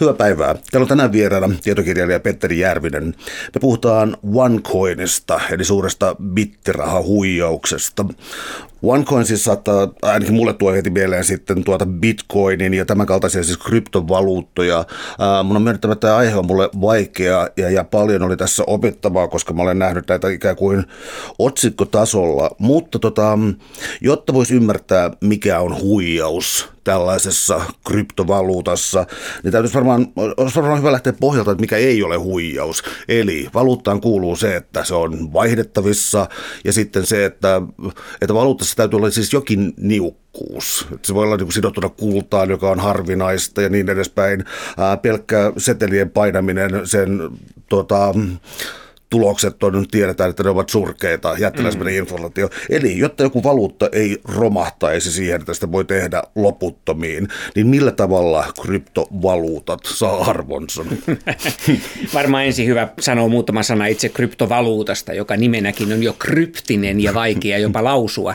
Hyvää 0.00 0.14
päivää. 0.14 0.54
Täällä 0.54 0.84
on 0.84 0.88
tänään 0.88 1.12
vieraana 1.12 1.54
tietokirjailija 1.62 2.20
Petteri 2.20 2.58
Järvinen. 2.58 3.04
Me 3.54 3.60
puhutaan 3.60 4.16
OneCoinista, 4.34 5.40
eli 5.50 5.64
suuresta 5.64 6.16
bittirahahuijauksesta. 6.22 8.04
OneCoin 8.82 9.26
siis 9.26 9.44
saattaa, 9.44 9.88
ainakin 10.02 10.34
mulle 10.34 10.52
tuo 10.52 10.72
heti 10.72 10.90
mieleen 10.90 11.24
sitten 11.24 11.64
tuota 11.64 11.86
Bitcoinin 11.86 12.74
ja 12.74 12.84
tämän 12.84 13.06
kaltaisia 13.06 13.44
siis 13.44 13.58
kryptovaluuttoja. 13.58 14.84
Ää, 15.18 15.42
mun 15.42 15.56
on 15.56 15.62
myönnettävä, 15.62 15.92
että 15.92 16.06
tämä 16.06 16.16
aihe 16.16 16.36
on 16.36 16.46
mulle 16.46 16.68
vaikea 16.80 17.48
ja, 17.56 17.70
ja 17.70 17.84
paljon 17.84 18.22
oli 18.22 18.36
tässä 18.36 18.62
opettavaa, 18.66 19.28
koska 19.28 19.52
mä 19.54 19.62
olen 19.62 19.78
nähnyt 19.78 20.08
näitä 20.08 20.28
ikään 20.28 20.56
kuin 20.56 20.84
otsikkotasolla. 21.38 22.50
Mutta 22.58 22.98
tota, 22.98 23.38
jotta 24.00 24.34
voisi 24.34 24.54
ymmärtää, 24.54 25.10
mikä 25.20 25.60
on 25.60 25.80
huijaus 25.80 26.75
tällaisessa 26.86 27.60
kryptovaluutassa, 27.86 29.06
niin 29.42 29.52
täytyisi 29.52 29.74
varmaan, 29.74 30.06
olisi 30.36 30.56
varmaan 30.56 30.78
hyvä 30.78 30.92
lähteä 30.92 31.12
pohjalta, 31.12 31.50
että 31.50 31.60
mikä 31.60 31.76
ei 31.76 32.02
ole 32.02 32.16
huijaus. 32.16 32.82
Eli 33.08 33.48
valuuttaan 33.54 34.00
kuuluu 34.00 34.36
se, 34.36 34.56
että 34.56 34.84
se 34.84 34.94
on 34.94 35.32
vaihdettavissa 35.32 36.28
ja 36.64 36.72
sitten 36.72 37.06
se, 37.06 37.24
että, 37.24 37.62
että 38.20 38.34
valuuttassa 38.34 38.76
täytyy 38.76 38.96
olla 38.96 39.10
siis 39.10 39.32
jokin 39.32 39.74
niukkuus. 39.76 40.86
Se 41.02 41.14
voi 41.14 41.24
olla 41.24 41.36
niin 41.36 41.52
sidottuna 41.52 41.88
kultaan, 41.88 42.50
joka 42.50 42.70
on 42.70 42.80
harvinaista 42.80 43.62
ja 43.62 43.68
niin 43.68 43.88
edespäin. 43.88 44.44
Pelkkä 45.02 45.52
setelien 45.56 46.10
painaminen 46.10 46.80
sen 46.84 47.20
tota, 47.68 48.14
tulokset 49.10 49.62
on, 49.62 49.86
tiedetään, 49.90 50.30
että 50.30 50.42
ne 50.42 50.50
ovat 50.50 50.68
surkeita, 50.68 51.36
jättiläismäinen 51.38 51.94
mm. 51.94 51.98
inflaatio. 51.98 52.48
Eli 52.70 52.98
jotta 52.98 53.22
joku 53.22 53.42
valuutta 53.42 53.88
ei 53.92 54.20
romahtaisi 54.24 55.12
siihen, 55.12 55.40
että 55.40 55.54
sitä 55.54 55.72
voi 55.72 55.84
tehdä 55.84 56.22
loputtomiin, 56.34 57.28
niin 57.54 57.66
millä 57.66 57.92
tavalla 57.92 58.52
kryptovaluutat 58.62 59.80
saa 59.84 60.24
arvonsa? 60.24 60.84
Varmaan 62.14 62.44
ensin 62.44 62.66
hyvä 62.66 62.88
sanoa 63.00 63.28
muutama 63.28 63.62
sana 63.62 63.86
itse 63.86 64.08
kryptovaluutasta, 64.08 65.12
joka 65.12 65.36
nimenäkin 65.36 65.92
on 65.92 66.02
jo 66.02 66.12
kryptinen 66.18 67.00
ja 67.00 67.14
vaikea 67.14 67.58
jopa 67.58 67.84
lausua 67.84 68.34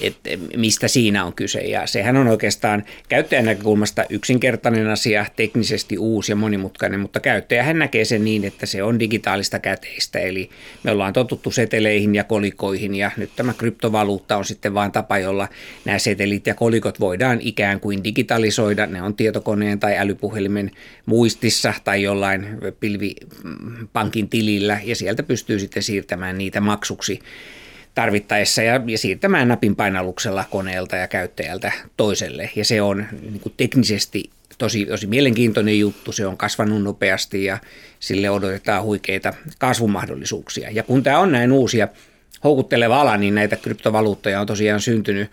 että 0.00 0.30
mistä 0.56 0.88
siinä 0.88 1.24
on 1.24 1.32
kyse. 1.32 1.60
Ja 1.60 1.86
sehän 1.86 2.16
on 2.16 2.28
oikeastaan 2.28 2.84
käyttäjän 3.08 3.44
näkökulmasta 3.44 4.04
yksinkertainen 4.10 4.86
asia, 4.86 5.26
teknisesti 5.36 5.98
uusi 5.98 6.32
ja 6.32 6.36
monimutkainen, 6.36 7.00
mutta 7.00 7.20
käyttäjähän 7.20 7.78
näkee 7.78 8.04
sen 8.04 8.24
niin, 8.24 8.44
että 8.44 8.66
se 8.66 8.82
on 8.82 9.00
digitaalista 9.00 9.58
käteistä. 9.58 10.18
Eli 10.18 10.50
me 10.82 10.90
ollaan 10.90 11.12
totuttu 11.12 11.50
seteleihin 11.50 12.14
ja 12.14 12.24
kolikoihin 12.24 12.94
ja 12.94 13.10
nyt 13.16 13.30
tämä 13.36 13.54
kryptovaluutta 13.54 14.36
on 14.36 14.44
sitten 14.44 14.74
vain 14.74 14.92
tapa, 14.92 15.18
jolla 15.18 15.48
nämä 15.84 15.98
setelit 15.98 16.46
ja 16.46 16.54
kolikot 16.54 17.00
voidaan 17.00 17.38
ikään 17.40 17.80
kuin 17.80 18.04
digitalisoida. 18.04 18.86
Ne 18.86 19.02
on 19.02 19.14
tietokoneen 19.14 19.80
tai 19.80 19.98
älypuhelimen 19.98 20.70
muistissa 21.06 21.74
tai 21.84 22.02
jollain 22.02 22.46
pilvipankin 22.80 24.28
tilillä 24.28 24.80
ja 24.84 24.96
sieltä 24.96 25.22
pystyy 25.22 25.58
sitten 25.58 25.82
siirtämään 25.82 26.38
niitä 26.38 26.60
maksuksi 26.60 27.20
tarvittaessa 27.96 28.62
ja, 28.62 28.80
ja 28.86 28.98
siirtämään 28.98 29.48
napin 29.48 29.76
painalluksella 29.76 30.44
koneelta 30.50 30.96
ja 30.96 31.08
käyttäjältä 31.08 31.72
toiselle. 31.96 32.50
Ja 32.56 32.64
se 32.64 32.82
on 32.82 33.06
niin 33.22 33.40
kuin 33.40 33.54
teknisesti 33.56 34.30
tosi, 34.58 34.86
tosi 34.86 35.06
mielenkiintoinen 35.06 35.78
juttu. 35.78 36.12
Se 36.12 36.26
on 36.26 36.36
kasvanut 36.36 36.82
nopeasti 36.82 37.44
ja 37.44 37.58
sille 38.00 38.30
odotetaan 38.30 38.82
huikeita 38.82 39.34
kasvumahdollisuuksia. 39.58 40.70
Ja 40.70 40.82
kun 40.82 41.02
tämä 41.02 41.18
on 41.18 41.32
näin 41.32 41.52
uusia 41.52 41.88
houkutteleva 42.44 43.00
ala, 43.00 43.16
niin 43.16 43.34
näitä 43.34 43.56
kryptovaluuttoja 43.56 44.40
on 44.40 44.46
tosiaan 44.46 44.80
syntynyt 44.80 45.30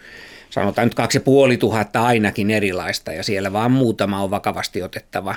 sanotaan 0.53 0.85
nyt 0.85 0.95
kaksi 0.95 1.21
tuhatta 1.59 2.05
ainakin 2.05 2.51
erilaista 2.51 3.11
ja 3.11 3.23
siellä 3.23 3.53
vaan 3.53 3.71
muutama 3.71 4.23
on 4.23 4.31
vakavasti 4.31 4.83
otettava. 4.83 5.35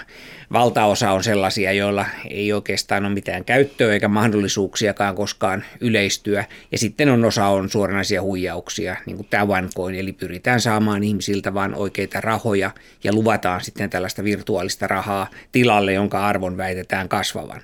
Valtaosa 0.53 1.11
on 1.11 1.25
sellaisia, 1.25 1.73
joilla 1.73 2.07
ei 2.31 2.53
oikeastaan 2.53 3.05
ole 3.05 3.15
mitään 3.15 3.45
käyttöä 3.45 3.93
eikä 3.93 4.09
mahdollisuuksiakaan 4.09 5.15
koskaan 5.15 5.65
yleistyä 5.81 6.45
ja 6.73 6.79
sitten 6.79 7.09
on 7.09 7.25
osa 7.25 7.47
on 7.47 7.71
suoranaisia 7.71 8.23
huijauksia, 8.23 8.97
niin 9.07 9.17
kuin 9.17 9.27
tämä 9.31 9.47
OneCoin, 9.49 9.95
eli 9.95 10.13
pyritään 10.13 10.61
saamaan 10.61 11.05
ihmisiltä 11.05 11.55
vain 11.55 11.75
oikeita 11.75 12.21
rahoja 12.21 12.71
ja 13.05 13.13
luvataan 13.13 13.65
sitten 13.65 13.91
tällaista 13.91 14.25
virtuaalista 14.25 14.87
rahaa 14.87 15.31
tilalle, 15.53 15.93
jonka 15.93 16.27
arvon 16.27 16.57
väitetään 16.57 17.09
kasvavan. 17.09 17.63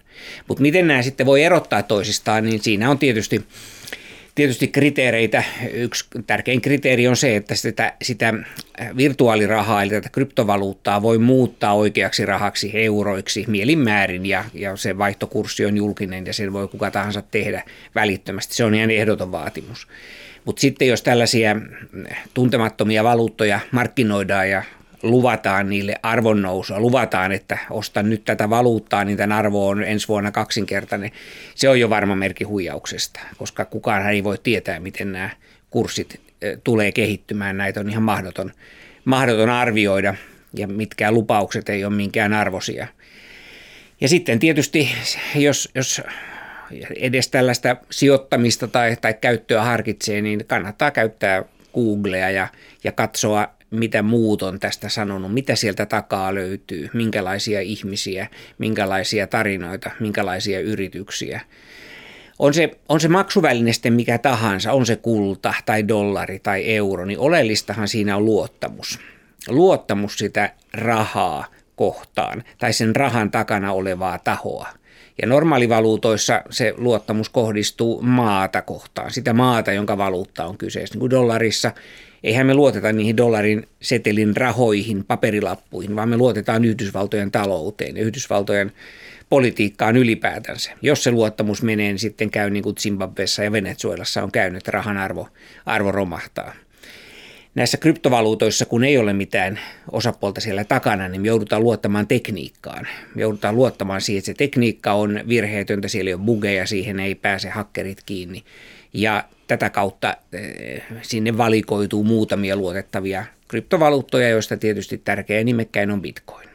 Mutta 0.49 0.63
miten 0.63 0.87
nämä 0.87 1.03
sitten 1.03 1.27
voi 1.27 1.43
erottaa 1.43 1.83
toisistaan, 1.83 2.45
niin 2.45 2.63
siinä 2.63 2.91
on 2.91 2.99
tietysti 2.99 3.45
tietysti 4.35 4.69
kriteereitä. 4.69 5.43
Yksi 5.73 6.05
tärkein 6.27 6.61
kriteeri 6.61 7.09
on 7.09 7.17
se, 7.17 7.37
että 7.37 7.55
sitä, 7.55 7.95
sitä 8.03 8.35
virtuaalirahaa, 8.97 9.83
eli 9.83 9.91
tätä 9.91 10.09
kryptovaluuttaa 10.09 11.03
voi 11.03 11.19
muuttaa 11.19 11.75
oikeaksi 11.75 12.27
rahaksi 12.27 12.71
euroiksi 12.75 13.45
mielinmäärin 13.49 14.27
ja, 14.27 14.45
ja 14.55 14.77
se 14.77 14.99
vaihtokurssi 14.99 15.67
on 15.67 15.77
julkinen 15.77 16.27
ja 16.27 16.33
sen 16.33 16.53
voi 16.53 16.69
kuka 16.69 16.91
tahansa 16.91 17.23
tehdä 17.31 17.63
välittömästi. 17.95 18.55
Se 18.55 18.65
on 18.65 18.75
ihan 18.75 18.91
ehdoton 18.91 19.33
vaatimus. 19.33 19.87
Mutta 20.45 20.61
sitten 20.61 20.89
jos 20.89 21.03
tällaisia 21.03 21.57
tuntemattomia 22.35 23.05
valuuttoja 23.05 23.61
markkinoidaan 23.71 24.51
ja 24.51 24.63
luvataan 25.03 25.71
niille 25.71 25.97
arvonnousua, 26.03 26.81
luvataan, 26.81 27.33
että 27.33 27.59
ostan 27.71 28.11
nyt 28.11 28.25
tätä 28.25 28.51
valuuttaa, 28.51 29.05
niin 29.05 29.17
tämän 29.17 29.39
arvo 29.39 29.69
on 29.69 29.85
ensi 29.85 30.09
vuonna 30.09 30.31
kaksinkertainen. 30.31 31.11
Se 31.55 31.69
on 31.69 31.81
jo 31.81 31.91
varma 31.91 32.17
merkki 32.17 32.45
huijauksesta, 32.45 33.21
koska 33.37 33.65
kukaan 33.65 34.11
ei 34.11 34.25
voi 34.25 34.39
tietää, 34.43 34.81
miten 34.81 35.13
nämä 35.13 35.31
kurssit 35.71 36.21
tulee 36.65 36.93
kehittymään. 36.93 37.57
Näitä 37.57 37.81
on 37.81 37.91
ihan 37.91 38.03
mahdoton, 38.03 38.53
mahdoton 39.05 39.51
arvioida 39.51 40.15
ja 40.55 40.69
mitkään 40.69 41.15
lupaukset 41.15 41.69
ei 41.69 41.85
ole 41.85 41.95
minkään 41.95 42.33
arvosia. 42.33 42.87
Ja 44.01 44.09
sitten 44.09 44.39
tietysti, 44.39 44.89
jos, 45.35 45.69
jos 45.75 46.03
edes 46.97 47.29
tällaista 47.29 47.77
sijoittamista 47.91 48.69
tai, 48.69 48.97
tai 49.01 49.15
käyttöä 49.15 49.63
harkitsee, 49.63 50.23
niin 50.23 50.45
kannattaa 50.47 50.91
käyttää 50.91 51.45
Googlea 51.75 52.31
ja, 52.31 52.49
ja 52.85 52.93
katsoa 52.93 53.49
mitä 53.73 54.03
muut 54.03 54.43
on 54.43 54.61
tästä 54.61 54.89
sanonut, 54.89 55.35
mitä 55.35 55.57
sieltä 55.57 55.87
takaa 55.87 56.35
löytyy, 56.35 56.89
minkälaisia 56.93 57.61
ihmisiä, 57.61 58.27
minkälaisia 58.59 59.27
tarinoita, 59.27 59.91
minkälaisia 60.01 60.61
yrityksiä. 60.61 61.41
On 62.39 62.55
se, 62.55 62.71
on 62.89 63.01
se 63.01 63.09
maksuväline 63.09 63.73
sitten 63.73 63.93
mikä 63.93 64.19
tahansa, 64.19 64.73
on 64.73 64.87
se 64.87 64.97
kulta 64.97 65.55
tai 65.67 65.89
dollari 65.89 66.39
tai 66.39 66.75
euro, 66.75 67.05
niin 67.05 67.19
oleellistahan 67.19 67.89
siinä 67.89 68.17
on 68.17 68.25
luottamus. 68.25 68.99
Luottamus 69.49 70.19
sitä 70.19 70.53
rahaa 70.75 71.47
kohtaan 71.77 72.45
tai 72.59 72.73
sen 72.73 72.97
rahan 72.97 73.31
takana 73.31 73.73
olevaa 73.73 74.19
tahoa. 74.19 74.69
Ja 75.23 75.29
normaalivaluutoissa 75.29 76.43
se 76.51 76.75
luottamus 76.77 77.29
kohdistuu 77.29 78.03
maata 78.03 78.63
kohtaan, 78.63 79.11
sitä 79.11 79.33
maata, 79.33 79.73
jonka 79.73 79.99
valuutta 79.99 80.45
on 80.45 80.59
kyseessä. 80.59 80.95
Niin 80.95 81.01
kuin 81.01 81.11
dollarissa 81.11 81.73
eihän 82.25 82.47
me 82.47 82.55
luoteta 82.55 82.93
niihin 82.93 83.17
dollarin 83.17 83.67
setelin 83.83 84.37
rahoihin, 84.37 85.05
paperilappuihin, 85.05 85.97
vaan 85.97 86.09
me 86.09 86.17
luotetaan 86.17 86.65
Yhdysvaltojen 86.65 87.31
talouteen 87.31 87.97
ja 87.97 88.03
Yhdysvaltojen 88.03 88.73
politiikkaan 89.29 89.97
ylipäätänsä. 89.97 90.71
Jos 90.83 91.05
se 91.05 91.11
luottamus 91.11 91.63
menee, 91.63 91.89
niin 91.89 91.99
sitten 91.99 92.31
käy 92.31 92.51
niin 92.51 92.63
kuin 92.63 92.77
Zimbabwessa 92.77 93.45
ja 93.45 93.53
Venezuelassa 93.53 94.23
on 94.23 94.33
käynyt, 94.33 94.59
että 94.59 94.71
rahan 94.71 94.97
arvo, 94.97 95.29
arvo 95.67 95.93
romahtaa. 95.93 96.55
Näissä 97.55 97.77
kryptovaluutoissa, 97.77 98.67
kun 98.67 98.85
ei 98.85 98.99
ole 98.99 99.13
mitään 99.13 99.61
osapuolta 99.93 100.41
siellä 100.41 100.65
takana, 100.65 101.09
niin 101.09 101.23
me 101.23 101.29
joudutaan 101.29 101.63
luottamaan 101.63 102.07
tekniikkaan. 102.07 102.89
Me 103.15 103.23
joudutaan 103.23 103.57
luottamaan 103.57 104.01
siihen, 104.01 104.19
että 104.19 104.27
se 104.27 104.35
tekniikka 104.35 104.93
on 104.93 105.21
virheetöntä, 105.29 105.89
siellä 105.89 106.09
ei 106.09 106.15
ole 106.15 106.23
bugeja, 106.25 106.67
siihen 106.67 107.01
ei 107.01 107.15
pääse 107.15 107.49
hakkerit 107.49 108.03
kiinni. 108.07 108.45
Ja 108.93 109.25
tätä 109.53 109.71
kautta 109.71 110.17
eh, 110.33 110.83
sinne 111.03 111.39
valikoituu 111.39 112.05
muutamia 112.05 112.57
luotettavia 112.57 113.25
kryptovaluuttoja, 113.49 114.29
joista 114.29 114.57
tietysti 114.57 114.99
tärkeä 114.99 115.45
nimekkäin 115.45 115.91
on 115.91 116.03
Bitcoin. 116.03 116.49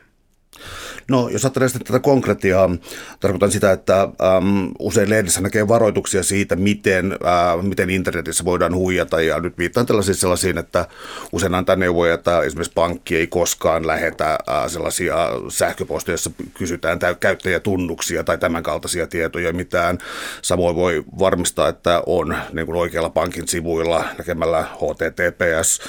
No, 1.10 1.30
jos 1.30 1.46
ajattelee 1.46 1.70
tätä 1.70 2.00
konkretiaa, 2.00 2.70
tarkoitan 3.20 3.52
sitä, 3.52 3.72
että 3.72 4.02
äm, 4.02 4.72
usein 4.80 5.10
lehdissä 5.10 5.42
näkee 5.42 5.68
varoituksia 5.68 6.24
siitä, 6.24 6.56
miten, 6.56 7.12
äh, 7.12 7.64
miten 7.64 7.90
internetissä 7.90 8.46
voidaan 8.46 8.76
huijata. 8.76 9.22
Ja 9.22 9.40
nyt 9.40 9.58
viittaan 9.58 9.86
tällaisiin 9.86 10.16
sellaisiin, 10.16 10.58
että 10.58 10.86
usein 11.32 11.56
antaa 11.56 11.76
neuvoja, 11.76 12.14
että 12.14 12.42
esimerkiksi 12.42 12.74
pankki 12.76 13.16
ei 13.16 13.28
koskaan 13.28 13.88
lähetä 13.88 14.32
äh, 14.32 14.68
sellaisia 14.68 15.16
sähköposteja, 15.50 16.14
joissa 16.14 16.32
kysytään 16.54 17.00
täy- 17.00 17.16
käyttäjätunnuksia 17.20 18.24
tai 18.24 18.38
tämän 18.38 18.64
kaltaisia 18.64 19.08
tietoja 19.08 19.54
mitään. 19.54 19.98
Samoin 20.42 20.76
voi 20.76 21.04
varmistaa, 21.20 21.68
että 21.68 22.04
on 22.06 22.38
niin 22.54 22.66
kuin 22.66 22.78
oikealla 22.78 23.10
pankin 23.10 23.48
sivuilla 23.48 24.06
näkemällä 24.18 24.62
HTTPS 24.62 25.80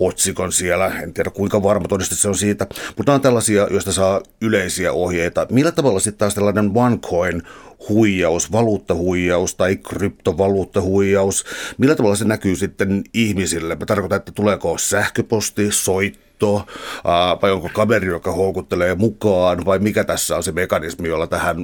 otsikon 0.00 0.52
siellä. 0.52 0.86
En 1.02 1.12
tiedä 1.12 1.30
kuinka 1.30 1.62
varma 1.62 1.88
todiste 1.88 2.14
se 2.14 2.28
on 2.28 2.34
siitä, 2.34 2.66
mutta 2.96 3.10
nämä 3.10 3.14
on 3.14 3.20
tällaisia, 3.20 3.68
joista 3.70 3.92
saa 3.92 4.20
yleisiä 4.50 4.92
ohjeita. 4.92 5.46
Millä 5.50 5.72
tavalla 5.72 6.00
sitten 6.00 6.18
taas 6.18 6.34
tällainen 6.34 6.70
OneCoin 6.74 7.42
huijaus, 7.88 8.52
valuuttahuijaus 8.52 9.54
tai 9.54 9.76
kryptovaluuttahuijaus, 9.76 11.44
millä 11.78 11.94
tavalla 11.94 12.16
se 12.16 12.24
näkyy 12.24 12.56
sitten 12.56 13.04
ihmisille? 13.14 13.76
Mä 13.76 13.86
tarkoitan, 13.86 14.16
että 14.16 14.32
tuleeko 14.32 14.78
sähköposti, 14.78 15.68
soitto, 15.70 16.29
voitto, 16.46 16.66
vai 17.42 17.50
onko 17.50 17.70
kaveri, 17.72 18.06
joka 18.06 18.32
houkuttelee 18.32 18.94
mukaan, 18.94 19.64
vai 19.64 19.78
mikä 19.78 20.04
tässä 20.04 20.36
on 20.36 20.42
se 20.42 20.52
mekanismi, 20.52 21.08
jolla 21.08 21.26
tähän 21.26 21.56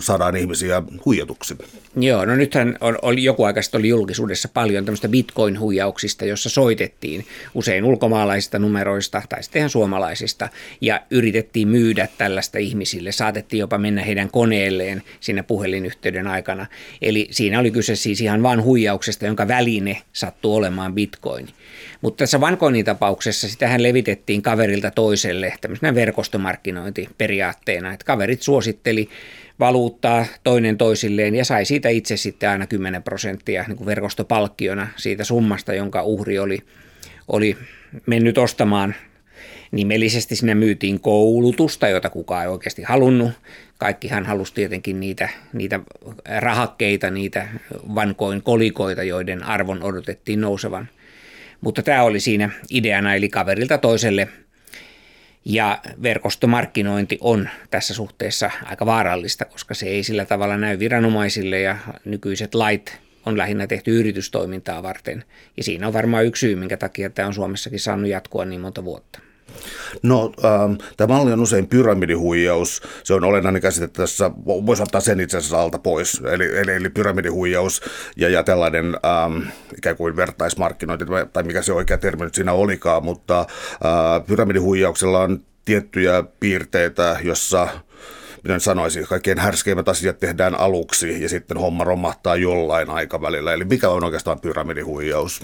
saadaan 0.00 0.36
ihmisiä 0.36 0.82
huijatuksi? 1.04 1.56
Joo, 1.96 2.24
no 2.24 2.36
nythän 2.36 2.78
on, 2.80 2.98
oli, 3.02 3.24
joku 3.24 3.44
aika 3.44 3.60
oli 3.74 3.88
julkisuudessa 3.88 4.48
paljon 4.54 4.84
tämmöistä 4.84 5.08
bitcoin-huijauksista, 5.08 6.24
jossa 6.24 6.48
soitettiin 6.48 7.26
usein 7.54 7.84
ulkomaalaisista 7.84 8.58
numeroista 8.58 9.22
tai 9.28 9.42
sitten 9.42 9.60
ihan 9.60 9.70
suomalaisista 9.70 10.48
ja 10.80 11.00
yritettiin 11.10 11.68
myydä 11.68 12.08
tällaista 12.18 12.58
ihmisille. 12.58 13.12
Saatettiin 13.12 13.60
jopa 13.60 13.78
mennä 13.78 14.02
heidän 14.02 14.30
koneelleen 14.30 15.02
siinä 15.20 15.42
puhelinyhteyden 15.42 16.26
aikana. 16.26 16.66
Eli 17.02 17.28
siinä 17.30 17.60
oli 17.60 17.70
kyse 17.70 17.96
siis 17.96 18.20
ihan 18.20 18.42
vain 18.42 18.62
huijauksesta, 18.62 19.26
jonka 19.26 19.48
väline 19.48 20.02
sattuu 20.12 20.54
olemaan 20.54 20.94
bitcoin. 20.94 21.48
Mutta 22.00 22.18
tässä 22.18 22.38
OneCoinin 22.42 22.84
tapauksessa 22.84 23.48
sitähän 23.48 23.82
levitettiin 23.82 24.42
kaverilta 24.42 24.90
toiselle 24.90 25.54
tämmöisenä 25.60 25.94
verkostomarkkinointiperiaatteena, 25.94 27.92
että 27.92 28.04
kaverit 28.04 28.42
suositteli 28.42 29.08
valuuttaa 29.60 30.26
toinen 30.44 30.78
toisilleen 30.78 31.34
ja 31.34 31.44
sai 31.44 31.64
siitä 31.64 31.88
itse 31.88 32.16
sitten 32.16 32.50
aina 32.50 32.66
10 32.66 33.02
prosenttia 33.02 33.64
niin 33.68 33.76
kuin 33.76 33.86
verkostopalkkiona 33.86 34.88
siitä 34.96 35.24
summasta, 35.24 35.74
jonka 35.74 36.02
uhri 36.02 36.38
oli, 36.38 36.58
oli 37.28 37.56
mennyt 38.06 38.38
ostamaan 38.38 38.94
nimellisesti 39.72 40.36
sinne 40.36 40.54
myytiin 40.54 41.00
koulutusta, 41.00 41.88
jota 41.88 42.10
kukaan 42.10 42.42
ei 42.42 42.48
oikeasti 42.48 42.82
halunnut. 42.82 43.30
Kaikkihan 43.78 44.26
halusi 44.26 44.54
tietenkin 44.54 45.00
niitä, 45.00 45.28
niitä 45.52 45.80
rahakkeita, 46.38 47.10
niitä 47.10 47.48
vankoin 47.94 48.42
kolikoita, 48.42 49.02
joiden 49.02 49.42
arvon 49.42 49.82
odotettiin 49.82 50.40
nousevan. 50.40 50.88
Mutta 51.60 51.82
tämä 51.82 52.02
oli 52.02 52.20
siinä 52.20 52.50
ideana, 52.70 53.14
eli 53.14 53.28
kaverilta 53.28 53.78
toiselle 53.78 54.28
ja 55.44 55.78
verkostomarkkinointi 56.02 57.18
on 57.20 57.48
tässä 57.70 57.94
suhteessa 57.94 58.50
aika 58.64 58.86
vaarallista, 58.86 59.44
koska 59.44 59.74
se 59.74 59.86
ei 59.86 60.02
sillä 60.02 60.24
tavalla 60.24 60.56
näy 60.56 60.78
viranomaisille 60.78 61.60
ja 61.60 61.76
nykyiset 62.04 62.54
lait 62.54 62.98
on 63.26 63.38
lähinnä 63.38 63.66
tehty 63.66 64.00
yritystoimintaa 64.00 64.82
varten. 64.82 65.24
Ja 65.56 65.64
siinä 65.64 65.86
on 65.86 65.92
varmaan 65.92 66.26
yksi 66.26 66.40
syy, 66.40 66.56
minkä 66.56 66.76
takia 66.76 67.10
tämä 67.10 67.28
on 67.28 67.34
Suomessakin 67.34 67.80
saanut 67.80 68.10
jatkua 68.10 68.44
niin 68.44 68.60
monta 68.60 68.84
vuotta. 68.84 69.20
No, 70.02 70.32
ähm, 70.44 70.72
tämä 70.96 71.14
malli 71.14 71.32
on 71.32 71.40
usein 71.40 71.66
pyramidihuijaus. 71.66 72.82
Se 73.04 73.14
on 73.14 73.24
olennainen 73.24 73.62
käsite 73.62 73.88
tässä. 73.88 74.30
Voisi 74.46 74.82
ottaa 74.82 75.00
sen 75.00 75.20
itse 75.20 75.36
asiassa 75.36 75.60
alta 75.60 75.78
pois. 75.78 76.22
Eli, 76.32 76.58
eli, 76.58 76.72
eli 76.72 76.88
pyramidihuijaus 76.88 77.82
ja, 78.16 78.28
ja 78.28 78.42
tällainen 78.42 78.84
ähm, 78.86 79.48
ikään 79.78 79.96
kuin 79.96 80.16
vertaismarkkinointi, 80.16 81.04
tai 81.32 81.42
mikä 81.42 81.62
se 81.62 81.72
oikea 81.72 81.98
termi 81.98 82.24
nyt 82.24 82.34
siinä 82.34 82.52
olikaan, 82.52 83.04
mutta 83.04 83.40
äh, 83.40 84.26
pyramidihuijauksella 84.26 85.20
on 85.20 85.40
tiettyjä 85.64 86.24
piirteitä, 86.40 87.16
jossa 87.22 87.68
miten 88.44 88.60
sanoisin, 88.60 89.06
kaikkein 89.06 89.38
härskeimmät 89.38 89.88
asiat 89.88 90.18
tehdään 90.18 90.54
aluksi 90.54 91.22
ja 91.22 91.28
sitten 91.28 91.56
homma 91.56 91.84
romahtaa 91.84 92.36
jollain 92.36 92.90
aikavälillä. 92.90 93.54
Eli 93.54 93.64
mikä 93.64 93.88
on 93.88 94.04
oikeastaan 94.04 94.40
pyramidihuijaus? 94.40 95.40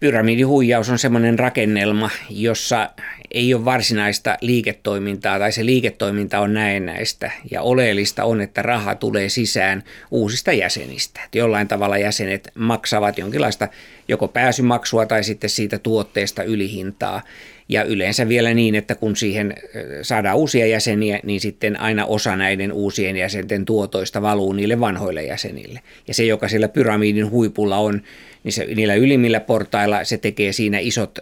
Pyramidihuijaus 0.00 0.90
on 0.90 0.98
semmoinen 0.98 1.38
rakennelma, 1.38 2.10
jossa 2.30 2.90
ei 3.30 3.54
ole 3.54 3.64
varsinaista 3.64 4.36
liiketoimintaa 4.40 5.38
tai 5.38 5.52
se 5.52 5.66
liiketoiminta 5.66 6.40
on 6.40 6.54
näennäistä 6.54 7.30
ja 7.50 7.62
oleellista 7.62 8.24
on, 8.24 8.40
että 8.40 8.62
raha 8.62 8.94
tulee 8.94 9.28
sisään 9.28 9.84
uusista 10.10 10.52
jäsenistä. 10.52 11.20
Että 11.24 11.38
jollain 11.38 11.68
tavalla 11.68 11.98
jäsenet 11.98 12.50
maksavat 12.54 13.18
jonkinlaista 13.18 13.68
joko 14.08 14.28
pääsymaksua 14.28 15.06
tai 15.06 15.24
sitten 15.24 15.50
siitä 15.50 15.78
tuotteesta 15.78 16.42
ylihintaa 16.42 17.22
ja 17.68 17.84
yleensä 17.84 18.28
vielä 18.28 18.54
niin, 18.54 18.74
että 18.74 18.94
kun 18.94 19.16
siihen 19.16 19.54
saadaan 20.02 20.36
uusia 20.36 20.66
jäseniä, 20.66 21.20
niin 21.22 21.40
sitten 21.40 21.80
aina 21.80 22.06
osa 22.06 22.36
näiden 22.36 22.72
uusien 22.72 23.16
jäsenten 23.16 23.64
tuotoista 23.64 24.22
valuu 24.22 24.52
niille 24.52 24.80
vanhoille 24.80 25.24
jäsenille. 25.24 25.80
Ja 26.08 26.14
se, 26.14 26.24
joka 26.24 26.48
siellä 26.48 26.68
pyramidin 26.68 27.30
huipulla 27.30 27.76
on, 27.76 28.02
niin 28.44 28.52
se, 28.52 28.64
niillä 28.64 28.94
ylimmillä 28.94 29.40
portailla 29.40 30.04
se 30.04 30.18
tekee 30.18 30.52
siinä 30.52 30.78
isot 30.78 31.18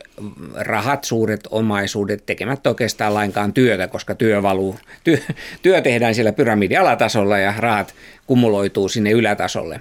rahat, 0.55 1.05
suuret 1.05 1.41
omaisuudet, 1.51 2.27
tekemättä 2.27 2.69
oikeastaan 2.69 3.15
lainkaan 3.15 3.53
työtä, 3.53 3.89
koska 3.89 4.15
työ 4.15 4.43
valuu, 4.43 4.77
työ, 5.05 5.19
työ 5.63 5.81
tehdään 5.81 6.15
siellä 6.15 6.33
pyramidin 6.33 6.81
alatasolla 6.81 7.39
ja 7.39 7.55
rahat 7.59 7.95
kumuloituu 8.27 8.89
sinne 8.89 9.11
ylätasolle. 9.11 9.81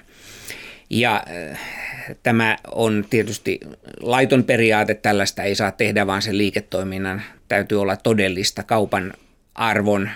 Ja 0.90 1.24
tämä 2.24 2.58
on 2.72 3.06
tietysti 3.10 3.60
laiton 4.02 4.44
periaate, 4.44 4.94
tällaista 4.94 5.44
ei 5.44 5.56
saa 5.56 5.72
tehdä, 5.72 6.08
vaan 6.08 6.22
sen 6.22 6.38
liiketoiminnan 6.38 7.22
täytyy 7.48 7.82
olla 7.82 7.96
todellista 7.96 8.64
kaupan 8.64 9.14
arvon, 9.56 10.10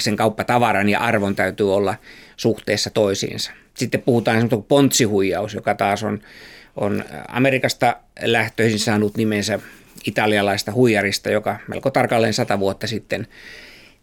sen 0.00 0.16
kauppatavaran 0.16 0.88
ja 0.88 1.00
arvon 1.00 1.36
täytyy 1.36 1.74
olla 1.74 1.94
suhteessa 2.36 2.90
toisiinsa. 2.90 3.50
Sitten 3.74 4.02
puhutaan 4.02 4.36
esimerkiksi 4.36 4.66
pontsihuijaus, 4.68 5.54
joka 5.54 5.74
taas 5.74 6.02
on, 6.02 6.20
on 6.76 7.04
Amerikasta 7.28 7.96
lähtöisin 8.22 8.78
saanut 8.78 9.16
nimensä 9.16 9.60
italialaista 10.06 10.72
huijarista, 10.72 11.30
joka 11.30 11.56
melko 11.68 11.90
tarkalleen 11.90 12.34
sata 12.34 12.58
vuotta 12.58 12.86
sitten 12.86 13.26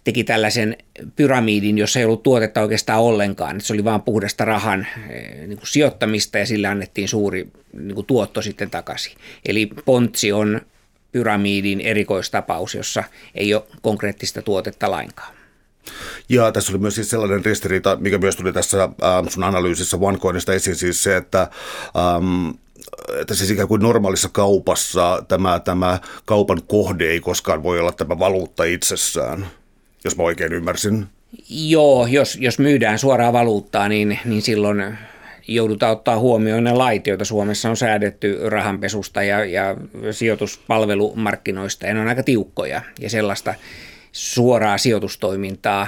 teki 0.07 0.23
tällaisen 0.23 0.77
pyramidin, 1.15 1.77
jossa 1.77 1.99
ei 1.99 2.05
ollut 2.05 2.23
tuotetta 2.23 2.61
oikeastaan 2.61 3.01
ollenkaan. 3.01 3.61
Se 3.61 3.73
oli 3.73 3.83
vain 3.83 4.01
puhdasta 4.01 4.45
rahan 4.45 4.87
eh, 5.09 5.47
niin 5.47 5.57
kuin 5.57 5.67
sijoittamista 5.67 6.37
ja 6.37 6.45
sillä 6.45 6.69
annettiin 6.69 7.07
suuri 7.07 7.51
niin 7.73 7.95
kuin 7.95 8.05
tuotto 8.05 8.41
sitten 8.41 8.69
takaisin. 8.69 9.13
Eli 9.45 9.69
Pontsi 9.85 10.31
on 10.31 10.61
pyramidin 11.11 11.81
erikoistapaus, 11.81 12.75
jossa 12.75 13.03
ei 13.35 13.53
ole 13.53 13.63
konkreettista 13.81 14.41
tuotetta 14.41 14.91
lainkaan. 14.91 15.33
Ja 16.29 16.51
tässä 16.51 16.71
oli 16.71 16.79
myös 16.79 16.95
siis 16.95 17.09
sellainen 17.09 17.45
ristiriita, 17.45 17.97
mikä 17.99 18.17
myös 18.17 18.35
tuli 18.35 18.53
tässä 18.53 18.83
ähm, 18.83 19.27
sun 19.27 19.43
analyysissä 19.43 19.97
OneCoinista 20.01 20.53
esiin, 20.53 20.75
siis 20.75 21.03
se, 21.03 21.17
että 21.17 21.41
ähm, 21.97 22.49
että 23.21 23.35
siis 23.35 23.51
ikään 23.51 23.67
kuin 23.67 23.81
normaalissa 23.81 24.29
kaupassa 24.31 25.23
tämä, 25.27 25.59
tämä 25.59 25.99
kaupan 26.25 26.61
kohde 26.67 27.09
ei 27.09 27.19
koskaan 27.19 27.63
voi 27.63 27.79
olla 27.79 27.91
tämä 27.91 28.19
valuutta 28.19 28.63
itsessään 28.63 29.47
jos 30.03 30.17
mä 30.17 30.23
oikein 30.23 30.53
ymmärsin. 30.53 31.05
Joo, 31.49 32.07
jos, 32.07 32.37
jos 32.41 32.59
myydään 32.59 32.99
suoraa 32.99 33.33
valuuttaa, 33.33 33.89
niin, 33.89 34.19
niin 34.25 34.41
silloin 34.41 34.97
joudutaan 35.47 35.91
ottaa 35.91 36.19
huomioon 36.19 36.63
ne 36.63 36.73
lait, 36.73 37.07
joita 37.07 37.25
Suomessa 37.25 37.69
on 37.69 37.77
säädetty 37.77 38.39
rahanpesusta 38.49 39.23
ja, 39.23 39.45
ja 39.45 39.75
sijoituspalvelumarkkinoista, 40.11 41.85
ja 41.85 41.93
ne 41.93 42.01
on 42.01 42.07
aika 42.07 42.23
tiukkoja, 42.23 42.81
ja 42.99 43.09
sellaista 43.09 43.53
suoraa 44.17 44.77
sijoitustoimintaa 44.77 45.87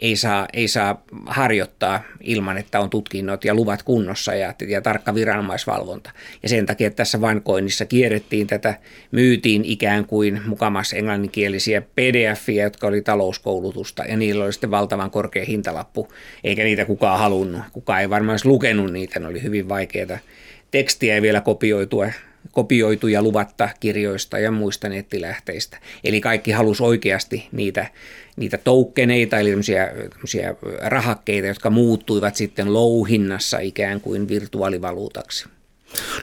ei 0.00 0.16
saa, 0.16 0.48
ei 0.52 0.68
saa 0.68 1.02
harjoittaa 1.26 2.02
ilman, 2.20 2.58
että 2.58 2.80
on 2.80 2.90
tutkinnot 2.90 3.44
ja 3.44 3.54
luvat 3.54 3.82
kunnossa 3.82 4.34
ja, 4.34 4.54
ja 4.68 4.80
tarkka 4.80 5.14
viranomaisvalvonta. 5.14 6.10
Ja 6.42 6.48
sen 6.48 6.66
takia 6.66 6.86
että 6.86 6.96
tässä 6.96 7.20
vankoinnissa 7.20 7.84
kierrettiin 7.84 8.46
tätä, 8.46 8.74
myytiin 9.10 9.64
ikään 9.64 10.06
kuin 10.06 10.40
mukamas 10.46 10.92
englanninkielisiä 10.92 11.80
pdf 11.80 12.48
jotka 12.48 12.86
oli 12.86 13.02
talouskoulutusta, 13.02 14.04
ja 14.04 14.16
niillä 14.16 14.44
oli 14.44 14.52
sitten 14.52 14.70
valtavan 14.70 15.10
korkea 15.10 15.44
hintalappu, 15.44 16.08
eikä 16.44 16.64
niitä 16.64 16.84
kukaan 16.84 17.18
halunnut. 17.18 17.62
Kukaan 17.72 18.00
ei 18.00 18.10
varmaan 18.10 18.34
edes 18.34 18.44
lukenut 18.44 18.92
niitä, 18.92 19.20
ne 19.20 19.26
oli 19.26 19.42
hyvin 19.42 19.68
vaikeita 19.68 20.18
tekstiä 20.70 21.14
ei 21.14 21.22
vielä 21.22 21.40
kopioitua 21.40 22.06
kopioituja 22.52 23.22
luvatta 23.22 23.68
kirjoista 23.80 24.38
ja 24.38 24.50
muista 24.50 24.88
nettilähteistä. 24.88 25.78
Eli 26.04 26.20
kaikki 26.20 26.50
halusi 26.50 26.82
oikeasti 26.82 27.48
niitä, 27.52 27.86
niitä 28.36 28.58
toukkeneita, 28.58 29.38
eli 29.38 29.50
tämmöisiä, 29.50 30.54
rahakkeita, 30.82 31.48
jotka 31.48 31.70
muuttuivat 31.70 32.36
sitten 32.36 32.74
louhinnassa 32.74 33.58
ikään 33.58 34.00
kuin 34.00 34.28
virtuaalivaluutaksi. 34.28 35.48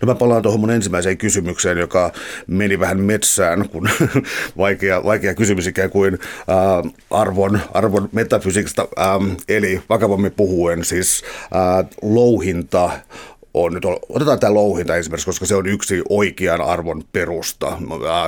No 0.02 0.06
mä 0.06 0.16
palaan 0.16 0.42
tuohon 0.42 0.60
mun 0.60 0.72
ensimmäiseen 0.72 1.18
kysymykseen, 1.18 1.78
joka 1.78 2.12
meni 2.48 2.80
vähän 2.80 3.00
metsään, 3.00 3.70
kun 3.70 3.90
vaikea, 4.58 5.04
vaikea 5.04 5.36
kysymys 5.36 5.68
ikään 5.68 5.90
kuin 5.90 6.14
äh, 6.14 6.94
arvon, 7.12 7.60
arvon 7.74 8.10
metafysiikasta, 8.12 8.88
äh, 9.00 9.38
eli 9.50 9.82
vakavammin 9.90 10.32
puhuen 10.32 10.86
siis 10.86 11.24
äh, 11.44 11.90
louhinta 12.02 12.92
on 13.54 13.74
nyt, 13.74 13.84
otetaan 14.10 14.40
tämä 14.40 14.54
louhinta 14.54 14.96
esimerkiksi, 14.96 15.26
koska 15.26 15.46
se 15.46 15.56
on 15.56 15.68
yksi 15.68 16.02
oikean 16.10 16.62
arvon 16.62 17.04
perusta, 17.12 17.78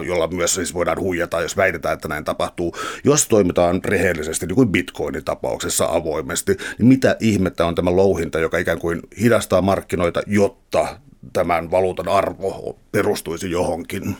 jolla 0.07 0.27
myös 0.27 0.55
siis 0.55 0.73
voidaan 0.73 0.99
huijata, 0.99 1.41
jos 1.41 1.57
väitetään, 1.57 1.93
että 1.93 2.07
näin 2.07 2.25
tapahtuu. 2.25 2.75
Jos 3.03 3.27
toimitaan 3.27 3.83
rehellisesti, 3.85 4.45
niin 4.45 4.55
kuin 4.55 4.69
Bitcoinin 4.69 5.25
tapauksessa 5.25 5.85
avoimesti, 5.85 6.57
niin 6.77 6.87
mitä 6.87 7.15
ihmettä 7.19 7.65
on 7.65 7.75
tämä 7.75 7.95
louhinta, 7.95 8.39
joka 8.39 8.57
ikään 8.57 8.79
kuin 8.79 8.99
hidastaa 9.21 9.61
markkinoita, 9.61 10.21
jotta 10.27 10.87
tämän 11.33 11.71
valuutan 11.71 12.07
arvo 12.07 12.79
perustuisi 12.91 13.51
johonkin? 13.51 14.15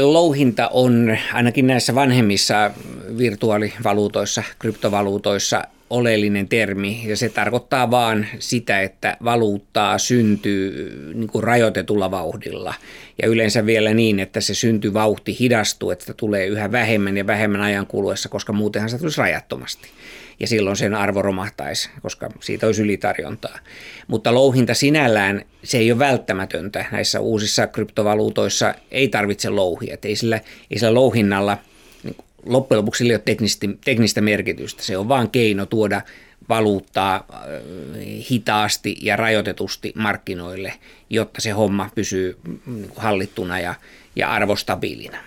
Louhinta 0.00 0.68
on 0.68 1.18
ainakin 1.34 1.66
näissä 1.66 1.94
vanhemmissa 1.94 2.70
virtuaalivaluutoissa, 3.18 4.42
kryptovaluutoissa 4.58 5.64
oleellinen 5.90 6.48
termi 6.48 7.02
ja 7.06 7.16
se 7.16 7.28
tarkoittaa 7.28 7.90
vaan 7.90 8.26
sitä, 8.38 8.80
että 8.80 9.16
valuuttaa 9.24 9.98
syntyy 9.98 10.92
niin 11.14 11.28
kuin 11.28 11.44
rajoitetulla 11.44 12.10
vauhdilla 12.10 12.74
ja 13.22 13.28
yleensä 13.28 13.66
vielä 13.66 13.94
niin, 13.94 14.20
että 14.20 14.40
se 14.40 14.54
syntyvauhti 14.54 15.36
hidastuu, 15.40 15.90
että 15.90 16.14
tulee 16.14 16.46
yhä 16.46 16.72
vähemmän 16.72 17.16
ja 17.16 17.26
vähemmän 17.26 17.60
ajan 17.60 17.86
kuluessa, 17.86 18.28
koska 18.28 18.52
muutenhan 18.52 18.90
se 18.90 18.98
tulisi 18.98 19.20
rajattomasti 19.20 19.88
ja 20.40 20.46
silloin 20.46 20.76
sen 20.76 20.94
arvo 20.94 21.22
romahtaisi, 21.22 21.90
koska 22.02 22.30
siitä 22.40 22.66
olisi 22.66 22.82
ylitarjontaa. 22.82 23.58
Mutta 24.06 24.34
louhinta 24.34 24.74
sinällään, 24.74 25.44
se 25.64 25.78
ei 25.78 25.92
ole 25.92 25.98
välttämätöntä. 25.98 26.84
Näissä 26.92 27.20
uusissa 27.20 27.66
kryptovaluutoissa 27.66 28.74
ei 28.90 29.08
tarvitse 29.08 29.50
louhia. 29.50 29.96
Ei, 30.02 30.16
sillä, 30.16 30.40
ei 30.70 30.78
sillä 30.78 30.94
louhinnalla 30.94 31.58
loppujen 32.46 32.78
lopuksi 32.78 33.04
ei 33.04 33.12
ole 33.12 33.22
teknistä, 33.24 33.66
teknistä 33.84 34.20
merkitystä. 34.20 34.82
Se 34.82 34.98
on 34.98 35.08
vain 35.08 35.30
keino 35.30 35.66
tuoda 35.66 36.02
valuuttaa 36.48 37.14
äh, 37.14 37.40
hitaasti 38.30 38.96
ja 39.02 39.16
rajoitetusti 39.16 39.92
markkinoille, 39.96 40.72
jotta 41.10 41.40
se 41.40 41.50
homma 41.50 41.90
pysyy 41.94 42.38
niin 42.66 42.90
hallittuna 42.96 43.60
ja, 43.60 43.74
ja 44.16 44.32
arvostabiilina. 44.32 45.18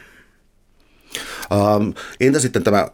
Ähm, 1.51 1.89
entä 2.19 2.39
sitten 2.39 2.63
tämä 2.63 2.87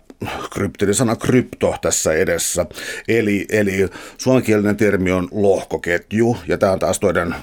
kryptinen 0.54 0.96
sana 0.96 1.16
krypto 1.16 1.76
tässä 1.82 2.14
edessä. 2.14 2.66
Eli, 3.08 3.46
eli 3.50 3.90
suomenkielinen 4.18 4.78
termi 4.78 5.12
on 5.12 5.28
lohkoketju, 5.32 6.38
ja 6.48 6.58
tämä 6.58 6.72
on 6.72 6.80
taas 6.80 7.00
toinen, 7.00 7.36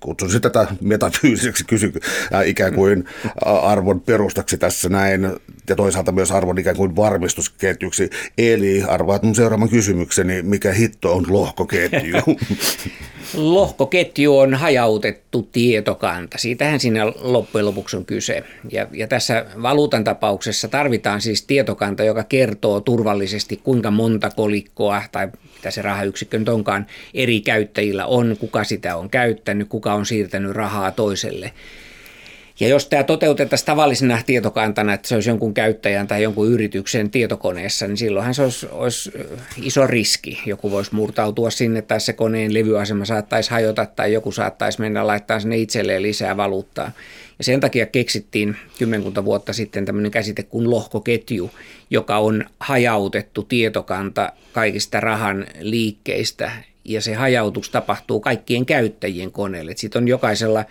kutsun 0.00 0.40
tätä 0.40 0.66
metafyysiseksi 0.80 1.64
kysy, 1.64 1.92
äh, 2.34 2.48
ikään 2.48 2.74
kuin 2.74 3.04
arvon 3.44 4.00
perustaksi 4.00 4.58
tässä 4.58 4.88
näin, 4.88 5.30
ja 5.68 5.76
toisaalta 5.76 6.12
myös 6.12 6.30
arvon 6.30 6.58
ikään 6.58 6.76
kuin 6.76 6.96
varmistusketjuksi. 6.96 8.10
Eli 8.38 8.82
arvaat 8.88 9.22
mun 9.22 9.34
seuraavan 9.34 9.68
kysymykseni, 9.68 10.42
mikä 10.42 10.72
hitto 10.72 11.14
on 11.14 11.24
lohkoketju? 11.28 12.16
Lohkoketju 13.34 14.38
on 14.38 14.54
hajautettu 14.54 15.48
tietokanta. 15.52 16.38
Siitähän 16.38 16.80
siinä 16.80 17.06
loppujen 17.06 17.66
lopuksi 17.66 17.96
on 17.96 18.04
kyse. 18.04 18.44
Ja, 18.70 18.86
ja 18.92 19.08
tässä 19.08 19.46
valuutan 19.62 20.04
tapauksessa 20.04 20.68
tarvitaan 20.68 21.20
siis 21.20 21.42
tietokanta, 21.42 22.04
joka 22.04 22.24
kertoo 22.30 22.80
turvallisesti, 22.80 23.56
kuinka 23.56 23.90
monta 23.90 24.30
kolikkoa 24.30 25.02
tai 25.12 25.28
mitä 25.54 25.70
se 25.70 25.82
rahayksikkö 25.82 26.38
nyt 26.38 26.48
onkaan 26.48 26.86
eri 27.14 27.40
käyttäjillä 27.40 28.06
on, 28.06 28.36
kuka 28.40 28.64
sitä 28.64 28.96
on 28.96 29.10
käyttänyt, 29.10 29.68
kuka 29.68 29.94
on 29.94 30.06
siirtänyt 30.06 30.52
rahaa 30.52 30.90
toiselle. 30.90 31.52
Ja 32.60 32.68
jos 32.68 32.86
tämä 32.86 33.04
toteutettaisiin 33.04 33.66
tavallisena 33.66 34.22
tietokantana, 34.26 34.94
että 34.94 35.08
se 35.08 35.14
olisi 35.14 35.30
jonkun 35.30 35.54
käyttäjän 35.54 36.06
tai 36.06 36.22
jonkun 36.22 36.48
yrityksen 36.48 37.10
tietokoneessa, 37.10 37.86
niin 37.86 37.96
silloinhan 37.96 38.34
se 38.34 38.42
olisi, 38.42 38.66
olisi 38.70 39.12
iso 39.62 39.86
riski. 39.86 40.42
Joku 40.46 40.70
voisi 40.70 40.94
murtautua 40.94 41.50
sinne 41.50 41.82
tai 41.82 42.00
se 42.00 42.12
koneen 42.12 42.54
levyasema 42.54 43.04
saattaisi 43.04 43.50
hajota 43.50 43.86
tai 43.86 44.12
joku 44.12 44.32
saattaisi 44.32 44.80
mennä 44.80 45.06
laittaa 45.06 45.40
sinne 45.40 45.56
itselleen 45.56 46.02
lisää 46.02 46.36
valuuttaa. 46.36 46.92
Ja 47.38 47.44
sen 47.44 47.60
takia 47.60 47.86
keksittiin 47.86 48.56
kymmenkunta 48.78 49.24
vuotta 49.24 49.52
sitten 49.52 49.84
tämmöinen 49.84 50.10
käsite 50.10 50.42
kuin 50.42 50.70
lohkoketju, 50.70 51.50
joka 51.90 52.18
on 52.18 52.44
hajautettu 52.60 53.42
tietokanta 53.42 54.32
kaikista 54.52 55.00
rahan 55.00 55.46
liikkeistä 55.60 56.52
ja 56.84 57.00
se 57.00 57.14
hajautus 57.14 57.70
tapahtuu 57.70 58.20
kaikkien 58.20 58.66
käyttäjien 58.66 59.32
koneelle. 59.32 59.72
Sitten 59.76 60.02
on 60.02 60.08
jokaisella 60.08 60.64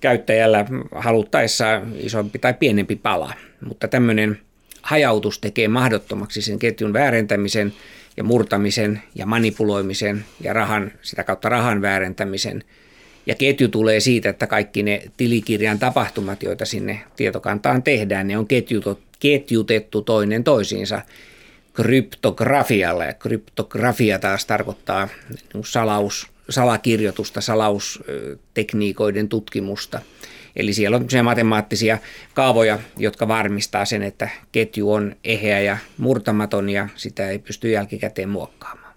käyttäjällä 0.00 0.66
haluttaessa 0.94 1.82
isompi 1.96 2.38
tai 2.38 2.54
pienempi 2.54 2.96
pala, 2.96 3.32
mutta 3.60 3.88
tämmöinen 3.88 4.40
hajautus 4.82 5.38
tekee 5.38 5.68
mahdottomaksi 5.68 6.42
sen 6.42 6.58
ketjun 6.58 6.92
väärentämisen 6.92 7.72
ja 8.16 8.24
murtamisen 8.24 9.02
ja 9.14 9.26
manipuloimisen 9.26 10.24
ja 10.40 10.52
rahan, 10.52 10.92
sitä 11.02 11.24
kautta 11.24 11.48
rahan 11.48 11.82
väärentämisen. 11.82 12.64
Ja 13.26 13.34
ketju 13.34 13.68
tulee 13.68 14.00
siitä, 14.00 14.28
että 14.28 14.46
kaikki 14.46 14.82
ne 14.82 15.02
tilikirjan 15.16 15.78
tapahtumat, 15.78 16.42
joita 16.42 16.64
sinne 16.64 17.00
tietokantaan 17.16 17.82
tehdään, 17.82 18.28
ne 18.28 18.38
on 18.38 18.46
ketjutettu 19.20 20.02
toinen 20.02 20.44
toisiinsa 20.44 21.02
kryptografialla. 21.72 23.04
Ja 23.04 23.14
kryptografia 23.14 24.18
taas 24.18 24.46
tarkoittaa 24.46 25.08
salaus, 25.64 26.26
salakirjoitusta, 26.50 27.40
salaustekniikoiden 27.40 29.28
tutkimusta. 29.28 30.00
Eli 30.56 30.72
siellä 30.72 30.96
on 30.96 31.06
matemaattisia 31.22 31.98
kaavoja, 32.34 32.78
jotka 32.96 33.28
varmistaa 33.28 33.84
sen, 33.84 34.02
että 34.02 34.28
ketju 34.52 34.92
on 34.92 35.16
eheä 35.24 35.60
ja 35.60 35.78
murtamaton 35.98 36.70
ja 36.70 36.88
sitä 36.96 37.28
ei 37.28 37.38
pysty 37.38 37.70
jälkikäteen 37.70 38.28
muokkaamaan. 38.28 38.90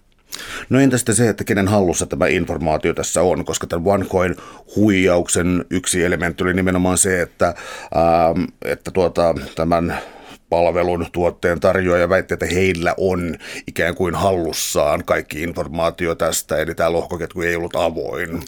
No 0.70 0.80
entä 0.80 0.98
sitten 0.98 1.14
se, 1.14 1.28
että 1.28 1.44
kenen 1.44 1.68
hallussa 1.68 2.06
tämä 2.06 2.26
informaatio 2.26 2.94
tässä 2.94 3.22
on, 3.22 3.44
koska 3.44 3.66
tämän 3.66 3.86
OneCoin 3.86 4.36
huijauksen 4.76 5.64
yksi 5.70 6.04
elementti 6.04 6.42
oli 6.42 6.54
nimenomaan 6.54 6.98
se, 6.98 7.22
että, 7.22 7.54
ähm, 7.96 8.44
että 8.64 8.90
tuota, 8.90 9.34
tämän 9.54 9.98
palvelun 10.54 11.06
tuotteen 11.12 11.60
tarjoaja 11.60 12.08
väitti, 12.08 12.34
että 12.34 12.46
heillä 12.46 12.94
on 12.96 13.36
ikään 13.68 13.94
kuin 13.94 14.14
hallussaan 14.14 15.04
kaikki 15.04 15.42
informaatio 15.42 16.14
tästä, 16.14 16.56
eli 16.56 16.74
tämä 16.74 16.92
lohkoketju 16.92 17.42
ei 17.42 17.56
ollut 17.56 17.76
avoin. 17.76 18.42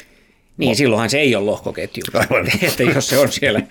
Niin, 0.57 0.77
silloinhan 0.77 1.11
se 1.11 1.19
ei 1.19 1.37
ole 1.37 1.45
lohkoketju. 1.45 2.03
Aivan. 2.15 2.47
Että 2.63 2.83
jos 2.83 3.09
se 3.09 3.19
on 3.19 3.33
siellä, 3.33 3.63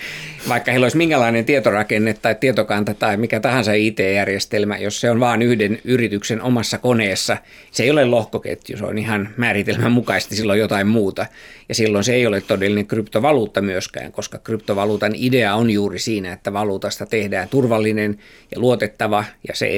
vaikka 0.49 0.71
heillä 0.71 0.85
olisi 0.85 0.97
minkälainen 0.97 1.45
tietorakenne 1.45 2.13
tai 2.13 2.35
tietokanta 2.35 2.93
tai 2.93 3.17
mikä 3.17 3.39
tahansa 3.39 3.73
IT-järjestelmä, 3.73 4.77
jos 4.77 5.01
se 5.01 5.11
on 5.11 5.19
vain 5.19 5.41
yhden 5.41 5.79
yrityksen 5.83 6.41
omassa 6.41 6.77
koneessa, 6.77 7.37
se 7.71 7.83
ei 7.83 7.91
ole 7.91 8.05
lohkoketju, 8.05 8.77
se 8.77 8.85
on 8.85 8.97
ihan 8.97 9.29
määritelmän 9.37 9.91
mukaisesti 9.91 10.35
silloin 10.35 10.59
jotain 10.59 10.87
muuta. 10.87 11.25
Ja 11.69 11.75
silloin 11.75 12.03
se 12.03 12.13
ei 12.13 12.27
ole 12.27 12.41
todellinen 12.41 12.87
kryptovaluutta 12.87 13.61
myöskään, 13.61 14.11
koska 14.11 14.37
kryptovaluutan 14.37 15.11
idea 15.15 15.55
on 15.55 15.69
juuri 15.69 15.99
siinä, 15.99 16.33
että 16.33 16.53
valuutasta 16.53 17.05
tehdään 17.05 17.49
turvallinen 17.49 18.19
ja 18.51 18.59
luotettava 18.59 19.25
ja 19.47 19.55
se 19.55 19.71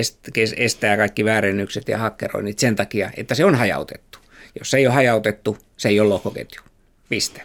estää 0.58 0.98
kaikki 0.98 1.26
väärennykset 1.26 1.88
ja 1.88 1.98
hakkeroinnit 1.98 2.60
sen 2.60 2.76
takia, 2.76 3.12
että 3.18 3.36
se 3.36 3.46
on 3.46 3.56
hajautettu. 3.56 4.20
Jos 4.60 4.72
se 4.72 4.78
ei 4.78 4.88
ole 4.88 4.94
hajautettu, 4.94 5.58
se 5.78 5.90
ei 5.90 6.00
ole 6.00 6.10
lohkoketju. 6.10 6.67
Piste. 7.10 7.42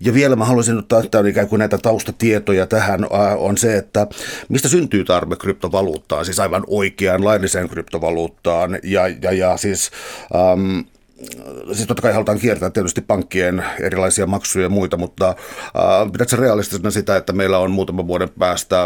Ja 0.00 0.14
vielä 0.14 0.36
mä 0.36 0.44
haluaisin 0.44 0.78
ottaa 0.78 1.00
että 1.00 1.18
on 1.18 1.26
ikään 1.26 1.48
kuin 1.48 1.58
näitä 1.58 1.78
taustatietoja 1.78 2.66
tähän, 2.66 3.06
on 3.38 3.58
se, 3.58 3.76
että 3.76 4.06
mistä 4.48 4.68
syntyy 4.68 5.04
tarve 5.04 5.36
kryptovaluuttaan, 5.36 6.24
siis 6.24 6.40
aivan 6.40 6.64
oikeaan 6.66 7.24
lailliseen 7.24 7.68
kryptovaluuttaan, 7.68 8.78
ja, 8.82 9.08
ja, 9.22 9.32
ja 9.32 9.56
siis... 9.56 9.90
Um, 10.52 10.84
siis 11.72 11.86
totta 11.86 12.02
kai 12.02 12.12
halutaan 12.12 12.38
kiertää 12.38 12.70
tietysti 12.70 13.00
pankkien 13.00 13.64
erilaisia 13.80 14.26
maksuja 14.26 14.64
ja 14.64 14.68
muita, 14.68 14.96
mutta 14.96 15.28
äh, 15.28 16.12
pidätkö 16.12 16.36
realistisena 16.36 16.90
sitä, 16.90 17.16
että 17.16 17.32
meillä 17.32 17.58
on 17.58 17.70
muutaman 17.70 18.06
vuoden 18.06 18.28
päästä, 18.38 18.76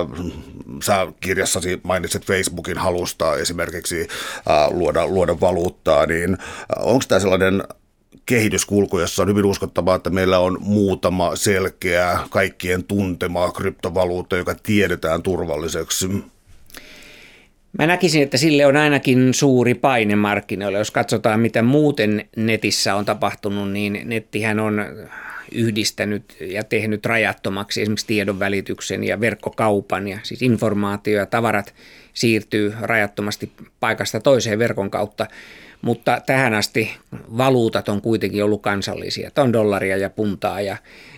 sä 0.82 1.06
kirjassasi 1.20 1.80
mainitsit 1.82 2.26
Facebookin 2.26 2.78
halusta 2.78 3.36
esimerkiksi 3.36 4.00
äh, 4.00 4.70
luoda, 4.70 5.06
luoda 5.06 5.40
valuuttaa, 5.40 6.06
niin 6.06 6.38
onko 6.76 7.04
tämä 7.08 7.18
sellainen 7.20 7.62
kehityskulku, 8.26 8.98
jossa 8.98 9.22
on 9.22 9.28
hyvin 9.28 9.44
uskottavaa, 9.44 9.96
että 9.96 10.10
meillä 10.10 10.38
on 10.38 10.58
muutama 10.60 11.36
selkeä, 11.36 12.18
kaikkien 12.30 12.84
tuntema 12.84 13.52
kryptovaluutta, 13.52 14.36
joka 14.36 14.54
tiedetään 14.62 15.22
turvalliseksi. 15.22 16.08
Mä 17.78 17.86
näkisin, 17.86 18.22
että 18.22 18.36
sille 18.36 18.66
on 18.66 18.76
ainakin 18.76 19.34
suuri 19.34 19.74
paine 19.74 20.16
markkinoilla. 20.16 20.78
Jos 20.78 20.90
katsotaan, 20.90 21.40
mitä 21.40 21.62
muuten 21.62 22.28
netissä 22.36 22.94
on 22.94 23.04
tapahtunut, 23.04 23.72
niin 23.72 24.00
nettihän 24.04 24.60
on 24.60 24.84
yhdistänyt 25.52 26.36
ja 26.40 26.64
tehnyt 26.64 27.06
rajattomaksi 27.06 27.82
esimerkiksi 27.82 28.06
tiedon 28.06 28.38
välityksen 28.38 29.04
ja 29.04 29.20
verkkokaupan 29.20 30.08
ja 30.08 30.18
siis 30.22 30.42
informaatio 30.42 31.18
ja 31.18 31.26
tavarat 31.26 31.74
siirtyy 32.14 32.74
rajattomasti 32.80 33.52
paikasta 33.80 34.20
toiseen 34.20 34.58
verkon 34.58 34.90
kautta. 34.90 35.26
Mutta 35.82 36.20
tähän 36.26 36.54
asti 36.54 36.90
valuutat 37.12 37.88
on 37.88 38.02
kuitenkin 38.02 38.44
ollut 38.44 38.62
kansallisia. 38.62 39.28
Että 39.28 39.42
on 39.42 39.52
dollaria 39.52 39.96
ja 39.96 40.10
puntaa 40.10 40.60
ja, 40.60 40.76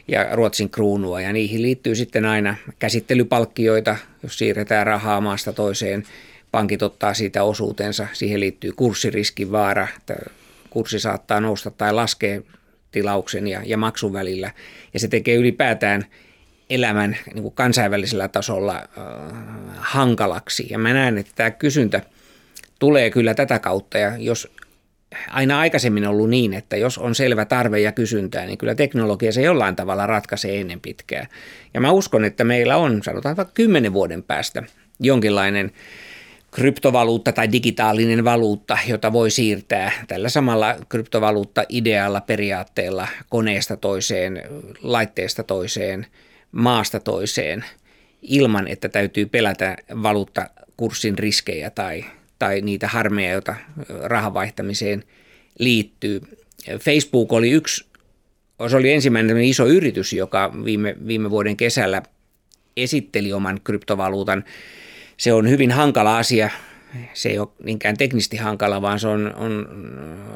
ja 0.09 0.37
Ruotsin 0.37 0.71
kruunua 0.71 1.21
ja 1.21 1.33
niihin 1.33 1.63
liittyy 1.63 1.95
sitten 1.95 2.25
aina 2.25 2.57
käsittelypalkkioita, 2.79 3.97
jos 4.23 4.39
siirretään 4.39 4.87
rahaa 4.87 5.21
maasta 5.21 5.53
toiseen. 5.53 6.05
Pankit 6.51 6.83
ottaa 6.83 7.15
siitä 7.15 7.43
osuutensa. 7.43 8.07
Siihen 8.13 8.41
liittyy 8.41 8.73
kurssiriskin 8.73 9.53
vaara, 9.53 9.89
kurssi 10.71 11.01
saattaa 11.01 11.41
nousta 11.41 11.71
tai 11.71 11.93
laskea 11.93 12.41
tilauksen 12.91 13.49
ja, 13.49 13.61
ja 13.65 13.77
maksun 13.77 14.13
välillä. 14.13 14.51
Ja 14.95 15.01
se 15.01 15.09
tekee 15.09 15.35
ylipäätään 15.35 16.05
elämän 16.71 17.17
niin 17.35 17.43
kuin 17.43 17.55
kansainvälisellä 17.55 18.29
tasolla 18.29 18.77
äh, 18.77 18.85
hankalaksi. 19.77 20.67
Ja 20.71 20.79
mä 20.79 20.93
näen, 20.93 21.19
että 21.19 21.33
tämä 21.35 21.51
kysyntä– 21.51 22.03
tulee 22.79 23.11
kyllä 23.11 23.35
tätä 23.35 23.59
kautta 23.59 23.99
ja 23.99 24.13
jos 24.19 24.49
aina 25.31 25.61
aikaisemmin 25.61 26.07
ollut 26.07 26.31
niin, 26.31 26.55
että 26.55 26.77
jos 26.77 26.99
on 26.99 27.15
selvä 27.15 27.45
tarve 27.45 27.81
ja 27.81 27.93
kysyntää, 27.93 28.47
niin 28.47 28.59
kyllä 28.59 28.75
teknologia 28.75 29.33
se 29.33 29.43
jollain 29.43 29.77
tavalla 29.77 30.07
ratkaisee 30.07 30.61
ennen 30.61 30.81
pitkää. 30.81 31.27
Ja 31.75 31.81
mä 31.81 31.91
uskon, 31.91 32.25
että 32.25 32.45
meillä 32.45 32.77
on, 32.77 33.03
sanotaan 33.03 33.37
vaikka 33.37 33.55
kymmenen 33.55 33.93
vuoden 33.93 34.23
päästä, 34.23 34.63
jonkinlainen 35.01 35.73
kryptovaluutta 36.51 37.33
tai 37.33 37.53
digitaalinen 37.53 38.25
valuutta, 38.25 38.79
jota 38.89 39.13
voi 39.13 39.31
siirtää 39.31 39.93
tällä 40.09 40.29
samalla 40.29 40.77
kryptovaluutta-idealla 40.89 42.21
periaatteella 42.21 43.09
koneesta 43.29 43.77
toiseen, 43.77 44.43
laitteesta 44.83 45.43
toiseen, 45.43 46.07
maasta 46.53 47.01
toiseen, 47.01 47.65
ilman 48.23 48.69
että 48.69 48.89
täytyy 48.89 49.27
pelätä 49.27 49.77
valuuttakurssin 50.03 51.19
riskejä 51.19 51.71
tai, 51.71 52.05
tai 52.39 52.61
niitä 52.61 52.89
harmeja, 52.89 53.33
joita 53.33 53.55
rahan 54.03 54.35
vaihtamiseen 54.35 55.05
liittyy. 55.59 56.21
Facebook 56.81 57.33
oli 57.33 57.51
yksi, 57.51 57.87
se 58.71 58.77
oli 58.77 58.93
ensimmäinen 58.93 59.41
iso 59.41 59.67
yritys, 59.67 60.13
joka 60.13 60.53
viime, 60.65 60.97
viime 61.07 61.31
vuoden 61.31 61.57
kesällä 61.57 62.03
esitteli 62.77 63.33
oman 63.33 63.61
kryptovaluutan 63.65 64.45
se 65.17 65.33
on 65.33 65.49
hyvin 65.49 65.71
hankala 65.71 66.19
asia. 66.19 66.51
Se 67.15 67.29
ei 67.29 67.39
ole 67.39 67.49
niinkään 67.65 67.97
teknisesti 67.97 68.37
hankala, 68.37 68.83
vaan 68.83 69.01
se 69.01 69.09
on, 69.09 69.35
on 69.35 69.69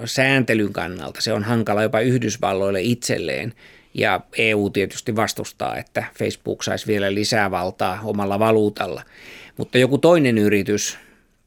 sääntelyn 0.05 0.73
kannalta. 0.73 1.21
Se 1.21 1.33
on 1.33 1.45
hankala 1.45 1.83
jopa 1.83 2.01
Yhdysvalloille 2.01 2.81
itselleen. 2.83 3.55
Ja 3.95 4.21
EU 4.39 4.71
tietysti 4.71 5.17
vastustaa, 5.17 5.77
että 5.77 6.05
Facebook 6.19 6.63
saisi 6.63 6.87
vielä 6.87 7.15
lisää 7.15 7.51
valtaa 7.51 8.01
omalla 8.05 8.39
valuutalla. 8.39 9.03
Mutta 9.57 9.79
joku 9.79 9.99
toinen 9.99 10.39
yritys, 10.39 10.99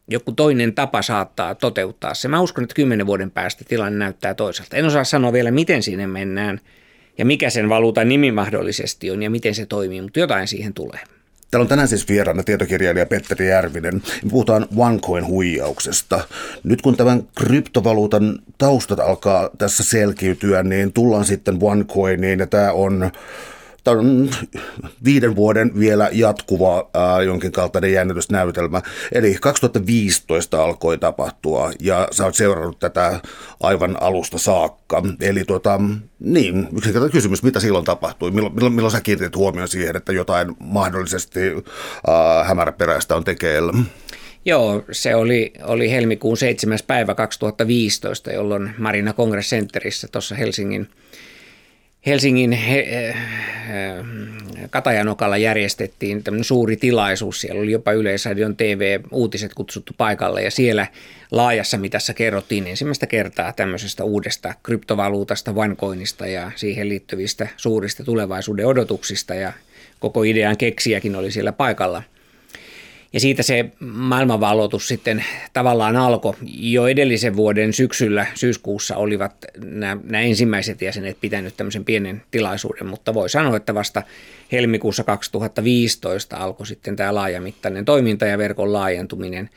joku 0.07 0.31
toinen 0.31 0.73
tapa 0.73 1.01
saattaa 1.01 1.55
toteuttaa 1.55 2.13
se. 2.13 2.27
Mä 2.27 2.41
uskon, 2.41 2.63
että 2.63 2.75
kymmenen 2.75 3.07
vuoden 3.07 3.31
päästä 3.31 3.63
tilanne 3.67 3.99
näyttää 3.99 4.33
toiselta. 4.33 4.77
En 4.77 4.85
osaa 4.85 5.03
sanoa 5.03 5.33
vielä, 5.33 5.51
miten 5.51 5.83
sinne 5.83 6.07
mennään 6.07 6.59
ja 7.17 7.25
mikä 7.25 7.49
sen 7.49 7.69
valuutan 7.69 8.09
nimi 8.09 8.31
mahdollisesti 8.31 9.11
on 9.11 9.23
ja 9.23 9.29
miten 9.29 9.55
se 9.55 9.65
toimii, 9.65 10.01
mutta 10.01 10.19
jotain 10.19 10.47
siihen 10.47 10.73
tulee. 10.73 10.99
Täällä 11.51 11.63
on 11.63 11.67
tänään 11.67 11.87
siis 11.87 12.07
vieraana 12.07 12.43
tietokirjailija 12.43 13.05
Petteri 13.05 13.49
Järvinen. 13.49 14.03
Puhutaan 14.29 14.67
OneCoin 14.75 15.27
huijauksesta. 15.27 16.19
Nyt 16.63 16.81
kun 16.81 16.97
tämän 16.97 17.23
kryptovaluutan 17.37 18.39
taustat 18.57 18.99
alkaa 18.99 19.49
tässä 19.57 19.83
selkiytyä, 19.83 20.63
niin 20.63 20.93
tullaan 20.93 21.25
sitten 21.25 21.57
OneCoiniin 21.61 22.39
ja 22.39 22.47
tämä 22.47 22.71
on 22.71 23.11
on 23.87 24.29
viiden 25.03 25.35
vuoden 25.35 25.79
vielä 25.79 26.09
jatkuva 26.11 26.89
ää, 26.93 27.21
jonkin 27.21 27.51
kaltainen 27.51 27.93
jännitysnäytelmä. 27.93 28.81
Eli 29.11 29.37
2015 29.41 30.63
alkoi 30.63 30.97
tapahtua 30.97 31.71
ja 31.79 32.07
sä 32.11 32.25
oot 32.25 32.35
seurannut 32.35 32.79
tätä 32.79 33.19
aivan 33.59 33.97
alusta 34.01 34.37
saakka. 34.37 35.03
Eli 35.21 35.43
tota, 35.43 35.79
niin, 36.19 36.67
yksinkertainen 36.77 37.11
kysymys, 37.11 37.43
mitä 37.43 37.59
silloin 37.59 37.85
tapahtui? 37.85 38.31
Milloin, 38.31 38.55
milloin, 38.55 38.73
milloin 38.73 38.91
sä 38.91 39.01
kiinnitit 39.01 39.35
huomioon 39.35 39.67
siihen, 39.67 39.95
että 39.95 40.13
jotain 40.13 40.55
mahdollisesti 40.59 41.39
ää, 42.07 42.43
hämäräperäistä 42.43 43.15
on 43.15 43.23
tekeillä? 43.23 43.73
Joo, 44.45 44.83
se 44.91 45.15
oli, 45.15 45.53
oli 45.63 45.91
helmikuun 45.91 46.37
7. 46.37 46.79
päivä 46.87 47.15
2015, 47.15 48.31
jolloin 48.31 48.71
Marina 48.77 49.13
Congress 49.13 49.49
Centerissä 49.49 50.07
tuossa 50.11 50.35
Helsingin– 50.35 50.89
Helsingin 52.05 52.51
he, 52.51 52.79
eh, 52.79 53.15
Katajanokalla 54.69 55.37
järjestettiin 55.37 56.23
tämmöinen 56.23 56.43
suuri 56.43 56.77
tilaisuus. 56.77 57.41
Siellä 57.41 57.61
oli 57.61 57.71
jopa 57.71 57.91
Yleisradion 57.91 58.55
TV-uutiset 58.55 59.53
kutsuttu 59.53 59.93
paikalle 59.97 60.43
ja 60.43 60.51
siellä 60.51 60.87
laajassa 61.31 61.77
mitassa 61.77 62.13
kerrottiin 62.13 62.67
ensimmäistä 62.67 63.07
kertaa 63.07 63.53
tämmöisestä 63.53 64.03
uudesta 64.03 64.53
kryptovaluutasta, 64.63 65.53
OneCoinista 65.55 66.27
ja 66.27 66.51
siihen 66.55 66.89
liittyvistä 66.89 67.47
suurista 67.57 68.03
tulevaisuuden 68.03 68.67
odotuksista 68.67 69.35
ja 69.35 69.53
koko 69.99 70.23
idean 70.23 70.57
keksiäkin 70.57 71.15
oli 71.15 71.31
siellä 71.31 71.51
paikalla– 71.51 72.03
ja 73.13 73.19
siitä 73.19 73.43
se 73.43 73.65
maailmanvalloitus 73.79 74.87
sitten 74.87 75.23
tavallaan 75.53 75.95
alkoi. 75.97 76.33
Jo 76.45 76.87
edellisen 76.87 77.35
vuoden 77.35 77.73
syksyllä, 77.73 78.25
syyskuussa 78.35 78.95
olivat 78.95 79.45
nämä, 79.65 79.97
nämä 80.03 80.21
ensimmäiset 80.21 80.81
jäsenet 80.81 81.17
pitänyt 81.21 81.57
tämmöisen 81.57 81.85
pienen 81.85 82.21
tilaisuuden, 82.31 82.87
mutta 82.87 83.13
voi 83.13 83.29
sanoa, 83.29 83.57
että 83.57 83.75
vasta 83.75 84.03
helmikuussa 84.51 85.03
2015 85.03 86.37
alkoi 86.37 86.67
sitten 86.67 86.95
tämä 86.95 87.15
laajamittainen 87.15 87.85
toiminta 87.85 88.25
ja 88.25 88.37
verkon 88.37 88.73
laajentuminen 88.73 89.49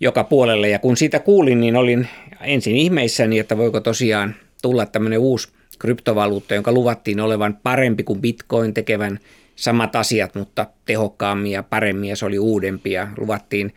joka 0.00 0.24
puolelle. 0.24 0.68
Ja 0.68 0.78
kun 0.78 0.96
siitä 0.96 1.18
kuulin, 1.18 1.60
niin 1.60 1.76
olin 1.76 2.08
ensin 2.40 2.76
ihmeissäni, 2.76 3.38
että 3.38 3.56
voiko 3.56 3.80
tosiaan 3.80 4.34
tulla 4.62 4.86
tämmöinen 4.86 5.18
uusi 5.18 5.48
kryptovaluutta, 5.78 6.54
jonka 6.54 6.72
luvattiin 6.72 7.20
olevan 7.20 7.58
parempi 7.62 8.02
kuin 8.02 8.20
bitcoin 8.20 8.74
tekevän 8.74 9.18
samat 9.58 9.96
asiat, 9.96 10.34
mutta 10.34 10.66
tehokkaammin 10.84 11.52
ja 11.52 11.62
paremmin 11.62 12.10
ja 12.10 12.16
se 12.16 12.26
oli 12.26 12.38
uudempia. 12.38 13.08
Luvattiin 13.18 13.74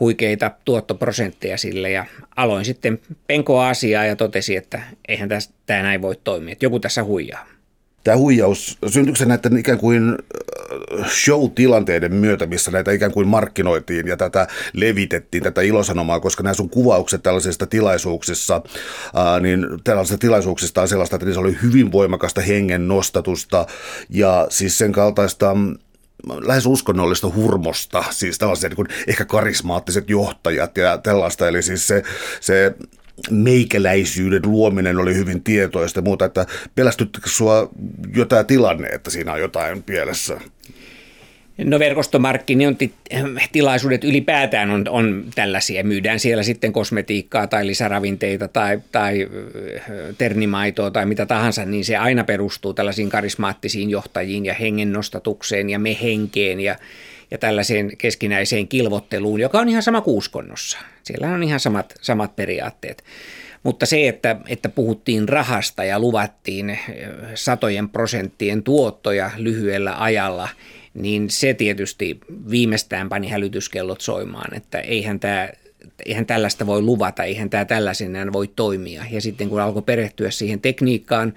huikeita 0.00 0.50
tuottoprosentteja 0.64 1.58
sille 1.58 1.90
ja 1.90 2.06
aloin 2.36 2.64
sitten 2.64 3.00
penkoa 3.26 3.68
asiaa 3.68 4.04
ja 4.04 4.16
totesi, 4.16 4.56
että 4.56 4.82
eihän 5.08 5.28
tämä 5.66 5.82
näin 5.82 6.02
voi 6.02 6.16
toimia, 6.24 6.52
että 6.52 6.64
joku 6.64 6.80
tässä 6.80 7.04
huijaa. 7.04 7.46
Tämä 8.04 8.16
huijaus, 8.16 8.78
syntyykö 8.86 9.18
se 9.18 9.24
näiden 9.24 9.58
ikään 9.58 9.78
kuin 9.78 10.16
äh, 11.00 11.10
show-tilanteiden 11.10 12.14
myötä, 12.14 12.46
missä 12.46 12.70
näitä 12.70 12.92
ikään 12.92 13.12
kuin 13.12 13.28
markkinoitiin 13.28 14.06
ja 14.06 14.16
tätä 14.16 14.46
levitettiin, 14.72 15.42
tätä 15.42 15.60
ilosanomaa, 15.60 16.20
koska 16.20 16.42
nämä 16.42 16.54
sun 16.54 16.70
kuvaukset 16.70 17.22
tällaisista 17.22 17.66
tilaisuuksissa, 17.66 18.54
äh, 18.56 19.42
niin 19.42 19.66
tällaisista 19.84 20.18
tilaisuuksista 20.18 20.82
on 20.82 20.88
sellaista, 20.88 21.16
että 21.16 21.26
niissä 21.26 21.40
oli 21.40 21.56
hyvin 21.62 21.92
voimakasta 21.92 22.40
hengen 22.40 22.88
nostatusta 22.88 23.66
ja 24.10 24.46
siis 24.50 24.78
sen 24.78 24.92
kaltaista 24.92 25.54
mm, 25.54 25.76
lähes 26.26 26.66
uskonnollista 26.66 27.30
hurmosta, 27.34 28.04
siis 28.10 28.38
tällaisia 28.38 28.68
niin 28.68 28.76
kuin 28.76 28.88
ehkä 29.06 29.24
karismaattiset 29.24 30.10
johtajat 30.10 30.76
ja 30.76 30.98
tällaista, 30.98 31.48
eli 31.48 31.62
siis 31.62 31.86
se, 31.86 32.02
se 32.40 32.74
meikäläisyyden 33.30 34.42
luominen 34.44 34.98
oli 34.98 35.14
hyvin 35.14 35.42
tietoista 35.42 36.02
muuta, 36.02 36.24
että 36.24 36.46
pelästyttekö 36.74 37.30
sua 37.30 37.70
jo 38.16 38.24
tämä 38.24 38.44
tilanne, 38.44 38.88
että 38.88 39.10
siinä 39.10 39.32
on 39.32 39.40
jotain 39.40 39.82
pielessä? 39.82 40.40
No 41.64 41.78
tilaisuudet 43.52 44.04
ylipäätään 44.04 44.70
on, 44.70 44.84
on 44.88 45.24
tällaisia. 45.34 45.84
Myydään 45.84 46.20
siellä 46.20 46.42
sitten 46.42 46.72
kosmetiikkaa 46.72 47.46
tai 47.46 47.66
lisäravinteita 47.66 48.48
tai, 48.48 48.80
tai 48.92 49.28
ternimaitoa 50.18 50.90
tai 50.90 51.06
mitä 51.06 51.26
tahansa, 51.26 51.64
niin 51.64 51.84
se 51.84 51.96
aina 51.96 52.24
perustuu 52.24 52.74
tällaisiin 52.74 53.08
karismaattisiin 53.08 53.90
johtajiin 53.90 54.46
ja 54.46 54.54
hengen 54.54 54.92
nostatukseen 54.92 55.70
ja 55.70 55.78
me 55.78 55.96
henkeen 56.02 56.60
ja, 56.60 56.76
ja 57.30 57.38
tällaiseen 57.38 57.96
keskinäiseen 57.96 58.68
kilvotteluun, 58.68 59.40
joka 59.40 59.58
on 59.58 59.68
ihan 59.68 59.82
sama 59.82 60.00
kuuskonnossa. 60.00 60.78
Siellä 61.02 61.28
on 61.28 61.42
ihan 61.42 61.60
samat, 61.60 61.94
samat 62.00 62.36
periaatteet. 62.36 63.04
Mutta 63.62 63.86
se, 63.86 64.08
että, 64.08 64.36
että 64.48 64.68
puhuttiin 64.68 65.28
rahasta 65.28 65.84
ja 65.84 66.00
luvattiin 66.00 66.78
satojen 67.34 67.88
prosenttien 67.88 68.62
tuottoja 68.62 69.30
lyhyellä 69.36 70.02
ajalla, 70.02 70.48
niin 70.94 71.30
se 71.30 71.54
tietysti 71.54 72.18
viimeistään 72.50 73.08
pani 73.08 73.28
hälytyskellot 73.28 74.00
soimaan, 74.00 74.56
että 74.56 74.80
eihän 74.80 75.20
tämä 75.20 75.48
eihän 76.06 76.26
tällaista 76.26 76.66
voi 76.66 76.82
luvata, 76.82 77.24
eihän 77.24 77.50
tämä 77.50 77.64
tällaisenään 77.64 78.32
voi 78.32 78.48
toimia. 78.48 79.04
Ja 79.10 79.20
sitten 79.20 79.48
kun 79.48 79.60
alkoi 79.60 79.82
perehtyä 79.82 80.30
siihen 80.30 80.60
tekniikkaan, 80.60 81.34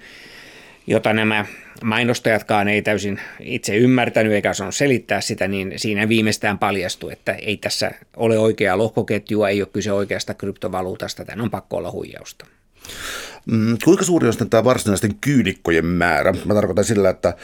jota 0.86 1.12
nämä 1.12 1.46
mainostajatkaan 1.82 2.68
ei 2.68 2.82
täysin 2.82 3.20
itse 3.40 3.76
ymmärtänyt 3.76 4.32
eikä 4.32 4.50
osannut 4.50 4.74
selittää 4.74 5.20
sitä, 5.20 5.48
niin 5.48 5.72
siinä 5.76 6.08
viimeistään 6.08 6.58
paljastui, 6.58 7.12
että 7.12 7.32
ei 7.32 7.56
tässä 7.56 7.90
ole 8.16 8.38
oikeaa 8.38 8.78
lohkoketjua, 8.78 9.48
ei 9.48 9.62
ole 9.62 9.68
kyse 9.72 9.92
oikeasta 9.92 10.34
kryptovaluutasta, 10.34 11.24
tämän 11.24 11.40
on 11.40 11.50
pakko 11.50 11.76
olla 11.76 11.90
huijausta. 11.90 12.46
Mm, 13.46 13.76
kuinka 13.84 14.04
suuri 14.04 14.26
on 14.26 14.32
sitten 14.32 14.50
tämä 14.50 14.64
varsinaisten 14.64 15.14
kyynikkojen 15.14 15.86
määrä? 15.86 16.34
Mä 16.44 16.54
tarkoitan 16.54 16.84
sillä, 16.84 17.10
että 17.10 17.34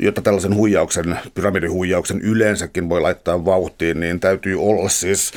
jotta 0.00 0.22
tällaisen 0.22 0.54
huijauksen, 0.54 1.18
pyramidihuijauksen 1.34 2.20
yleensäkin 2.20 2.88
voi 2.88 3.00
laittaa 3.00 3.44
vauhtiin, 3.44 4.00
niin 4.00 4.20
täytyy 4.20 4.62
olla 4.62 4.88
siis 4.88 5.32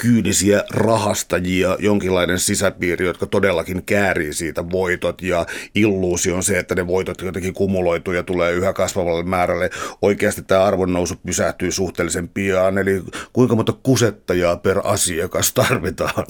kyynisiä 0.00 0.64
rahastajia, 0.70 1.76
jonkinlainen 1.78 2.38
sisäpiiri, 2.38 3.06
jotka 3.06 3.26
todellakin 3.26 3.82
käärii 3.82 4.32
siitä 4.32 4.70
voitot 4.70 5.22
ja 5.22 5.46
illuusio 5.74 6.36
on 6.36 6.42
se, 6.42 6.58
että 6.58 6.74
ne 6.74 6.86
voitot 6.86 7.22
jotenkin 7.22 7.54
kumuloituu 7.54 8.14
ja 8.14 8.22
tulee 8.22 8.52
yhä 8.52 8.72
kasvavalle 8.72 9.22
määrälle. 9.22 9.70
Oikeasti 10.02 10.42
tämä 10.42 10.64
arvonnousu 10.64 11.14
pysähtyy 11.26 11.72
suhteellisen 11.72 12.28
pian, 12.28 12.78
eli 12.78 13.02
kuinka 13.32 13.56
monta 13.56 13.72
kusettajaa 13.72 14.56
per 14.56 14.80
asiakas 14.84 15.52
tarvitaan? 15.52 16.26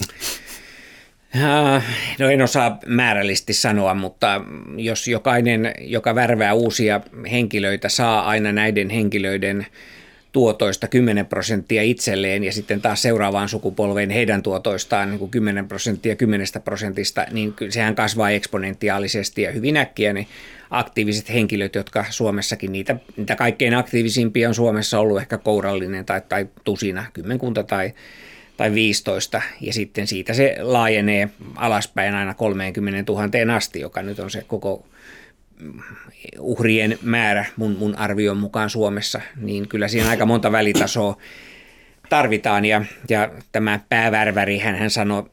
No 2.19 2.29
en 2.29 2.41
osaa 2.41 2.79
määrällisesti 2.85 3.53
sanoa, 3.53 3.93
mutta 3.93 4.41
jos 4.77 5.07
jokainen, 5.07 5.73
joka 5.79 6.15
värvää 6.15 6.53
uusia 6.53 7.01
henkilöitä, 7.31 7.89
saa 7.89 8.25
aina 8.25 8.51
näiden 8.51 8.89
henkilöiden 8.89 9.65
tuotoista 10.31 10.87
10 10.87 11.25
prosenttia 11.25 11.81
itselleen 11.81 12.43
ja 12.43 12.51
sitten 12.51 12.81
taas 12.81 13.01
seuraavaan 13.01 13.49
sukupolveen 13.49 14.09
heidän 14.09 14.43
tuotoistaan 14.43 15.09
niin 15.09 15.19
kuin 15.19 15.31
10 15.31 15.67
prosenttia 15.67 16.15
10 16.15 16.47
prosentista, 16.63 17.25
niin 17.31 17.53
sehän 17.69 17.95
kasvaa 17.95 18.29
eksponentiaalisesti 18.29 19.41
ja 19.41 19.51
hyvin 19.51 19.77
äkkiä 19.77 20.13
ne 20.13 20.27
aktiiviset 20.69 21.29
henkilöt, 21.29 21.75
jotka 21.75 22.05
Suomessakin, 22.09 22.71
niitä, 22.71 22.95
niitä 23.17 23.35
kaikkein 23.35 23.73
aktiivisimpia 23.73 24.47
on 24.47 24.55
Suomessa 24.55 24.99
ollut 24.99 25.17
ehkä 25.17 25.37
kourallinen 25.37 26.05
tai, 26.05 26.21
tai 26.29 26.47
tusina, 26.63 27.05
kymmenkunta 27.13 27.63
tai, 27.63 27.93
tai 28.57 28.73
15, 28.73 29.41
ja 29.61 29.73
sitten 29.73 30.07
siitä 30.07 30.33
se 30.33 30.55
laajenee 30.59 31.29
alaspäin 31.55 32.13
aina 32.13 32.33
30 32.33 33.11
000 33.11 33.55
asti, 33.55 33.79
joka 33.79 34.01
nyt 34.01 34.19
on 34.19 34.31
se 34.31 34.43
koko 34.47 34.85
uhrien 36.39 36.99
määrä 37.01 37.45
mun, 37.55 37.75
mun 37.79 37.95
arvion 37.95 38.37
mukaan 38.37 38.69
Suomessa, 38.69 39.21
niin 39.35 39.67
kyllä 39.67 39.87
siinä 39.87 40.09
aika 40.09 40.25
monta 40.25 40.51
välitasoa 40.51 41.17
tarvitaan. 42.09 42.65
Ja, 42.65 42.85
ja 43.09 43.31
tämä 43.51 43.79
päävärväri, 43.89 44.57
hän, 44.57 44.75
hän 44.75 44.89
sanoi 44.89 45.23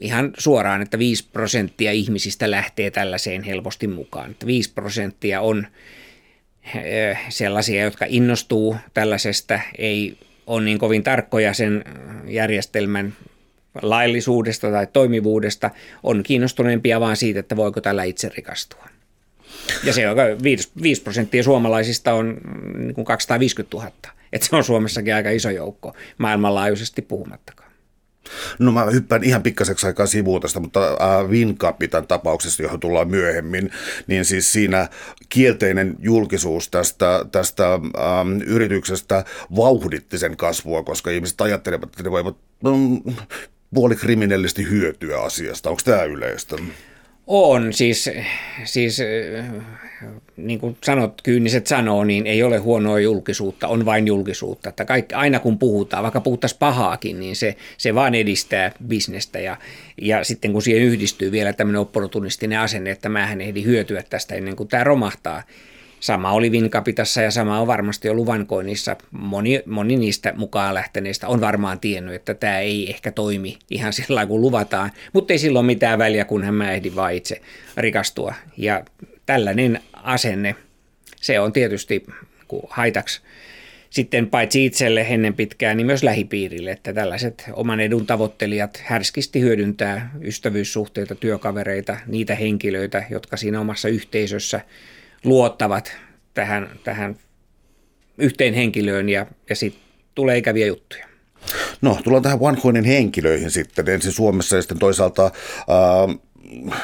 ihan 0.00 0.32
suoraan, 0.38 0.82
että 0.82 0.98
5 0.98 1.28
prosenttia 1.32 1.92
ihmisistä 1.92 2.50
lähtee 2.50 2.90
tällaiseen 2.90 3.42
helposti 3.42 3.86
mukaan. 3.86 4.30
Että 4.30 4.46
5 4.46 4.72
prosenttia 4.72 5.40
on 5.40 5.66
eh, 6.84 7.18
sellaisia, 7.28 7.82
jotka 7.82 8.06
innostuu 8.08 8.76
tällaisesta, 8.94 9.60
ei 9.78 10.18
ole 10.46 10.64
niin 10.64 10.78
kovin 10.78 11.02
tarkkoja 11.02 11.54
sen 11.54 11.84
järjestelmän 12.26 13.14
laillisuudesta 13.82 14.70
tai 14.70 14.86
toimivuudesta, 14.92 15.70
on 16.02 16.22
kiinnostuneempia 16.22 17.00
vaan 17.00 17.16
siitä, 17.16 17.40
että 17.40 17.56
voiko 17.56 17.80
tällä 17.80 18.04
itse 18.04 18.28
rikastua. 18.36 18.88
Ja 19.84 19.92
se 19.92 20.08
on 20.08 20.16
5 20.82 21.02
prosenttia 21.02 21.42
suomalaisista 21.42 22.12
on 22.12 22.36
niin 22.76 22.94
kuin 22.94 23.04
250 23.04 23.76
000. 23.76 23.90
Että 24.32 24.48
se 24.48 24.56
on 24.56 24.64
Suomessakin 24.64 25.14
aika 25.14 25.30
iso 25.30 25.50
joukko, 25.50 25.94
maailmanlaajuisesti 26.18 27.02
puhumattakaan. 27.02 27.68
No 28.58 28.72
mä 28.72 28.84
hyppään 28.84 29.24
ihan 29.24 29.42
pikkaseksi 29.42 29.86
aikaa 29.86 30.06
sivuun 30.06 30.40
tästä, 30.40 30.60
mutta 30.60 30.86
äh, 30.86 31.28
Wincapitan 31.28 32.06
tapauksessa, 32.06 32.62
johon 32.62 32.80
tullaan 32.80 33.08
myöhemmin, 33.08 33.70
niin 34.06 34.24
siis 34.24 34.52
siinä 34.52 34.88
kielteinen 35.28 35.96
julkisuus 35.98 36.68
tästä, 36.70 37.24
tästä 37.32 37.74
ähm, 37.74 38.40
yrityksestä 38.46 39.24
vauhditti 39.56 40.18
sen 40.18 40.36
kasvua, 40.36 40.82
koska 40.82 41.10
ihmiset 41.10 41.40
ajattelevat, 41.40 41.88
että 41.88 42.02
ne 42.02 42.10
voivat 42.10 42.36
no, 42.62 42.72
puolikriminellisesti 43.74 44.70
hyötyä 44.70 45.20
asiasta. 45.20 45.70
Onko 45.70 45.82
tämä 45.84 46.02
yleistä? 46.02 46.56
On, 47.30 47.72
siis, 47.72 48.10
siis 48.64 48.98
niin 50.36 50.58
kuin 50.58 50.76
sanot, 50.84 51.22
kyyniset 51.22 51.66
sanoo, 51.66 52.04
niin 52.04 52.26
ei 52.26 52.42
ole 52.42 52.58
huonoa 52.58 53.00
julkisuutta, 53.00 53.68
on 53.68 53.84
vain 53.84 54.06
julkisuutta. 54.06 54.68
Että 54.68 54.84
kaikki, 54.84 55.14
aina 55.14 55.40
kun 55.40 55.58
puhutaan, 55.58 56.02
vaikka 56.02 56.20
puhuttaisiin 56.20 56.58
pahaakin, 56.58 57.20
niin 57.20 57.36
se, 57.36 57.56
se 57.78 57.94
vaan 57.94 58.14
edistää 58.14 58.72
bisnestä. 58.86 59.38
Ja, 59.38 59.56
ja 60.02 60.24
sitten 60.24 60.52
kun 60.52 60.62
siihen 60.62 60.82
yhdistyy 60.82 61.32
vielä 61.32 61.52
tämmöinen 61.52 61.80
opportunistinen 61.80 62.58
asenne, 62.58 62.90
että 62.90 63.08
mähän 63.08 63.40
ehdin 63.40 63.64
hyötyä 63.64 64.02
tästä 64.02 64.34
ennen 64.34 64.56
kuin 64.56 64.68
tämä 64.68 64.84
romahtaa, 64.84 65.42
Sama 66.00 66.32
oli 66.32 66.52
Vinkapitassa 66.52 67.22
ja 67.22 67.30
sama 67.30 67.60
on 67.60 67.66
varmasti 67.66 68.08
ollut 68.08 68.26
Vankoinissa. 68.26 68.96
Moni, 69.10 69.62
moni 69.66 69.96
niistä 69.96 70.32
mukaan 70.36 70.74
lähteneistä 70.74 71.28
on 71.28 71.40
varmaan 71.40 71.80
tiennyt, 71.80 72.14
että 72.14 72.34
tämä 72.34 72.58
ei 72.58 72.90
ehkä 72.90 73.12
toimi 73.12 73.58
ihan 73.70 73.92
sillä 73.92 74.26
kuin 74.26 74.40
luvataan, 74.40 74.90
mutta 75.12 75.32
ei 75.32 75.38
silloin 75.38 75.66
mitään 75.66 75.98
väliä, 75.98 76.24
kunhan 76.24 76.54
mä 76.54 76.72
ehdin 76.72 76.96
vaan 76.96 77.14
itse 77.14 77.40
rikastua. 77.76 78.34
Ja 78.56 78.84
tällainen 79.26 79.80
asenne, 79.92 80.54
se 81.16 81.40
on 81.40 81.52
tietysti 81.52 82.06
haitaksi 82.70 83.20
sitten 83.90 84.26
paitsi 84.26 84.64
itselle 84.66 85.06
ennen 85.08 85.34
pitkään, 85.34 85.76
niin 85.76 85.86
myös 85.86 86.02
lähipiirille, 86.02 86.70
että 86.70 86.92
tällaiset 86.92 87.44
oman 87.52 87.80
edun 87.80 88.06
tavoittelijat 88.06 88.82
härskisti 88.84 89.40
hyödyntää 89.40 90.10
ystävyyssuhteita, 90.22 91.14
työkavereita, 91.14 91.96
niitä 92.06 92.34
henkilöitä, 92.34 93.04
jotka 93.10 93.36
siinä 93.36 93.60
omassa 93.60 93.88
yhteisössä– 93.88 94.60
luottavat 95.24 95.96
tähän, 96.34 96.70
tähän 96.84 97.16
yhteen 98.18 98.54
henkilöön 98.54 99.08
ja, 99.08 99.26
ja 99.50 99.56
sitten 99.56 99.82
tulee 100.14 100.38
ikäviä 100.38 100.66
juttuja. 100.66 101.08
No, 101.80 101.98
tullaan 102.04 102.22
tähän 102.22 102.38
OneCoinin 102.40 102.84
henkilöihin 102.84 103.50
sitten. 103.50 103.88
Ensin 103.88 104.12
Suomessa 104.12 104.56
ja 104.56 104.62
sitten 104.62 104.78
toisaalta 104.78 105.24
äh, 105.24 106.18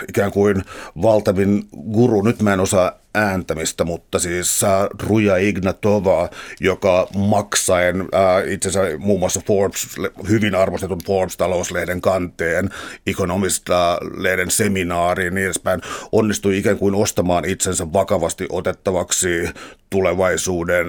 ikään 0.09 0.31
kuin 0.33 0.63
valtavin 1.03 1.65
guru, 1.93 2.23
nyt 2.23 2.43
mä 2.43 2.53
en 2.53 2.61
osaa 2.61 2.93
ääntämistä, 3.15 3.85
mutta 3.85 4.19
siis 4.19 4.61
Ruja 5.03 5.37
Ignatova, 5.37 6.31
joka 6.61 7.09
maksaen 7.17 8.01
äh, 8.01 8.53
itse 8.53 8.69
asiassa 8.69 8.99
muun 8.99 9.19
muassa 9.21 9.41
Forbes, 9.47 9.89
hyvin 10.29 10.55
arvostetun 10.55 11.01
Forbes-talouslehden 11.07 12.01
kanteen, 12.01 12.71
Economist-lehden 13.07 14.51
seminaariin 14.51 15.25
ja 15.25 15.31
niin 15.31 15.45
edespäin, 15.45 15.81
onnistui 16.13 16.59
ikään 16.59 16.79
kuin 16.79 16.95
ostamaan 16.95 17.45
itsensä 17.45 17.93
vakavasti 17.93 18.47
otettavaksi 18.51 19.49
tulevaisuuden 19.91 20.87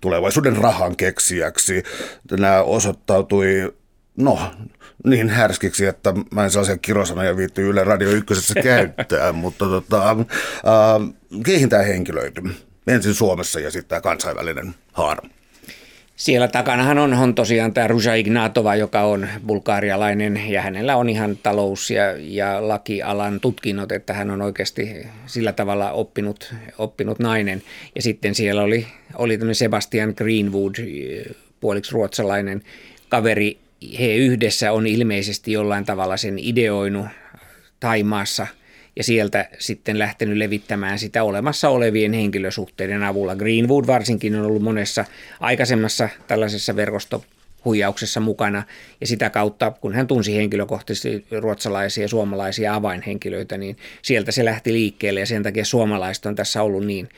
tulevaisuuden 0.00 0.56
rahan 0.56 0.96
keksijäksi. 0.96 1.82
Nämä 2.30 2.62
osoittautui 2.62 3.74
no, 4.16 4.38
niin 5.04 5.28
härskiksi, 5.28 5.86
että 5.86 6.14
mä 6.30 6.44
en 6.44 6.50
sellaisia 6.50 6.78
kirosanoja 6.78 7.36
viitty 7.36 7.68
Yle 7.68 7.84
Radio 7.84 8.10
1 8.10 8.54
käyttää, 8.62 9.32
mutta 9.32 9.64
tota, 9.64 10.10
äh, 10.10 10.16
keihin 11.44 11.68
tämä 11.68 11.82
henkilöity? 11.82 12.42
Ensin 12.86 13.14
Suomessa 13.14 13.60
ja 13.60 13.70
sitten 13.70 13.88
tämä 13.88 14.00
kansainvälinen 14.00 14.74
haara. 14.92 15.28
Siellä 16.16 16.48
takanahan 16.48 16.98
on, 16.98 17.12
on 17.12 17.34
tosiaan 17.34 17.74
tämä 17.74 17.88
Ruja 17.88 18.14
Ignatova, 18.14 18.76
joka 18.76 19.00
on 19.00 19.28
bulgaarialainen 19.46 20.40
ja 20.48 20.62
hänellä 20.62 20.96
on 20.96 21.08
ihan 21.08 21.36
talous- 21.36 21.90
ja, 21.90 22.02
ja 22.18 22.68
lakialan 22.68 23.40
tutkinnot, 23.40 23.92
että 23.92 24.12
hän 24.12 24.30
on 24.30 24.42
oikeasti 24.42 25.06
sillä 25.26 25.52
tavalla 25.52 25.92
oppinut, 25.92 26.54
oppinut 26.78 27.18
nainen. 27.18 27.62
Ja 27.94 28.02
sitten 28.02 28.34
siellä 28.34 28.62
oli, 28.62 28.86
oli 29.14 29.38
Sebastian 29.52 30.14
Greenwood, 30.16 30.74
puoliksi 31.60 31.92
ruotsalainen 31.92 32.62
kaveri, 33.08 33.58
he 33.98 34.14
yhdessä 34.14 34.72
on 34.72 34.86
ilmeisesti 34.86 35.52
jollain 35.52 35.84
tavalla 35.84 36.16
sen 36.16 36.38
ideoinut 36.38 37.06
Taimaassa 37.80 38.46
ja 38.96 39.04
sieltä 39.04 39.48
sitten 39.58 39.98
lähtenyt 39.98 40.36
levittämään 40.36 40.98
sitä 40.98 41.22
olemassa 41.22 41.68
olevien 41.68 42.12
henkilösuhteiden 42.12 43.02
avulla. 43.02 43.36
Greenwood 43.36 43.86
varsinkin 43.86 44.36
on 44.36 44.46
ollut 44.46 44.62
monessa 44.62 45.04
aikaisemmassa 45.40 46.08
tällaisessa 46.26 46.76
verkostohuijauksessa 46.76 48.20
mukana 48.20 48.62
ja 49.00 49.06
sitä 49.06 49.30
kautta, 49.30 49.70
kun 49.70 49.94
hän 49.94 50.06
tunsi 50.06 50.36
henkilökohtaisesti 50.36 51.24
ruotsalaisia 51.30 52.04
ja 52.04 52.08
suomalaisia 52.08 52.74
avainhenkilöitä, 52.74 53.58
niin 53.58 53.76
sieltä 54.02 54.32
se 54.32 54.44
lähti 54.44 54.72
liikkeelle 54.72 55.20
ja 55.20 55.26
sen 55.26 55.42
takia 55.42 55.64
suomalaiset 55.64 56.26
on 56.26 56.34
tässä 56.34 56.62
ollut 56.62 56.86
niin 56.86 57.08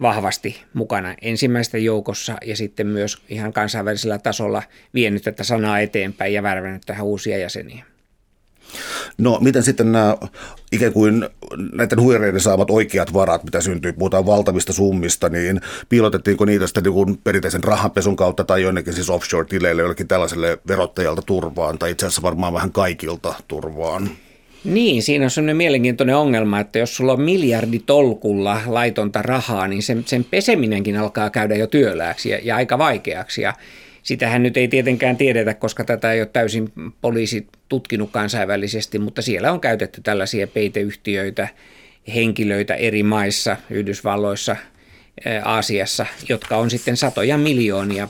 vahvasti 0.00 0.62
mukana 0.74 1.14
ensimmäisten 1.22 1.84
joukossa 1.84 2.36
ja 2.44 2.56
sitten 2.56 2.86
myös 2.86 3.22
ihan 3.28 3.52
kansainvälisellä 3.52 4.18
tasolla 4.18 4.62
vienyt 4.94 5.22
tätä 5.22 5.44
sanaa 5.44 5.80
eteenpäin 5.80 6.32
ja 6.32 6.42
värvännyt 6.42 6.82
tähän 6.86 7.06
uusia 7.06 7.38
jäseniä. 7.38 7.84
No 9.18 9.38
miten 9.40 9.62
sitten 9.62 9.92
nämä 9.92 10.16
ikään 10.72 10.92
kuin 10.92 11.28
näiden 11.72 12.00
huijareiden 12.00 12.40
saamat 12.40 12.70
oikeat 12.70 13.12
varat, 13.12 13.44
mitä 13.44 13.60
syntyy, 13.60 13.92
puhutaan 13.92 14.26
valtavista 14.26 14.72
summista, 14.72 15.28
niin 15.28 15.60
piilotettiinko 15.88 16.44
niitä 16.44 16.66
sitten 16.66 16.82
niin 16.82 17.18
perinteisen 17.24 17.64
rahanpesun 17.64 18.16
kautta 18.16 18.44
tai 18.44 18.62
jonnekin 18.62 18.92
siis 18.92 19.10
offshore-tileille 19.10 19.82
jollekin 19.82 20.08
tällaiselle 20.08 20.58
verottajalta 20.68 21.22
turvaan, 21.22 21.78
tai 21.78 21.90
itse 21.90 22.06
asiassa 22.06 22.22
varmaan 22.22 22.52
vähän 22.52 22.72
kaikilta 22.72 23.34
turvaan? 23.48 24.10
Niin, 24.64 25.02
siinä 25.02 25.24
on 25.24 25.30
sellainen 25.30 25.56
mielenkiintoinen 25.56 26.16
ongelma, 26.16 26.60
että 26.60 26.78
jos 26.78 26.96
sulla 26.96 27.12
on 27.12 27.20
miljarditolkulla 27.20 28.60
laitonta 28.66 29.22
rahaa, 29.22 29.68
niin 29.68 29.82
sen, 29.82 30.02
sen 30.06 30.24
peseminenkin 30.24 30.96
alkaa 30.96 31.30
käydä 31.30 31.56
jo 31.56 31.66
työlääksi 31.66 32.28
ja, 32.28 32.38
ja 32.42 32.56
aika 32.56 32.78
vaikeaksi. 32.78 33.42
Ja 33.42 33.54
sitähän 34.02 34.42
nyt 34.42 34.56
ei 34.56 34.68
tietenkään 34.68 35.16
tiedetä, 35.16 35.54
koska 35.54 35.84
tätä 35.84 36.12
ei 36.12 36.20
ole 36.20 36.28
täysin 36.32 36.72
poliisi 37.00 37.46
tutkinut 37.68 38.10
kansainvälisesti, 38.10 38.98
mutta 38.98 39.22
siellä 39.22 39.52
on 39.52 39.60
käytetty 39.60 40.00
tällaisia 40.00 40.46
peiteyhtiöitä, 40.46 41.48
henkilöitä 42.14 42.74
eri 42.74 43.02
maissa, 43.02 43.56
Yhdysvalloissa– 43.70 44.56
Aasiassa, 45.44 46.06
jotka 46.28 46.56
on 46.56 46.70
sitten 46.70 46.96
satoja 46.96 47.38
miljoonia 47.38 48.08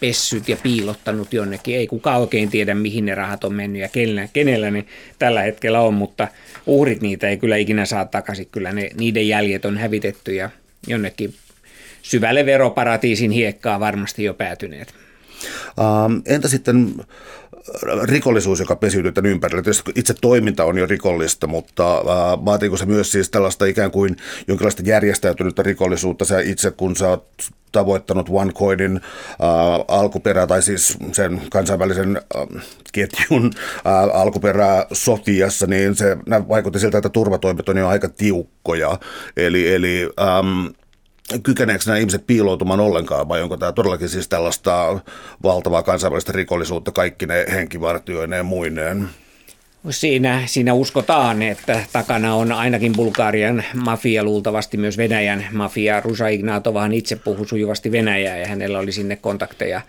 pessyt 0.00 0.48
ja 0.48 0.56
piilottanut 0.56 1.32
jonnekin. 1.32 1.76
Ei 1.76 1.86
kukaan 1.86 2.20
oikein 2.20 2.50
tiedä, 2.50 2.74
mihin 2.74 3.06
ne 3.06 3.14
rahat 3.14 3.44
on 3.44 3.54
mennyt 3.54 3.82
ja 3.82 3.88
kenellä, 3.88 4.28
kenellä 4.32 4.70
ne 4.70 4.84
tällä 5.18 5.42
hetkellä 5.42 5.80
on, 5.80 5.94
mutta 5.94 6.28
uhrit 6.66 7.00
niitä 7.00 7.28
ei 7.28 7.36
kyllä 7.36 7.56
ikinä 7.56 7.84
saa 7.84 8.04
takaisin. 8.04 8.48
Kyllä 8.52 8.72
ne, 8.72 8.90
niiden 8.98 9.28
jäljet 9.28 9.64
on 9.64 9.78
hävitetty 9.78 10.34
ja 10.34 10.50
jonnekin 10.86 11.34
syvälle 12.02 12.46
veroparatiisin 12.46 13.30
hiekkaa 13.30 13.80
varmasti 13.80 14.24
jo 14.24 14.34
päätyneet. 14.34 14.94
Uh, 15.78 16.22
entä 16.26 16.48
sitten 16.48 16.94
rikollisuus, 18.02 18.60
joka 18.60 18.76
pesiytyy 18.76 19.12
tämän 19.12 19.30
ympärillä. 19.30 19.62
Tietysti 19.62 19.92
itse 19.94 20.14
toiminta 20.20 20.64
on 20.64 20.78
jo 20.78 20.86
rikollista, 20.86 21.46
mutta 21.46 22.02
vaatiiko 22.44 22.76
se 22.76 22.86
myös 22.86 23.12
siis 23.12 23.30
tällaista 23.30 23.66
ikään 23.66 23.90
kuin 23.90 24.16
jonkinlaista 24.48 24.82
järjestäytynyttä 24.84 25.62
rikollisuutta? 25.62 26.24
Sä 26.24 26.40
itse, 26.40 26.70
kun 26.70 26.96
sä 26.96 27.08
oot 27.08 27.26
tavoittanut 27.72 28.26
OneCoinin 28.30 28.96
äh, 28.96 29.40
alkuperää, 29.88 30.46
tai 30.46 30.62
siis 30.62 30.98
sen 31.12 31.42
kansainvälisen 31.50 32.16
äh, 32.16 32.64
ketjun 32.92 33.50
äh, 33.86 34.20
alkuperää 34.20 34.86
Sofiassa, 34.92 35.66
niin 35.66 35.94
se 35.94 36.16
vaikutti 36.48 36.78
siltä, 36.78 36.98
että 36.98 37.08
turvatoimet 37.08 37.68
on 37.68 37.76
jo 37.76 37.88
aika 37.88 38.08
tiukkoja. 38.08 38.98
Eli, 39.36 39.74
eli 39.74 40.10
ähm, 40.20 40.66
kykeneekö 41.42 41.84
nämä 41.86 41.98
ihmiset 41.98 42.26
piiloutumaan 42.26 42.80
ollenkaan 42.80 43.28
vai 43.28 43.42
onko 43.42 43.56
tämä 43.56 43.72
todellakin 43.72 44.08
siis 44.08 44.28
tällaista 44.28 45.00
valtavaa 45.42 45.82
kansainvälistä 45.82 46.32
rikollisuutta 46.32 46.92
kaikki 46.92 47.26
ne 47.26 47.46
henkivartioineen 47.52 48.46
muineen? 48.46 49.08
Siinä, 49.90 50.42
siinä 50.46 50.74
uskotaan, 50.74 51.42
että 51.42 51.84
takana 51.92 52.34
on 52.34 52.52
ainakin 52.52 52.92
Bulgarian 52.92 53.64
mafia, 53.74 54.24
luultavasti 54.24 54.76
myös 54.76 54.96
Venäjän 54.96 55.46
mafia. 55.52 56.00
Rusa 56.00 56.28
Ignatovahan 56.28 56.92
itse 56.92 57.16
puhui 57.16 57.46
sujuvasti 57.46 57.92
Venäjää 57.92 58.38
ja 58.38 58.48
hänellä 58.48 58.78
oli 58.78 58.92
sinne 58.92 59.16
kontakteja. 59.16 59.80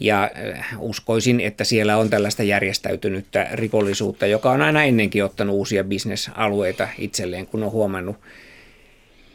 Ja 0.00 0.30
äh, 0.58 0.66
uskoisin, 0.78 1.40
että 1.40 1.64
siellä 1.64 1.96
on 1.96 2.10
tällaista 2.10 2.42
järjestäytynyttä 2.42 3.48
rikollisuutta, 3.52 4.26
joka 4.26 4.50
on 4.50 4.62
aina 4.62 4.84
ennenkin 4.84 5.24
ottanut 5.24 5.56
uusia 5.56 5.84
bisnesalueita 5.84 6.88
itselleen, 6.98 7.46
kun 7.46 7.62
on 7.62 7.70
huomannut, 7.70 8.16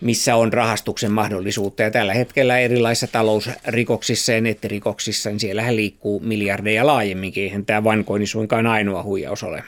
missä 0.04 0.36
on 0.36 0.54
rahastuksen 0.54 1.12
mahdollisuutta. 1.12 1.84
Ja 1.84 1.92
tällä 1.92 2.14
hetkellä 2.14 2.60
erilaisissa 2.60 3.08
talousrikoksissa 3.08 4.32
ja 4.32 4.42
nettirikoksissa, 4.42 5.30
niin 5.30 5.40
siellähän 5.40 5.76
liikkuu 5.76 6.20
miljardeja 6.20 6.88
laajemminkin. 6.88 7.44
Eihän 7.44 7.66
tämä 7.66 7.84
vankoini 7.84 8.26
suinkaan 8.26 8.68
ainoa 8.68 9.04
huijaus 9.04 9.44
ole 9.44 9.64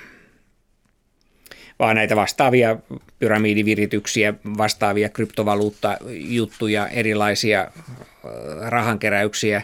vaan 1.79 1.95
näitä 1.95 2.15
vastaavia 2.15 2.77
pyramidivirityksiä, 3.19 4.33
vastaavia 4.57 5.09
kryptovaluuttajuttuja, 5.09 6.87
erilaisia 6.87 7.61
äh, 7.61 7.71
rahankeräyksiä, 8.69 9.61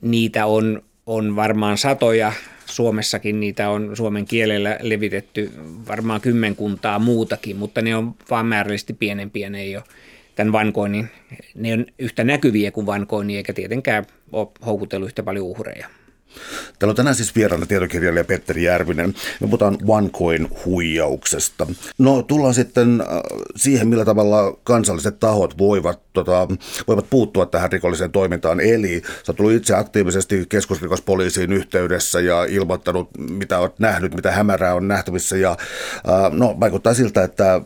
niitä 0.00 0.46
on, 0.46 0.82
on 1.06 1.36
varmaan 1.36 1.78
satoja. 1.78 2.32
Suomessakin 2.66 3.40
niitä 3.40 3.70
on 3.70 3.96
suomen 3.96 4.24
kielellä 4.24 4.78
levitetty 4.80 5.52
varmaan 5.88 6.20
kymmenkuntaa 6.20 6.98
muutakin, 6.98 7.56
mutta 7.56 7.82
ne 7.82 7.96
on 7.96 8.14
vaan 8.30 8.46
määrällisesti 8.46 8.92
pienempiä, 8.92 9.50
ne 9.50 9.60
ei 9.60 9.76
ole 9.76 9.84
tämän 10.34 10.52
vankoinnin, 10.52 11.08
ne 11.54 11.72
on 11.72 11.86
yhtä 11.98 12.24
näkyviä 12.24 12.70
kuin 12.70 12.86
vankoinnin, 12.86 13.36
eikä 13.36 13.52
tietenkään 13.52 14.04
ole 14.32 14.48
houkutellut 14.66 15.08
yhtä 15.08 15.22
paljon 15.22 15.46
uhreja. 15.46 15.88
Täällä 16.78 16.92
on 16.92 16.96
tänään 16.96 17.16
siis 17.16 17.36
vieraana 17.36 17.66
tietokirjailija 17.66 18.24
Petteri 18.24 18.62
Järvinen. 18.62 19.14
Me 19.40 19.46
puhutaan 19.46 19.78
OneCoin-huijauksesta. 19.86 21.66
No 21.98 22.22
tullaan 22.22 22.54
sitten 22.54 23.00
äh, 23.00 23.06
siihen, 23.56 23.88
millä 23.88 24.04
tavalla 24.04 24.58
kansalliset 24.64 25.20
tahot 25.20 25.58
voivat, 25.58 26.00
tota, 26.12 26.48
voivat 26.88 27.10
puuttua 27.10 27.46
tähän 27.46 27.72
rikolliseen 27.72 28.12
toimintaan. 28.12 28.60
Eli 28.60 29.02
sä 29.22 29.34
oot 29.38 29.52
itse 29.52 29.74
aktiivisesti 29.74 30.46
keskusrikospoliisiin 30.48 31.52
yhteydessä 31.52 32.20
ja 32.20 32.44
ilmoittanut, 32.44 33.10
mitä 33.18 33.58
olet 33.58 33.78
nähnyt, 33.78 34.14
mitä 34.14 34.32
hämärää 34.32 34.74
on 34.74 34.88
nähtävissä. 34.88 35.36
Ja, 35.36 35.50
äh, 35.50 36.32
no, 36.32 36.56
vaikuttaa 36.60 36.94
siltä, 36.94 37.24
että 37.24 37.60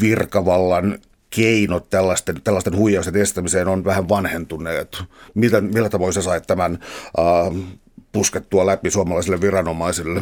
virkavallan 0.00 0.98
keinot 1.30 1.90
tällaisten, 1.90 2.42
tällaisten 2.44 2.76
huijausten 2.76 3.16
estämiseen 3.16 3.68
on 3.68 3.84
vähän 3.84 4.08
vanhentuneet. 4.08 5.02
Millä, 5.34 5.60
millä 5.60 5.88
tavoin 5.88 6.12
sä 6.12 6.22
sait 6.22 6.46
tämän 6.46 6.78
äh, 7.18 7.76
puskettua 8.16 8.66
läpi 8.66 8.90
suomalaisille 8.90 9.40
viranomaisille? 9.40 10.20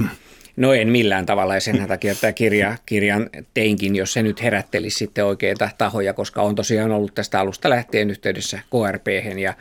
No 0.56 0.72
en 0.72 0.88
millään 0.88 1.26
tavalla 1.26 1.54
ja 1.54 1.60
sen 1.60 1.88
takia 1.88 2.14
tämä 2.14 2.32
kirja, 2.32 2.76
kirjan 2.86 3.30
teinkin, 3.54 3.96
jos 3.96 4.12
se 4.12 4.22
nyt 4.22 4.42
herättelisi 4.42 4.98
sitten 4.98 5.24
oikeita 5.24 5.68
tahoja, 5.78 6.12
koska 6.12 6.42
on 6.42 6.54
tosiaan 6.54 6.92
ollut 6.92 7.14
tästä 7.14 7.40
alusta 7.40 7.70
lähtien 7.70 8.10
yhteydessä 8.10 8.58
KRP 8.58 9.06
ja 9.38 9.54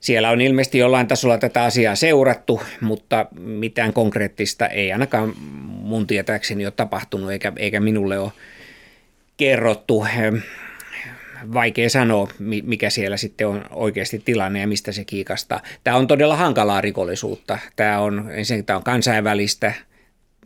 siellä 0.00 0.30
on 0.30 0.40
ilmeisesti 0.40 0.78
jollain 0.78 1.06
tasolla 1.06 1.38
tätä 1.38 1.62
asiaa 1.62 1.94
seurattu, 1.94 2.60
mutta 2.80 3.26
mitään 3.40 3.92
konkreettista 3.92 4.66
ei 4.66 4.92
ainakaan 4.92 5.32
mun 5.66 6.06
tietääkseni 6.06 6.66
ole 6.66 6.72
tapahtunut 6.76 7.30
eikä, 7.30 7.52
eikä 7.56 7.80
minulle 7.80 8.18
ole 8.18 8.32
kerrottu 9.36 10.04
vaikea 11.52 11.90
sanoa, 11.90 12.28
mikä 12.62 12.90
siellä 12.90 13.16
sitten 13.16 13.46
on 13.46 13.64
oikeasti 13.70 14.22
tilanne 14.24 14.60
ja 14.60 14.66
mistä 14.66 14.92
se 14.92 15.04
kiikastaa. 15.04 15.60
Tämä 15.84 15.96
on 15.96 16.06
todella 16.06 16.36
hankalaa 16.36 16.80
rikollisuutta. 16.80 17.58
Tämä 17.76 17.98
on, 18.00 18.30
ensinnäkin 18.32 18.64
tämä 18.64 18.76
on 18.76 18.82
kansainvälistä, 18.82 19.74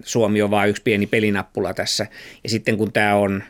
Suomi 0.04 0.42
on 0.42 0.50
vain 0.50 0.70
yksi 0.70 0.82
pieni 0.82 1.06
pelinappula 1.06 1.74
tässä. 1.74 2.06
Ja 2.44 2.50
sitten 2.50 2.76
kun 2.76 2.92
tämä 2.92 3.14
on, 3.14 3.42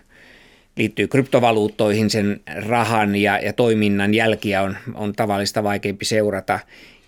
liittyy 0.76 1.08
kryptovaluuttoihin, 1.08 2.10
sen 2.10 2.40
rahan 2.66 3.16
ja, 3.16 3.38
ja 3.38 3.52
toiminnan 3.52 4.14
jälkiä 4.14 4.62
on, 4.62 4.76
on 4.94 5.12
tavallista 5.12 5.62
vaikeampi 5.62 6.04
seurata. 6.04 6.58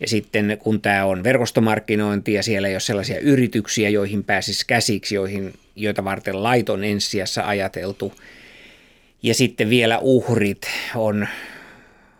Ja 0.00 0.08
sitten 0.08 0.56
kun 0.58 0.80
tämä 0.80 1.04
on 1.04 1.24
verkostomarkkinointi 1.24 2.32
ja 2.32 2.42
siellä 2.42 2.68
ei 2.68 2.74
ole 2.74 2.80
sellaisia 2.80 3.20
yrityksiä, 3.20 3.88
joihin 3.88 4.24
pääsisi 4.24 4.64
käsiksi, 4.66 5.14
joihin, 5.14 5.54
joita 5.76 6.04
varten 6.04 6.42
laiton 6.42 6.84
ensijassa 6.84 7.46
ajateltu– 7.46 8.12
ja 9.26 9.34
sitten 9.34 9.70
vielä 9.70 9.98
uhrit 10.02 10.62
on 10.94 11.28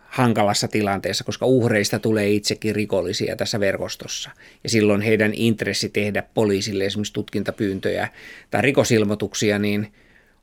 hankalassa 0.07 0.67
tilanteessa, 0.67 1.23
koska 1.23 1.45
uhreista 1.45 1.99
tulee 1.99 2.29
itsekin 2.29 2.75
rikollisia 2.75 3.35
tässä 3.35 3.59
verkostossa. 3.59 4.29
Ja 4.63 4.69
silloin 4.69 5.01
heidän 5.01 5.31
intressi 5.33 5.89
tehdä 5.89 6.23
poliisille 6.33 6.85
esimerkiksi 6.85 7.13
tutkintapyyntöjä 7.13 8.07
tai 8.51 8.61
rikosilmoituksia, 8.61 9.59
niin 9.59 9.93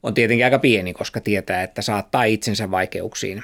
on 0.03 0.15
tietenkin 0.15 0.45
aika 0.45 0.59
pieni, 0.59 0.93
koska 0.93 1.21
tietää, 1.21 1.63
että 1.63 1.83
saattaa 1.83 2.25
itsensä 2.25 2.71
vaikeuksiin. 2.71 3.43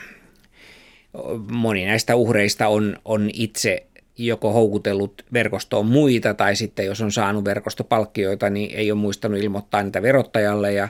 Moni 1.50 1.84
näistä 1.84 2.16
uhreista 2.16 2.68
on, 2.68 2.96
on 3.04 3.30
itse 3.32 3.86
joko 4.18 4.52
houkutellut 4.52 5.24
verkostoon 5.32 5.86
muita 5.86 6.34
tai 6.34 6.56
sitten 6.56 6.86
jos 6.86 7.00
on 7.00 7.12
saanut 7.12 7.44
verkostopalkkioita, 7.44 8.50
niin 8.50 8.70
ei 8.74 8.92
ole 8.92 9.00
muistanut 9.00 9.40
ilmoittaa 9.40 9.82
niitä 9.82 10.02
verottajalle 10.02 10.72
ja 10.72 10.88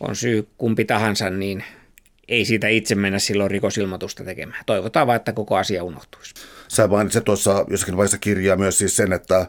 on 0.00 0.16
syy 0.16 0.48
kumpi 0.58 0.84
tahansa, 0.84 1.30
niin 1.30 1.64
ei 2.28 2.44
siitä 2.44 2.68
itse 2.68 2.94
mennä 2.94 3.18
silloin 3.18 3.50
rikosilmoitusta 3.50 4.24
tekemään. 4.24 4.64
Toivotaan 4.66 5.06
vaan, 5.06 5.16
että 5.16 5.32
koko 5.32 5.56
asia 5.56 5.84
unohtuisi. 5.84 6.34
Sä 6.68 6.88
mainitsit 6.88 7.24
tuossa 7.24 7.64
jossakin 7.70 7.96
vaiheessa 7.96 8.18
kirjaa 8.18 8.56
myös 8.56 8.78
siis 8.78 8.96
sen, 8.96 9.12
että 9.12 9.46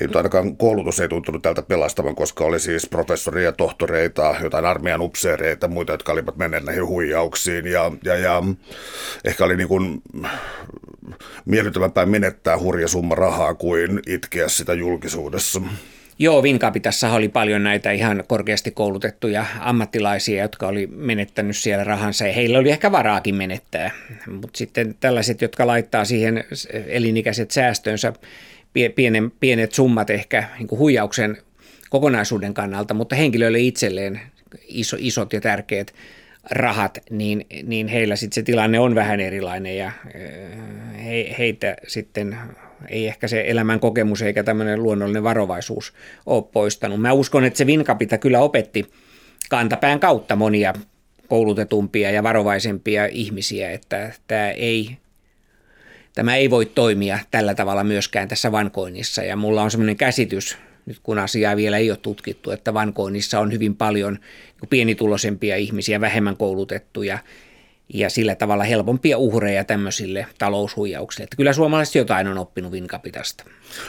ei 0.00 0.08
ainakaan 0.14 0.56
koulutus 0.56 1.00
ei 1.00 1.08
tuntunut 1.08 1.42
tältä 1.42 1.62
pelastavan, 1.62 2.14
koska 2.14 2.44
oli 2.44 2.60
siis 2.60 2.86
professoria, 2.86 3.52
tohtoreita, 3.52 4.34
jotain 4.42 4.64
armeijan 4.64 5.00
upseereita, 5.00 5.68
muita, 5.68 5.92
jotka 5.92 6.12
olivat 6.12 6.36
menneet 6.36 6.64
näihin 6.64 6.86
huijauksiin. 6.86 7.66
Ja, 7.66 7.92
ja, 8.04 8.16
ja 8.16 8.42
ehkä 9.24 9.44
oli 9.44 9.56
niin 9.56 9.68
kuin 9.68 10.02
miellyttävämpää 11.44 12.06
menettää 12.06 12.58
hurja 12.58 12.88
summa 12.88 13.14
rahaa 13.14 13.54
kuin 13.54 14.00
itkeä 14.06 14.48
sitä 14.48 14.74
julkisuudessa. 14.74 15.60
Joo, 16.22 16.42
Vinkapitassa 16.42 17.12
oli 17.12 17.28
paljon 17.28 17.64
näitä 17.64 17.90
ihan 17.90 18.24
korkeasti 18.26 18.70
koulutettuja 18.70 19.46
ammattilaisia, 19.60 20.42
jotka 20.42 20.66
oli 20.66 20.86
menettänyt 20.86 21.56
siellä 21.56 21.84
rahansa 21.84 22.26
ja 22.26 22.32
heillä 22.32 22.58
oli 22.58 22.70
ehkä 22.70 22.92
varaakin 22.92 23.34
menettää. 23.34 23.90
Mutta 24.26 24.58
sitten 24.58 24.94
tällaiset, 25.00 25.42
jotka 25.42 25.66
laittaa 25.66 26.04
siihen 26.04 26.44
elinikäiset 26.86 27.50
säästönsä, 27.50 28.12
pienen, 28.94 29.32
pienet 29.40 29.72
summat 29.72 30.10
ehkä 30.10 30.44
niin 30.58 30.66
kuin 30.68 30.78
huijauksen 30.78 31.36
kokonaisuuden 31.90 32.54
kannalta, 32.54 32.94
mutta 32.94 33.16
henkilöille 33.16 33.60
itselleen 33.60 34.20
iso, 34.68 34.96
isot 35.00 35.32
ja 35.32 35.40
tärkeät 35.40 35.94
rahat, 36.50 36.98
niin, 37.10 37.46
niin 37.62 37.88
heillä 37.88 38.16
sitten 38.16 38.34
se 38.34 38.42
tilanne 38.42 38.78
on 38.80 38.94
vähän 38.94 39.20
erilainen 39.20 39.76
ja 39.76 39.90
he, 41.04 41.34
heitä 41.38 41.76
sitten 41.86 42.38
ei 42.88 43.06
ehkä 43.06 43.28
se 43.28 43.44
elämän 43.46 43.80
kokemus 43.80 44.22
eikä 44.22 44.42
tämmöinen 44.42 44.82
luonnollinen 44.82 45.22
varovaisuus 45.22 45.92
ole 46.26 46.42
poistanut. 46.52 47.00
Mä 47.00 47.12
uskon, 47.12 47.44
että 47.44 47.58
se 47.58 47.66
Vinkapita 47.66 48.18
kyllä 48.18 48.40
opetti 48.40 48.90
kantapään 49.50 50.00
kautta 50.00 50.36
monia 50.36 50.74
koulutetumpia 51.28 52.10
ja 52.10 52.22
varovaisempia 52.22 53.06
ihmisiä, 53.06 53.70
että 53.70 54.12
tämä 54.26 54.50
ei, 54.50 54.96
tämä 56.14 56.36
ei 56.36 56.50
voi 56.50 56.66
toimia 56.66 57.18
tällä 57.30 57.54
tavalla 57.54 57.84
myöskään 57.84 58.28
tässä 58.28 58.52
vankoinnissa. 58.52 59.22
Ja 59.22 59.36
mulla 59.36 59.62
on 59.62 59.70
semmoinen 59.70 59.96
käsitys, 59.96 60.58
nyt 60.86 60.98
kun 61.02 61.18
asiaa 61.18 61.56
vielä 61.56 61.76
ei 61.76 61.90
ole 61.90 61.98
tutkittu, 62.02 62.50
että 62.50 62.74
vankoinnissa 62.74 63.40
on 63.40 63.52
hyvin 63.52 63.76
paljon 63.76 64.18
pienituloisempia 64.70 65.56
ihmisiä, 65.56 66.00
vähemmän 66.00 66.36
koulutettuja 66.36 67.18
ja 67.94 68.10
sillä 68.10 68.34
tavalla 68.34 68.64
helpompia 68.64 69.18
uhreja 69.18 69.64
tämmöisille 69.64 70.26
taloushuijauksille. 70.38 71.24
Että 71.24 71.36
kyllä 71.36 71.52
suomalaiset 71.52 71.94
jotain 71.94 72.28
on 72.28 72.38
oppinut 72.38 72.72
Vinkapitasta. 72.72 73.44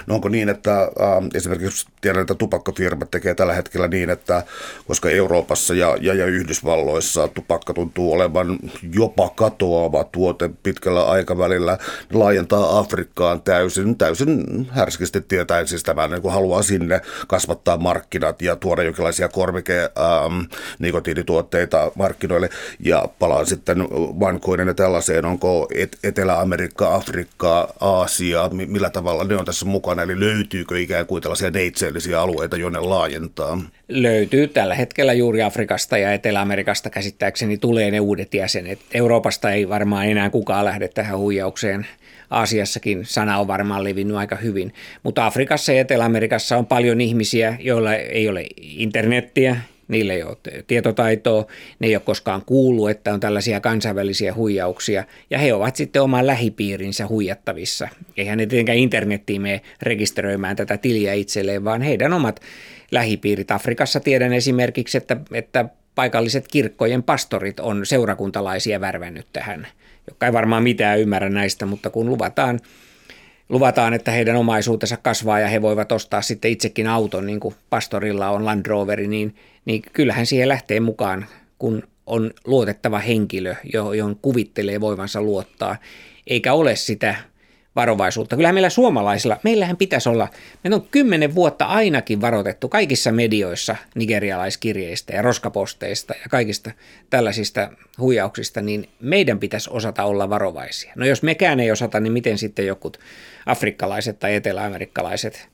No 0.08 0.16
onko 0.16 0.30
niin, 0.30 0.50
että 0.50 0.82
äh, 0.82 0.90
esimerkiksi 1.34 1.88
tiedän, 2.02 2.22
että 2.22 2.36
tupakkafirmat 2.36 3.12
tekee 3.12 3.36
tällä 3.36 3.54
hetkellä 3.54 3.88
niin, 3.88 4.10
että 4.10 4.44
koska 4.88 5.10
Euroopassa 5.10 5.74
ja, 5.74 5.98
ja, 6.02 6.14
ja 6.14 6.26
Yhdysvalloissa 6.26 7.28
tupakka 7.28 7.74
tuntuu 7.74 8.14
olevan 8.14 8.60
jopa 8.94 9.30
katoava 9.30 10.04
tuote 10.04 10.50
pitkällä 10.64 11.04
aikavälillä, 11.04 11.78
laajentaa 12.14 12.80
Afrikkaan 12.80 13.42
täysin, 13.42 13.98
täysin 13.98 14.68
härskisti 14.72 15.22
tietäen 15.22 15.68
siis 15.68 15.84
tämän, 15.84 16.12
niin 16.12 16.22
kun 16.22 16.34
haluaa 16.34 16.62
sinne 16.62 17.02
kasvattaa 17.28 17.78
markkinat 17.78 18.42
ja 18.42 18.56
tuoda 18.56 18.84
jonkinlaisia 18.84 19.30
korvike 19.30 19.80
ähm, 19.82 20.40
nikotiinituotteita 20.80 21.92
markkinoille 21.96 22.50
ja 22.80 23.06
palaa 23.20 23.46
sitten 23.46 23.88
vankoinen 23.93 24.67
ja 24.67 24.73
tällaiseen, 24.73 25.25
onko 25.25 25.67
Etelä-Amerikka, 26.04 26.95
Afrikka, 26.95 27.73
Aasia, 27.80 28.49
millä 28.49 28.89
tavalla 28.89 29.23
ne 29.23 29.38
on 29.38 29.45
tässä 29.45 29.65
mukana, 29.65 30.04
eli 30.04 30.19
löytyykö 30.19 30.80
ikään 30.80 31.06
kuin 31.06 31.21
tällaisia 31.23 31.51
neitseellisiä 31.51 32.21
alueita, 32.21 32.58
jonne 32.58 32.80
laajentaa? 32.80 33.62
Löytyy 33.88 34.47
tällä 34.47 34.75
hetkellä 34.75 35.13
juuri 35.13 35.41
Afrikasta 35.41 35.97
ja 35.97 36.13
Etelä-Amerikasta 36.13 36.89
käsittääkseni 36.89 37.58
tulee 37.58 37.91
ne 37.91 37.99
uudet 37.99 38.34
jäsenet. 38.34 38.80
Euroopasta 38.93 39.51
ei 39.51 39.69
varmaan 39.69 40.06
enää 40.06 40.30
kukaan 40.30 40.65
lähde 40.65 40.88
tähän 40.88 41.17
huijaukseen 41.17 41.88
Aasiassakin 42.32 43.06
sana 43.06 43.39
on 43.39 43.47
varmaan 43.47 43.84
levinnyt 43.84 44.17
aika 44.17 44.36
hyvin. 44.36 44.73
Mutta 45.04 45.25
Afrikassa 45.25 45.73
ja 45.73 45.82
Etelä-Amerikassa 45.82 46.58
on 46.58 46.65
paljon 46.65 47.01
ihmisiä, 47.01 47.58
joilla 47.60 47.95
ei 47.95 48.30
ole 48.30 48.45
internettiä, 48.58 49.58
niille 49.91 50.13
ei 50.13 50.23
ole 50.23 50.38
tietotaitoa, 50.67 51.45
ne 51.80 51.88
ei 51.88 51.95
ole 51.95 52.01
koskaan 52.06 52.41
kuullut, 52.45 52.89
että 52.89 53.13
on 53.13 53.19
tällaisia 53.19 53.60
kansainvälisiä 53.60 54.34
huijauksia, 54.34 55.04
ja 55.30 55.38
he 55.38 55.54
ovat 55.54 55.75
sitten 55.75 56.01
oman 56.01 56.27
lähipiirinsä 56.27 57.08
huijattavissa. 57.08 57.88
Eihän 58.17 58.38
ne 58.38 58.45
tietenkään 58.45 58.77
internettiin 58.77 59.41
mene 59.41 59.62
rekisteröimään 59.82 60.56
tätä 60.56 60.77
tiliä 60.77 61.13
itselleen, 61.13 61.63
vaan 61.63 61.82
heidän 61.82 62.13
omat 62.13 62.39
lähipiirit. 62.91 63.51
Afrikassa 63.51 63.99
tiedän 63.99 64.34
esimerkiksi, 64.34 64.97
että, 64.97 65.17
että 65.34 65.65
paikalliset 65.95 66.47
kirkkojen 66.47 67.04
pastorit 67.04 67.60
on 67.60 67.86
seurakuntalaisia 67.86 68.82
värvännyt 68.82 69.27
tähän, 69.34 69.67
jotka 70.08 70.25
ei 70.25 70.34
varmaan 70.34 70.63
mitään 70.63 70.99
ymmärrä 70.99 71.30
näistä, 71.30 71.65
mutta 71.65 71.89
kun 71.89 72.10
luvataan, 72.10 72.60
luvataan, 73.52 73.94
että 73.94 74.12
heidän 74.12 74.36
omaisuutensa 74.36 74.98
kasvaa 74.98 75.40
ja 75.40 75.48
he 75.48 75.62
voivat 75.62 75.92
ostaa 75.92 76.22
sitten 76.22 76.52
itsekin 76.52 76.88
auton, 76.88 77.26
niin 77.26 77.40
kuin 77.40 77.56
pastorilla 77.70 78.30
on 78.30 78.46
Land 78.46 78.66
Roveri, 78.66 79.08
niin, 79.08 79.36
niin 79.66 79.82
kyllähän 79.94 80.26
siihen 80.26 80.50
lähtee 80.50 80.80
mukaan, 80.80 81.26
kun 81.60 81.84
on 82.06 82.32
luotettava 82.46 83.00
henkilö, 83.00 83.56
johon 83.98 84.16
kuvittelee 84.22 84.82
voivansa 84.82 85.22
luottaa, 85.22 85.78
eikä 86.28 86.54
ole 86.54 86.76
sitä 86.76 87.16
varovaisuutta. 87.76 88.36
Kyllähän 88.36 88.56
meillä 88.56 88.70
suomalaisilla, 88.70 89.38
meillähän 89.44 89.78
pitäisi 89.78 90.10
olla, 90.10 90.28
me 90.64 90.76
on 90.76 90.88
kymmenen 90.92 91.36
vuotta 91.36 91.66
ainakin 91.66 92.22
varoitettu 92.22 92.70
kaikissa 92.70 93.12
medioissa 93.12 93.76
nigerialaiskirjeistä 93.96 95.14
ja 95.14 95.22
roskaposteista 95.22 96.14
ja 96.14 96.30
kaikista 96.30 96.72
tällaisista 97.10 97.70
huijauksista, 97.98 98.62
niin 98.62 98.90
meidän 99.00 99.40
pitäisi 99.40 99.70
osata 99.74 100.04
olla 100.04 100.30
varovaisia. 100.30 100.94
No 100.96 101.06
jos 101.06 101.24
mekään 101.24 101.60
ei 101.60 101.72
osata, 101.72 102.00
niin 102.00 102.14
miten 102.14 102.38
sitten 102.38 102.68
jokut 102.68 103.00
afrikkalaiset 103.46 104.20
tai 104.20 104.36
eteläamerikkalaiset 104.36 105.50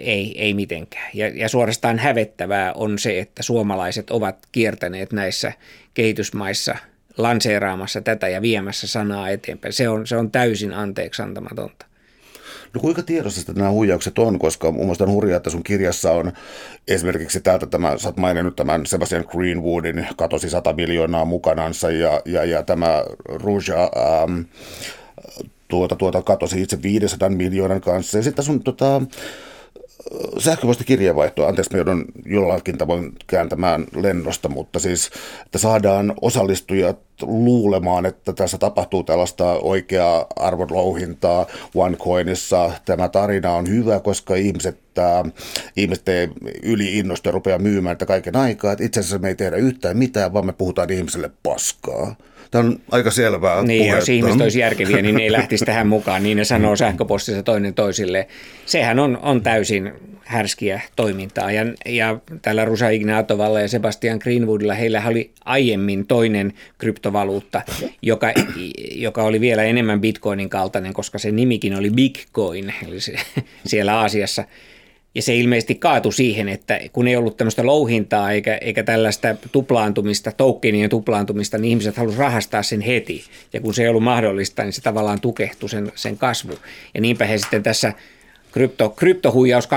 ei, 0.00 0.34
ei 0.42 0.54
mitenkään. 0.54 1.10
Ja, 1.14 1.28
ja 1.28 1.48
suorastaan 1.48 1.98
hävettävää 1.98 2.72
on 2.72 2.98
se, 2.98 3.18
että 3.18 3.42
suomalaiset 3.42 4.10
ovat 4.10 4.46
kiertäneet 4.52 5.12
näissä 5.12 5.52
kehitysmaissa– 5.94 6.76
lanseeraamassa 7.18 8.00
tätä 8.00 8.28
ja 8.28 8.42
viemässä 8.42 8.86
sanaa 8.86 9.28
eteenpäin. 9.28 9.72
Se 9.72 9.88
on, 9.88 10.06
se 10.06 10.16
on 10.16 10.30
täysin 10.30 10.72
anteeksi 10.72 11.22
antamatonta. 11.22 11.86
No 12.74 12.80
kuinka 12.80 13.02
tiedossa 13.02 13.52
nämä 13.52 13.70
huijaukset 13.70 14.18
on, 14.18 14.38
koska 14.38 14.70
mun 14.70 14.80
mielestä 14.80 15.04
on 15.04 15.10
hurjaa, 15.10 15.36
että 15.36 15.50
sun 15.50 15.62
kirjassa 15.62 16.12
on 16.12 16.32
esimerkiksi 16.88 17.40
täältä 17.40 17.66
tämä, 17.66 17.98
sä 17.98 18.08
oot 18.08 18.16
maininnut 18.16 18.56
tämän 18.56 18.86
Sebastian 18.86 19.24
Greenwoodin, 19.28 20.06
katosi 20.16 20.50
100 20.50 20.72
miljoonaa 20.72 21.24
mukanansa 21.24 21.90
ja, 21.90 22.20
ja, 22.24 22.44
ja 22.44 22.62
tämä 22.62 23.04
Ruja 23.24 23.90
ähm, 23.96 24.40
tuota, 25.68 25.96
tuota, 25.96 26.22
katosi 26.22 26.62
itse 26.62 26.82
500 26.82 27.28
miljoonan 27.28 27.80
kanssa. 27.80 28.18
Ja 28.18 28.22
sitten 28.22 28.44
sun 28.44 28.62
tota, 28.62 29.02
sähköposti 30.38 30.84
kirjeenvaihtoa, 30.84 31.48
anteeksi, 31.48 31.72
me 31.72 31.78
joudun 31.78 32.04
jollakin 32.26 32.78
tavoin 32.78 33.12
kääntämään 33.26 33.86
lennosta, 33.96 34.48
mutta 34.48 34.78
siis, 34.78 35.10
että 35.46 35.58
saadaan 35.58 36.14
osallistujat 36.20 36.98
luulemaan, 37.22 38.06
että 38.06 38.32
tässä 38.32 38.58
tapahtuu 38.58 39.02
tällaista 39.02 39.52
oikeaa 39.52 40.26
arvonlouhintaa 40.36 41.46
OneCoinissa. 41.74 42.72
Tämä 42.84 43.08
tarina 43.08 43.52
on 43.52 43.68
hyvä, 43.68 44.00
koska 44.00 44.34
ihmiset, 44.34 44.80
äh, 44.98 45.32
ihmiset 45.76 46.08
ei 46.08 46.28
yli 46.62 46.98
innosta 46.98 47.28
ja 47.28 47.32
rupeaa 47.32 47.58
myymään 47.58 47.92
että 47.92 48.06
kaiken 48.06 48.36
aikaa. 48.36 48.72
Että 48.72 48.84
itse 48.84 49.00
asiassa 49.00 49.18
me 49.18 49.28
ei 49.28 49.34
tehdä 49.34 49.56
yhtään 49.56 49.98
mitään, 49.98 50.32
vaan 50.32 50.46
me 50.46 50.52
puhutaan 50.52 50.92
ihmiselle 50.92 51.30
paskaa. 51.42 52.16
Tämä 52.52 52.64
on 52.64 52.78
aika 52.90 53.10
selvää 53.10 53.62
Niin, 53.62 53.82
puhetta. 53.82 53.98
jos 53.98 54.08
ihmiset 54.08 54.40
olisi 54.40 54.58
järkeviä, 54.58 55.02
niin 55.02 55.14
ne 55.14 55.22
ei 55.22 55.32
lähtisi 55.32 55.64
tähän 55.64 55.86
mukaan, 55.86 56.22
niin 56.22 56.36
ne 56.36 56.44
sanoo 56.44 56.76
sähköpostissa 56.76 57.42
toinen 57.42 57.74
toisille. 57.74 58.28
Sehän 58.66 58.98
on, 58.98 59.18
on 59.22 59.42
täysin 59.42 59.92
härskiä 60.24 60.80
toimintaa. 60.96 61.52
Ja, 61.52 61.66
ja 61.86 62.18
tällä 62.42 62.64
Rusa 62.64 62.88
Ignatovalla 62.88 63.60
ja 63.60 63.68
Sebastian 63.68 64.18
Greenwoodilla 64.22 64.74
heillä 64.74 65.02
oli 65.06 65.30
aiemmin 65.44 66.06
toinen 66.06 66.52
kryptovaluutta, 66.78 67.62
joka, 68.02 68.32
joka 68.94 69.22
oli 69.22 69.40
vielä 69.40 69.62
enemmän 69.62 70.00
bitcoinin 70.00 70.48
kaltainen, 70.48 70.92
koska 70.92 71.18
se 71.18 71.30
nimikin 71.30 71.76
oli 71.76 71.90
Bitcoin, 71.90 72.74
eli 72.86 73.00
se, 73.00 73.14
siellä 73.66 73.98
Aasiassa– 73.98 74.44
ja 75.14 75.22
se 75.22 75.36
ilmeisesti 75.36 75.74
kaatui 75.74 76.12
siihen, 76.12 76.48
että 76.48 76.80
kun 76.92 77.08
ei 77.08 77.16
ollut 77.16 77.36
tämmöistä 77.36 77.66
louhintaa 77.66 78.32
eikä, 78.32 78.58
eikä 78.60 78.82
tällaista 78.82 79.34
tuplaantumista, 79.52 80.32
toukkenien 80.32 80.90
tuplaantumista, 80.90 81.58
niin 81.58 81.70
ihmiset 81.70 81.96
halusivat 81.96 82.26
rahastaa 82.26 82.62
sen 82.62 82.80
heti. 82.80 83.24
Ja 83.52 83.60
kun 83.60 83.74
se 83.74 83.82
ei 83.82 83.88
ollut 83.88 84.02
mahdollista, 84.02 84.62
niin 84.62 84.72
se 84.72 84.82
tavallaan 84.82 85.20
tukehtui 85.20 85.68
sen, 85.68 85.92
sen 85.94 86.18
kasvu. 86.18 86.58
Ja 86.94 87.00
niinpä 87.00 87.24
he 87.24 87.38
sitten 87.38 87.62
tässä 87.62 87.92
krypto, 88.52 88.90
kryptohuijaus 88.90 89.68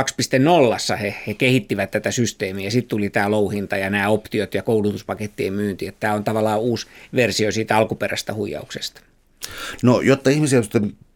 2.0 0.91 0.97
he, 0.97 1.15
he 1.27 1.33
kehittivät 1.33 1.91
tätä 1.91 2.11
systeemiä. 2.11 2.69
Sitten 2.69 2.89
tuli 2.89 3.09
tämä 3.09 3.31
louhinta 3.31 3.77
ja 3.77 3.89
nämä 3.89 4.09
optiot 4.09 4.53
ja 4.53 4.63
koulutuspakettien 4.63 5.53
myynti. 5.53 5.87
Että 5.87 5.99
tämä 5.99 6.13
on 6.13 6.23
tavallaan 6.23 6.59
uusi 6.59 6.87
versio 7.15 7.51
siitä 7.51 7.77
alkuperäistä 7.77 8.33
huijauksesta. 8.33 9.01
No, 9.83 10.01
jotta 10.01 10.29
ihmisiä 10.29 10.61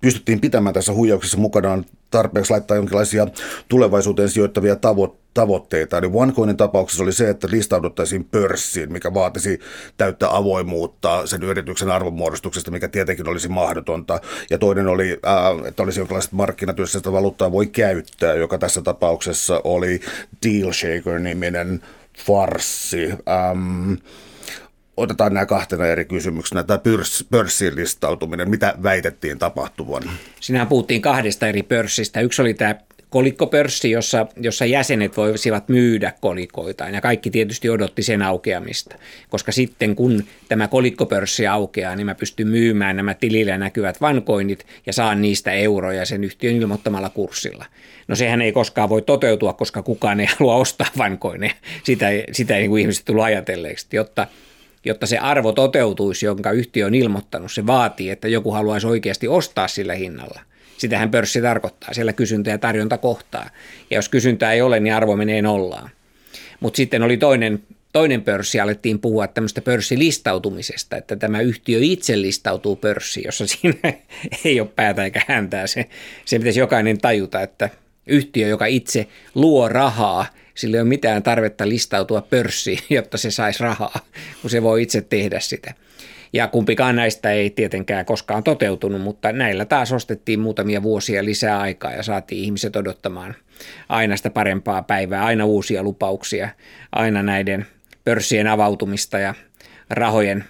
pystyttiin 0.01 0.41
pitämään 0.41 0.73
tässä 0.73 0.93
huijauksessa 0.93 1.37
mukanaan 1.37 1.85
tarpeeksi 2.11 2.51
laittaa 2.51 2.77
jonkinlaisia 2.77 3.27
tulevaisuuteen 3.69 4.29
sijoittavia 4.29 4.75
tavo- 4.75 5.17
tavoitteita. 5.33 5.97
Eli 5.97 6.09
OneCoinin 6.13 6.57
tapauksessa 6.57 7.03
oli 7.03 7.13
se, 7.13 7.29
että 7.29 7.47
listauduttaisiin 7.51 8.25
pörssiin, 8.25 8.91
mikä 8.91 9.13
vaatisi 9.13 9.59
täyttä 9.97 10.35
avoimuutta 10.35 11.27
sen 11.27 11.43
yrityksen 11.43 11.91
arvonmuodostuksesta, 11.91 12.71
mikä 12.71 12.87
tietenkin 12.87 13.29
olisi 13.29 13.49
mahdotonta. 13.49 14.19
Ja 14.49 14.57
toinen 14.57 14.87
oli, 14.87 15.19
äh, 15.27 15.67
että 15.67 15.83
olisi 15.83 15.99
jonkinlaista 15.99 16.35
markkinatyössä, 16.35 16.97
että 16.97 17.11
valuuttaa 17.11 17.51
voi 17.51 17.67
käyttää, 17.67 18.33
joka 18.33 18.57
tässä 18.57 18.81
tapauksessa 18.81 19.61
oli 19.63 20.01
Deal 20.45 20.71
Shaker-niminen 20.71 21.81
farssi. 22.25 23.09
Ähm, 23.09 23.93
otetaan 24.99 25.33
nämä 25.33 25.45
kahtena 25.45 25.85
eri 25.85 26.05
kysymyksenä. 26.05 26.63
Tämä 26.63 26.79
pörssiin 27.29 27.75
listautuminen, 27.75 28.49
mitä 28.49 28.73
väitettiin 28.83 29.39
tapahtuvan? 29.39 30.03
Sinähän 30.39 30.67
puhuttiin 30.67 31.01
kahdesta 31.01 31.47
eri 31.47 31.63
pörssistä. 31.63 32.21
Yksi 32.21 32.41
oli 32.41 32.53
tämä 32.53 32.75
kolikkopörssi, 33.09 33.91
jossa, 33.91 34.27
jossa 34.37 34.65
jäsenet 34.65 35.17
voisivat 35.17 35.69
myydä 35.69 36.13
kolikoitaan 36.21 36.93
ja 36.93 37.01
kaikki 37.01 37.29
tietysti 37.29 37.69
odotti 37.69 38.03
sen 38.03 38.21
aukeamista, 38.21 38.95
koska 39.29 39.51
sitten 39.51 39.95
kun 39.95 40.23
tämä 40.49 40.67
kolikkopörssi 40.67 41.47
aukeaa, 41.47 41.95
niin 41.95 42.05
mä 42.05 42.15
pystyn 42.15 42.47
myymään 42.47 42.95
nämä 42.95 43.13
tilillä 43.13 43.57
näkyvät 43.57 44.01
vankoinit 44.01 44.65
ja 44.85 44.93
saan 44.93 45.21
niistä 45.21 45.51
euroja 45.51 46.05
sen 46.05 46.23
yhtiön 46.23 46.55
ilmoittamalla 46.55 47.09
kurssilla. 47.09 47.65
No 48.07 48.15
sehän 48.15 48.41
ei 48.41 48.51
koskaan 48.51 48.89
voi 48.89 49.01
toteutua, 49.01 49.53
koska 49.53 49.83
kukaan 49.83 50.19
ei 50.19 50.27
halua 50.39 50.55
ostaa 50.55 50.87
vankoineja. 50.97 51.53
Sitä, 51.83 52.07
sitä 52.31 52.55
ei 52.55 52.61
niin 52.61 52.69
kuin 52.69 52.81
ihmiset 52.81 53.05
tullut 53.05 53.23
ajatelleeksi, 53.23 53.87
jotta– 53.93 54.27
jotta 54.85 55.05
se 55.05 55.17
arvo 55.17 55.51
toteutuisi, 55.51 56.25
jonka 56.25 56.51
yhtiö 56.51 56.85
on 56.85 56.95
ilmoittanut, 56.95 57.51
se 57.51 57.67
vaatii, 57.67 58.09
että 58.09 58.27
joku 58.27 58.51
haluaisi 58.51 58.87
oikeasti 58.87 59.27
ostaa 59.27 59.67
sillä 59.67 59.93
hinnalla. 59.93 60.41
Sitähän 60.77 61.11
pörssi 61.11 61.41
tarkoittaa, 61.41 61.93
siellä 61.93 62.13
kysyntä 62.13 62.49
ja 62.49 62.57
tarjonta 62.57 62.97
kohtaa. 62.97 63.49
Ja 63.89 63.97
jos 63.97 64.09
kysyntää 64.09 64.53
ei 64.53 64.61
ole, 64.61 64.79
niin 64.79 64.93
arvo 64.93 65.15
menee 65.15 65.41
nollaan. 65.41 65.89
Mutta 66.59 66.77
sitten 66.77 67.03
oli 67.03 67.17
toinen, 67.17 67.63
toinen 67.93 68.21
pörssi, 68.21 68.59
alettiin 68.59 68.99
puhua 68.99 69.27
tämmöistä 69.27 69.61
pörssilistautumisesta, 69.61 70.97
että 70.97 71.15
tämä 71.15 71.41
yhtiö 71.41 71.79
itse 71.81 72.21
listautuu 72.21 72.75
pörssiin, 72.75 73.25
jossa 73.25 73.47
siinä 73.61 73.93
ei 74.45 74.59
ole 74.59 74.69
päätä 74.75 75.03
eikä 75.03 75.21
häntää. 75.27 75.67
Se, 75.67 75.89
se 76.25 76.39
pitäisi 76.39 76.59
jokainen 76.59 76.97
tajuta, 76.97 77.41
että 77.41 77.69
yhtiö, 78.07 78.47
joka 78.47 78.65
itse 78.65 79.07
luo 79.35 79.69
rahaa, 79.69 80.25
sillä 80.59 80.77
ei 80.77 80.81
ole 80.81 80.89
mitään 80.89 81.23
tarvetta 81.23 81.69
listautua 81.69 82.21
pörssiin, 82.21 82.79
jotta 82.97 83.17
se 83.17 83.31
saisi 83.31 83.63
rahaa, 83.63 83.99
kun 84.41 84.49
se 84.49 84.63
voi 84.63 84.81
itse 84.81 85.01
tehdä 85.01 85.39
sitä. 85.39 85.73
Ja 86.33 86.47
kumpikaan 86.47 86.95
näistä 86.95 87.31
ei 87.31 87.49
tietenkään 87.49 88.05
koskaan 88.05 88.43
toteutunut, 88.43 89.01
mutta 89.01 89.31
näillä 89.31 89.65
taas 89.65 89.91
ostettiin 89.91 90.39
muutamia 90.39 90.83
vuosia 90.83 91.25
lisää 91.25 91.59
aikaa 91.59 91.91
ja 91.91 92.03
saatiin 92.03 92.43
ihmiset 92.43 92.75
odottamaan 92.75 93.35
aina 93.89 94.17
sitä 94.17 94.29
parempaa 94.29 94.81
päivää, 94.81 95.25
aina 95.25 95.45
uusia 95.45 95.83
lupauksia, 95.83 96.49
aina 96.91 97.23
näiden 97.23 97.65
pörssien 98.03 98.47
avautumista 98.47 99.19
ja 99.19 99.33
rahojen 99.89 100.45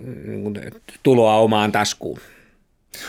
mm, 0.00 0.54
tuloa 1.02 1.36
omaan 1.36 1.72
taskuun. 1.72 2.20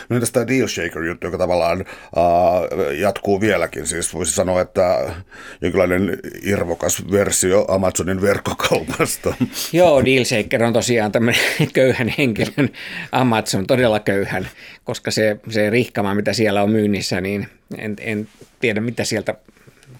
No 0.09 0.15
entäs 0.15 0.31
tämä 0.31 0.47
Deal 0.47 0.67
Shaker-juttu, 0.67 1.27
joka 1.27 1.37
tavallaan 1.37 1.79
uh, 1.81 2.91
jatkuu 2.99 3.41
vieläkin. 3.41 3.87
Siis 3.87 4.13
voisi 4.13 4.31
sanoa, 4.31 4.61
että 4.61 5.13
jonkinlainen 5.61 6.19
irvokas 6.43 7.11
versio 7.11 7.65
Amazonin 7.67 8.21
verkkokaupasta. 8.21 9.33
Joo, 9.73 10.05
Deal 10.05 10.23
Shaker 10.23 10.63
on 10.63 10.73
tosiaan 10.73 11.11
tämmöinen 11.11 11.41
köyhän 11.73 12.13
henkilön 12.17 12.69
Amazon, 13.11 13.67
todella 13.67 13.99
köyhän, 13.99 14.47
koska 14.83 15.11
se, 15.11 15.39
se 15.49 15.69
rihkama, 15.69 16.15
mitä 16.15 16.33
siellä 16.33 16.63
on 16.63 16.71
myynnissä, 16.71 17.21
niin 17.21 17.47
en, 17.77 17.95
en 17.99 18.27
tiedä, 18.59 18.81
mitä 18.81 19.03
sieltä 19.03 19.35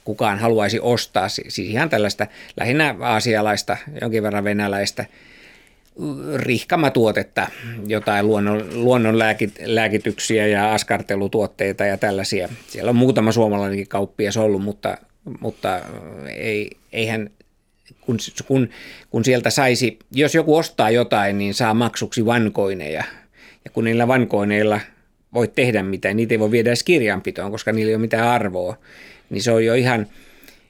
kukaan 0.03 0.39
haluaisi 0.39 0.79
ostaa. 0.81 1.29
Siis 1.29 1.59
ihan 1.59 1.89
tällaista 1.89 2.27
lähinnä 2.57 2.95
aasialaista, 2.99 3.77
jonkin 4.01 4.23
verran 4.23 4.43
venäläistä– 4.43 5.05
rihkamatuotetta, 6.35 7.47
jotain 7.87 8.27
luonnon, 8.27 8.65
luonnon 8.73 9.19
lääkit, 9.19 9.53
lääkityksiä 9.65 10.47
ja 10.47 10.73
askartelutuotteita 10.73 11.85
ja 11.85 11.97
tällaisia. 11.97 12.49
Siellä 12.67 12.89
on 12.89 12.95
muutama 12.95 13.31
suomalainenkin 13.31 13.87
kauppias 13.87 14.37
ollut, 14.37 14.61
mutta, 14.61 14.97
mutta 15.39 15.81
ei, 16.35 16.69
eihän 16.91 17.29
kun, 18.01 18.17
kun, 18.47 18.69
kun 19.09 19.25
sieltä 19.25 19.49
saisi, 19.49 19.99
jos 20.11 20.35
joku 20.35 20.55
ostaa 20.55 20.89
jotain, 20.89 21.37
niin 21.37 21.53
saa 21.53 21.73
maksuksi 21.73 22.25
vankoineja. 22.25 23.03
Ja 23.65 23.71
kun 23.71 23.83
niillä 23.83 24.07
vankoineilla 24.07 24.79
voi 25.33 25.47
tehdä 25.47 25.83
mitään, 25.83 26.17
niitä 26.17 26.33
ei 26.33 26.39
voi 26.39 26.51
viedä 26.51 26.69
edes 26.69 26.83
kirjanpitoon, 26.83 27.51
koska 27.51 27.71
niillä 27.71 27.89
ei 27.89 27.95
ole 27.95 28.01
mitään 28.01 28.27
arvoa, 28.27 28.77
niin 29.29 29.43
se 29.43 29.51
on 29.51 29.65
jo 29.65 29.73
ihan, 29.73 30.07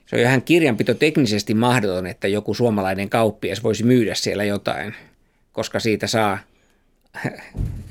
se 0.06 0.16
on 0.16 0.22
ihan 0.22 0.42
kirjanpito 0.42 0.94
teknisesti 0.94 1.54
mahdoton, 1.54 2.08
että 2.08 2.28
joku 2.28 2.54
suomalainen 2.54 3.10
kauppias 3.10 3.64
voisi 3.64 3.84
myydä 3.84 4.16
siellä 4.16 4.44
jotain– 4.44 4.96
koska 5.54 5.80
siitä 5.80 6.08
saa, 6.08 6.38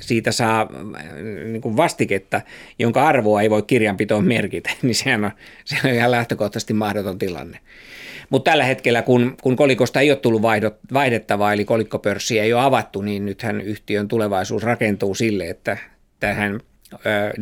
siitä 0.01 0.33
saa 0.33 0.69
niin 1.45 1.63
kuin 1.63 1.77
vastiketta, 1.77 2.41
jonka 2.79 3.09
arvoa 3.09 3.43
ei 3.43 3.51
voi 3.51 3.63
kirjanpitoon 3.63 4.25
merkitä, 4.25 4.71
niin 4.83 4.95
sehän 4.95 5.25
on, 5.25 5.31
se 5.65 5.77
on 5.85 5.91
ihan 5.91 6.11
lähtökohtaisesti 6.11 6.73
mahdoton 6.73 7.19
tilanne. 7.19 7.59
Mutta 8.31 8.51
tällä 8.51 8.65
hetkellä, 8.65 9.03
kun, 9.03 9.37
kun 9.43 9.57
kolikosta 9.57 10.01
ei 10.01 10.11
ole 10.11 10.19
tullut 10.19 10.43
vaihdot, 10.43 10.77
vaihdettavaa, 10.93 11.53
eli 11.53 11.65
kolikkopörssiä 11.65 12.43
ei 12.43 12.53
ole 12.53 12.63
avattu, 12.63 13.03
niin 13.03 13.27
nythän 13.27 13.61
yhtiön 13.61 14.09
tulevaisuus 14.09 14.63
rakentuu 14.63 15.15
sille, 15.15 15.49
että 15.49 15.77
tähän 16.21 16.61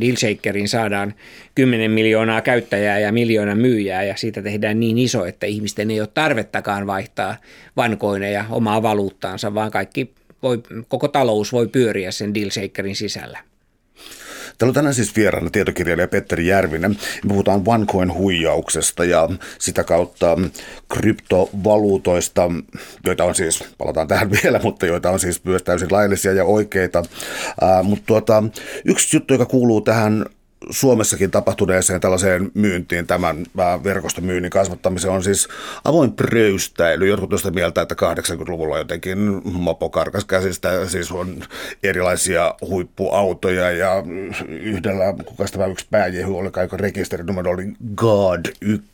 Dealshakerin 0.01 0.69
saadaan 0.69 1.15
10 1.55 1.91
miljoonaa 1.91 2.41
käyttäjää 2.41 2.99
ja 2.99 3.13
miljoona 3.13 3.55
myyjää 3.55 4.03
ja 4.03 4.17
siitä 4.17 4.43
tehdään 4.43 4.81
niin 4.81 4.99
iso, 4.99 5.25
että 5.25 5.47
ihmisten 5.47 5.91
ei 5.91 6.01
ole 6.01 6.09
tarvettakaan 6.15 6.87
vaihtaa 6.87 7.37
vankoineja 7.77 8.45
omaa 8.51 8.83
valuuttaansa, 8.83 9.55
vaan 9.55 9.71
kaikki 9.71 10.15
voi, 10.43 10.63
koko 10.89 11.09
talous 11.09 11.53
voi 11.53 11.69
pyöriä 11.69 12.11
sen 12.11 12.35
Dealshakerin 12.35 12.97
sisällä. 12.97 13.39
Täällä 14.59 14.71
on 14.71 14.75
tänään 14.75 14.95
siis 14.95 15.17
vieraana 15.17 15.51
tietokirjailija 15.51 16.09
Petteri 16.09 16.47
Järvinen. 16.47 16.91
Me 17.25 17.29
puhutaan 17.29 17.63
OneCoin 17.67 18.15
huijauksesta 18.15 19.05
ja 19.05 19.29
sitä 19.59 19.85
kautta 19.85 20.39
kryptovaluutoista, 20.89 22.51
joita 23.05 23.25
on 23.25 23.35
siis, 23.35 23.65
palataan 23.79 24.09
tähän 24.09 24.31
vielä, 24.43 24.61
mutta 24.63 24.87
joita 24.87 25.11
on 25.11 25.21
siis 25.21 25.45
myös 25.45 25.63
täysin 25.63 25.93
laillisia 25.93 26.33
ja 26.33 26.45
oikeita. 26.45 27.03
Ää, 27.61 27.83
mutta 27.83 28.07
tuota, 28.07 28.45
yksi 28.85 29.17
juttu, 29.17 29.35
joka 29.35 29.47
kuuluu 29.47 29.81
tähän 29.81 30.27
Suomessakin 30.71 31.31
tapahtuneeseen 31.31 32.01
tällaiseen 32.01 32.51
myyntiin, 32.55 33.07
tämän 33.07 33.47
verkostomyynnin 33.85 34.51
kasvattamiseen 34.51 35.15
on 35.15 35.23
siis 35.23 35.49
avoin 35.85 36.13
pröystäily. 36.13 37.09
Jotkut 37.09 37.37
sitä 37.37 37.51
mieltä, 37.51 37.83
että 37.83 37.95
80-luvulla 37.95 38.79
jotenkin 38.79 39.19
mopo 39.45 39.91
karkas 39.91 40.25
käsistä, 40.25 40.87
siis 40.87 41.13
on 41.13 41.45
erilaisia 41.83 42.55
huippuautoja 42.61 43.71
ja 43.71 44.03
yhdellä, 44.49 45.15
kuka 45.25 45.45
tämä 45.45 45.67
yksi 45.67 45.87
pääjehu 45.91 46.39
oli, 46.39 46.51
kaiken 46.51 46.81
rekisterinumero 46.81 47.51
oli 47.51 47.73
God 47.97 48.47
1, 48.61 48.87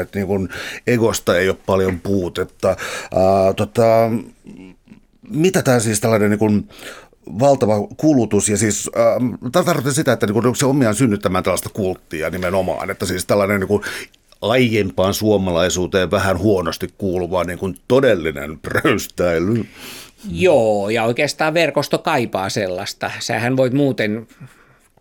että 0.00 0.18
niin 0.18 0.26
kuin 0.26 0.48
egosta 0.86 1.38
ei 1.38 1.48
ole 1.48 1.56
paljon 1.66 2.00
puutetta. 2.00 2.76
Uh, 3.12 3.54
tota, 3.54 4.10
mitä 5.30 5.62
tämä 5.62 5.80
siis 5.80 6.00
tällainen 6.00 6.30
niin 6.30 6.38
kuin 6.38 6.68
valtava 7.38 7.88
kulutus 7.96 8.48
ja 8.48 8.56
siis 8.56 8.90
äh, 8.96 9.64
tarkoitan 9.64 9.94
sitä, 9.94 10.12
että 10.12 10.26
niin 10.26 10.56
se 10.56 10.66
on 10.66 10.70
omiaan 10.70 10.94
synnyttämään 10.94 11.44
tällaista 11.44 11.68
kulttia 11.68 12.30
nimenomaan, 12.30 12.90
että 12.90 13.06
siis 13.06 13.26
tällainen 13.26 13.60
niin 13.60 13.68
kuin, 13.68 13.82
aiempaan 14.40 15.14
suomalaisuuteen 15.14 16.10
vähän 16.10 16.38
huonosti 16.38 16.94
kuuluva 16.98 17.44
niin 17.44 17.58
kuin 17.58 17.76
todellinen 17.88 18.58
pröystäily. 18.68 19.64
Joo, 20.30 20.90
ja 20.90 21.04
oikeastaan 21.04 21.54
verkosto 21.54 21.98
kaipaa 21.98 22.48
sellaista. 22.48 23.10
Sähän 23.18 23.56
voit 23.56 23.72
muuten 23.72 24.28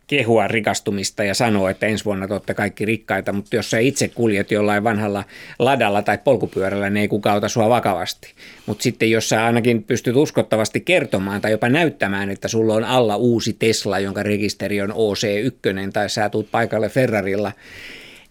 kehua 0.07 0.47
rikastumista 0.47 1.23
ja 1.23 1.33
sanoa, 1.33 1.69
että 1.69 1.85
ensi 1.85 2.05
vuonna 2.05 2.27
te 2.27 2.33
olette 2.33 2.53
kaikki 2.53 2.85
rikkaita, 2.85 3.33
mutta 3.33 3.55
jos 3.55 3.71
sä 3.71 3.79
itse 3.79 4.07
kuljet 4.07 4.51
jollain 4.51 4.83
vanhalla 4.83 5.23
ladalla 5.59 6.01
tai 6.01 6.17
polkupyörällä, 6.17 6.89
niin 6.89 7.01
ei 7.01 7.07
kukaan 7.07 7.37
ota 7.37 7.49
sua 7.49 7.69
vakavasti. 7.69 8.33
Mutta 8.65 8.83
sitten 8.83 9.11
jos 9.11 9.29
sä 9.29 9.45
ainakin 9.45 9.83
pystyt 9.83 10.15
uskottavasti 10.15 10.81
kertomaan 10.81 11.41
tai 11.41 11.51
jopa 11.51 11.69
näyttämään, 11.69 12.29
että 12.29 12.47
sulla 12.47 12.73
on 12.73 12.83
alla 12.83 13.15
uusi 13.15 13.55
Tesla, 13.59 13.99
jonka 13.99 14.23
rekisteri 14.23 14.81
on 14.81 14.91
OC1 14.91 15.91
tai 15.93 16.09
sä 16.09 16.29
tuut 16.29 16.51
paikalle 16.51 16.89
Ferrarilla, 16.89 17.51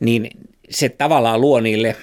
niin 0.01 0.31
se 0.71 0.89
tavallaan 0.89 1.41
luo 1.41 1.61
niille 1.61 1.97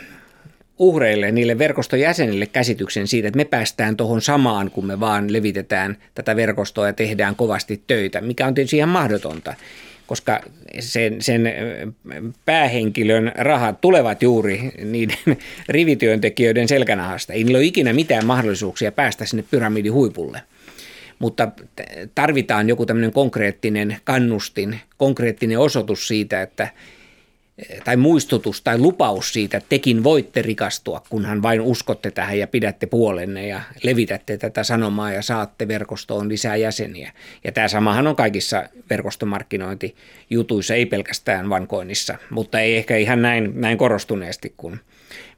uhreille, 0.81 1.31
niille 1.31 1.57
verkoston 1.57 1.99
jäsenille 1.99 2.45
käsityksen 2.45 3.07
siitä, 3.07 3.27
että 3.27 3.37
me 3.37 3.45
päästään 3.45 3.97
tuohon 3.97 4.21
samaan, 4.21 4.71
kun 4.71 4.85
me 4.85 4.99
vaan 4.99 5.33
levitetään 5.33 5.97
tätä 6.15 6.35
verkostoa 6.35 6.87
ja 6.87 6.93
tehdään 6.93 7.35
kovasti 7.35 7.83
töitä, 7.87 8.21
mikä 8.21 8.47
on 8.47 8.53
tietysti 8.53 8.77
ihan 8.77 8.89
mahdotonta 8.89 9.53
koska 10.07 10.41
sen, 10.79 11.21
sen 11.21 11.41
päähenkilön 12.45 13.31
rahat 13.35 13.81
tulevat 13.81 14.23
juuri 14.23 14.71
niiden 14.83 15.17
rivityöntekijöiden 15.69 16.67
selkänahasta. 16.67 17.33
Ei 17.33 17.43
niillä 17.43 17.57
ole 17.57 17.65
ikinä 17.65 17.93
mitään 17.93 18.25
mahdollisuuksia 18.25 18.91
päästä 18.91 19.25
sinne 19.25 19.43
pyramidin 19.51 19.93
huipulle. 19.93 20.41
Mutta 21.19 21.51
tarvitaan 22.15 22.69
joku 22.69 22.85
tämmöinen 22.85 23.11
konkreettinen 23.11 23.97
kannustin, 24.03 24.79
konkreettinen 24.97 25.59
osoitus 25.59 26.07
siitä, 26.07 26.41
että 26.41 26.67
tai 27.83 27.97
muistutus 27.97 28.61
tai 28.61 28.77
lupaus 28.77 29.33
siitä, 29.33 29.57
että 29.57 29.69
tekin 29.69 30.03
voitte 30.03 30.41
rikastua, 30.41 31.03
kunhan 31.09 31.41
vain 31.41 31.61
uskotte 31.61 32.11
tähän 32.11 32.39
ja 32.39 32.47
pidätte 32.47 32.85
puolenne 32.85 33.47
ja 33.47 33.61
levitätte 33.83 34.37
tätä 34.37 34.63
sanomaa 34.63 35.11
ja 35.11 35.21
saatte 35.21 35.67
verkostoon 35.67 36.29
lisää 36.29 36.55
jäseniä. 36.55 37.11
Ja 37.43 37.51
tämä 37.51 37.67
samahan 37.67 38.07
on 38.07 38.15
kaikissa 38.15 38.63
verkostomarkkinointijutuissa, 38.89 40.75
ei 40.75 40.85
pelkästään 40.85 41.49
vankoinnissa, 41.49 42.17
mutta 42.29 42.59
ei 42.59 42.77
ehkä 42.77 42.97
ihan 42.97 43.21
näin, 43.21 43.51
näin 43.55 43.77
korostuneesti 43.77 44.53
kuin 44.57 44.79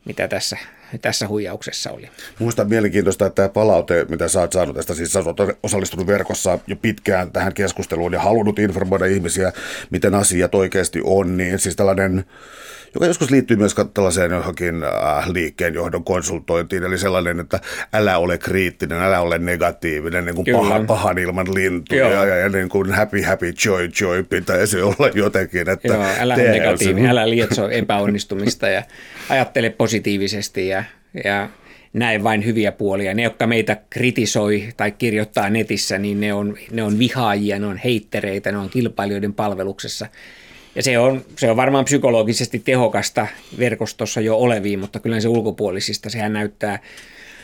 mitä 0.05 0.27
tässä 0.27 0.57
tässä 1.01 1.27
huijauksessa 1.27 1.91
oli. 1.91 2.09
Minusta 2.39 2.65
mielenkiintoista, 2.65 3.25
että 3.25 3.35
tämä 3.35 3.49
palaute, 3.49 4.05
mitä 4.09 4.27
sä 4.27 4.39
oot 4.39 4.51
saanut 4.51 4.75
tästä, 4.75 4.93
siis 4.93 5.13
sä 5.13 5.19
oot 5.19 5.37
osallistunut 5.63 6.07
verkossa 6.07 6.59
jo 6.67 6.75
pitkään 6.75 7.31
tähän 7.31 7.53
keskusteluun 7.53 8.13
ja 8.13 8.19
halunnut 8.19 8.59
informoida 8.59 9.05
ihmisiä, 9.05 9.53
miten 9.89 10.15
asiat 10.15 10.55
oikeasti 10.55 11.01
on, 11.03 11.37
niin 11.37 11.59
siis 11.59 11.75
tällainen 11.75 12.25
joka 12.93 13.05
joskus 13.05 13.31
liittyy 13.31 13.57
myös 13.57 13.75
tällaiseen 13.93 14.31
johonkin 14.31 14.83
äh, 14.83 15.29
liikkeen 15.29 15.73
johdon 15.73 16.03
konsultointiin, 16.03 16.83
eli 16.83 16.97
sellainen, 16.97 17.39
että 17.39 17.59
älä 17.93 18.17
ole 18.17 18.37
kriittinen, 18.37 19.01
älä 19.01 19.19
ole 19.19 19.37
negatiivinen, 19.37 20.25
niin 20.25 20.35
kuin 20.35 20.47
pahan, 20.51 20.87
pahan 20.87 21.17
ilman 21.17 21.55
lintu 21.55 21.95
ja, 21.95 22.09
ja, 22.09 22.35
ja 22.35 22.49
niin 22.49 22.69
kuin 22.69 22.91
happy, 22.91 23.21
happy, 23.21 23.53
joy, 23.65 23.89
joy 24.01 24.23
pitäisi 24.23 24.81
olla 24.81 25.09
jotenkin. 25.13 25.69
Että 25.69 25.93
Joo, 25.93 26.05
älä 26.19 26.33
ole 26.33 26.43
negatiivinen, 26.43 27.09
älä 27.11 27.29
lietso 27.29 27.69
epäonnistumista 27.69 28.67
ja 28.67 28.83
ajattele 29.29 29.69
positiivisesti 29.69 30.67
ja, 30.67 30.83
ja 31.23 31.49
näe 31.93 32.23
vain 32.23 32.45
hyviä 32.45 32.71
puolia. 32.71 33.13
Ne, 33.13 33.23
jotka 33.23 33.47
meitä 33.47 33.77
kritisoi 33.89 34.69
tai 34.77 34.91
kirjoittaa 34.91 35.49
netissä, 35.49 35.97
niin 35.97 36.19
ne 36.19 36.33
on, 36.33 36.57
ne 36.71 36.83
on 36.83 36.99
vihaajia, 36.99 37.59
ne 37.59 37.65
on 37.65 37.77
heittereitä, 37.77 38.51
ne 38.51 38.57
on 38.57 38.69
kilpailijoiden 38.69 39.33
palveluksessa– 39.33 40.07
ja 40.75 40.83
se 40.83 40.99
on, 40.99 41.25
se 41.37 41.51
on 41.51 41.57
varmaan 41.57 41.85
psykologisesti 41.85 42.59
tehokasta 42.59 43.27
verkostossa 43.59 44.21
jo 44.21 44.37
oleviin, 44.37 44.79
mutta 44.79 44.99
kyllä 44.99 45.19
se 45.19 45.27
ulkopuolisista, 45.27 46.09
sehän 46.09 46.33
näyttää 46.33 46.79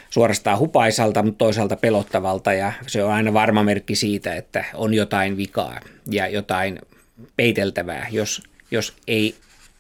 suorastaan 0.10 0.60
hupaisalta, 0.60 1.24
mutta 1.24 1.38
toisaalta 1.38 1.76
pelottavalta 1.76 2.54
ja 2.54 2.74
se 2.88 3.04
on 3.04 3.12
aina 3.12 3.34
varma 3.34 3.64
merkki 3.64 3.96
siitä, 3.96 4.36
että 4.36 4.66
on 4.74 4.94
jotain 4.94 5.38
vikaa 5.38 5.80
ja 6.12 6.28
jotain 6.28 6.80
peiteltävää, 7.36 8.08
jos, 8.12 8.42
jos 8.72 8.94
ei 9.08 9.36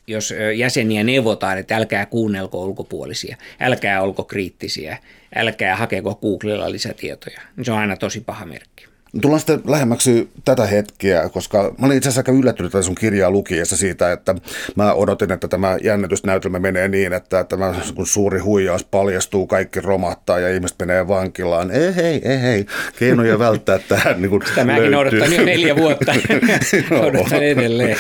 jos 0.07 0.33
jäseniä 0.55 1.03
neuvotaan, 1.03 1.57
että 1.57 1.75
älkää 1.75 2.05
kuunnelko 2.05 2.65
ulkopuolisia, 2.65 3.37
älkää 3.59 4.01
olko 4.01 4.23
kriittisiä, 4.23 4.97
älkää 5.35 5.75
hakeko 5.75 6.15
Googlella 6.15 6.71
lisätietoja, 6.71 7.41
niin 7.55 7.65
se 7.65 7.71
on 7.71 7.77
aina 7.77 7.97
tosi 7.97 8.21
paha 8.21 8.45
merkki. 8.45 8.88
Tullaan 9.21 9.39
sitten 9.39 9.61
lähemmäksi 9.67 10.29
tätä 10.45 10.65
hetkeä, 10.65 11.29
koska 11.29 11.75
mä 11.77 11.85
olin 11.85 11.97
itse 11.97 12.09
asiassa 12.09 12.19
aika 12.19 12.31
yllättynyt 12.31 12.71
tätä 12.71 12.81
sun 12.81 12.95
kirjaa 12.95 13.31
lukiessa 13.31 13.77
siitä, 13.77 14.11
että 14.11 14.35
mä 14.75 14.93
odotin, 14.93 15.31
että 15.31 15.47
tämä 15.47 15.77
jännitysnäytelmä 15.83 16.59
menee 16.59 16.87
niin, 16.87 17.13
että 17.13 17.43
tämä 17.43 17.75
kun 17.95 18.07
suuri 18.07 18.39
huijaus 18.39 18.83
paljastuu, 18.83 19.47
kaikki 19.47 19.81
romahtaa 19.81 20.39
ja 20.39 20.53
ihmiset 20.53 20.79
menee 20.79 21.07
vankilaan. 21.07 21.71
Ei 21.71 21.95
hei, 21.95 22.21
ei 22.23 22.41
hei, 22.41 22.65
keinoja 22.99 23.39
välttää 23.39 23.79
tähän 23.89 24.21
niin 24.21 24.41
Sitä 24.47 24.63
mäkin 24.63 24.95
odotan 24.95 25.33
jo 25.33 25.45
neljä 25.45 25.75
vuotta. 25.75 26.13
odotan 27.07 27.43
edelleen. 27.43 27.97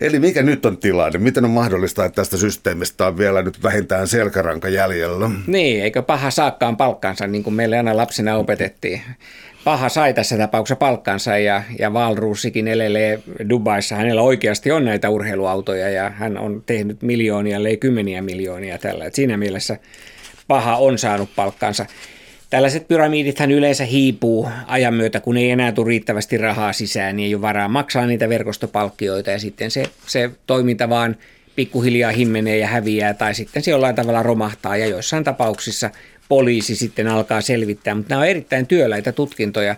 Eli 0.00 0.18
mikä 0.18 0.42
nyt 0.42 0.66
on 0.66 0.76
tilanne? 0.76 1.18
Miten 1.18 1.44
on 1.44 1.50
mahdollista, 1.50 2.04
että 2.04 2.16
tästä 2.16 2.36
systeemistä 2.36 3.06
on 3.06 3.18
vielä 3.18 3.42
nyt 3.42 3.62
vähintään 3.62 4.08
selkäranka 4.08 4.68
jäljellä? 4.68 5.30
Niin, 5.46 5.82
eikö 5.82 6.02
paha 6.02 6.30
saakkaan 6.30 6.76
palkkansa, 6.76 7.26
niin 7.26 7.42
kuin 7.42 7.54
meille 7.54 7.76
aina 7.76 7.96
lapsina 7.96 8.36
opetettiin 8.36 9.02
paha 9.68 9.88
sai 9.88 10.14
tässä 10.14 10.38
tapauksessa 10.38 10.76
palkkansa 10.76 11.38
ja, 11.38 11.62
ja 11.78 11.92
Valruusikin 11.92 12.68
elelee 12.68 13.20
Dubaissa. 13.48 13.96
Hänellä 13.96 14.22
oikeasti 14.22 14.70
on 14.70 14.84
näitä 14.84 15.10
urheiluautoja 15.10 15.90
ja 15.90 16.10
hän 16.10 16.38
on 16.38 16.62
tehnyt 16.66 17.02
miljoonia, 17.02 17.56
ellei 17.56 17.76
kymmeniä 17.76 18.22
miljoonia 18.22 18.78
tällä. 18.78 19.04
Et 19.04 19.14
siinä 19.14 19.36
mielessä 19.36 19.78
paha 20.46 20.76
on 20.76 20.98
saanut 20.98 21.30
palkkansa. 21.36 21.86
Tällaiset 22.50 22.88
pyramidithan 22.88 23.50
yleensä 23.50 23.84
hiipuu 23.84 24.48
ajan 24.66 24.94
myötä, 24.94 25.20
kun 25.20 25.36
ei 25.36 25.50
enää 25.50 25.72
tule 25.72 25.88
riittävästi 25.88 26.38
rahaa 26.38 26.72
sisään, 26.72 27.16
niin 27.16 27.26
ei 27.26 27.34
ole 27.34 27.42
varaa 27.42 27.68
maksaa 27.68 28.06
niitä 28.06 28.28
verkostopalkkioita 28.28 29.30
ja 29.30 29.38
sitten 29.38 29.70
se, 29.70 29.84
se 30.06 30.30
toiminta 30.46 30.88
vaan 30.88 31.16
pikkuhiljaa 31.56 32.12
himmenee 32.12 32.58
ja 32.58 32.66
häviää 32.66 33.14
tai 33.14 33.34
sitten 33.34 33.62
se 33.62 33.70
jollain 33.70 33.94
tavalla 33.94 34.22
romahtaa 34.22 34.76
ja 34.76 34.86
joissain 34.86 35.24
tapauksissa 35.24 35.90
poliisi 36.28 36.76
sitten 36.76 37.08
alkaa 37.08 37.40
selvittää, 37.40 37.94
mutta 37.94 38.08
nämä 38.08 38.20
on 38.20 38.28
erittäin 38.28 38.66
työläitä 38.66 39.12
tutkintoja. 39.12 39.76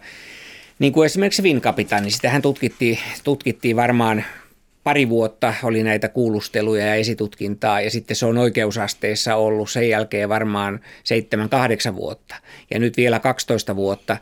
Niin 0.78 0.92
kuin 0.92 1.06
esimerkiksi 1.06 1.42
Vinkapita, 1.42 2.00
niin 2.00 2.12
sitähän 2.12 2.42
tutkittiin, 2.42 2.98
tutkittiin 3.24 3.76
varmaan 3.76 4.24
pari 4.84 5.08
vuotta 5.08 5.54
oli 5.62 5.82
näitä 5.82 6.08
kuulusteluja 6.08 6.86
ja 6.86 6.94
esitutkintaa 6.94 7.80
ja 7.80 7.90
sitten 7.90 8.16
se 8.16 8.26
on 8.26 8.38
oikeusasteessa 8.38 9.36
ollut 9.36 9.70
sen 9.70 9.88
jälkeen 9.88 10.28
varmaan 10.28 10.80
7-8 11.92 11.94
vuotta 11.94 12.34
ja 12.70 12.78
nyt 12.78 12.96
vielä 12.96 13.18
12 13.18 13.76
vuotta 13.76 14.16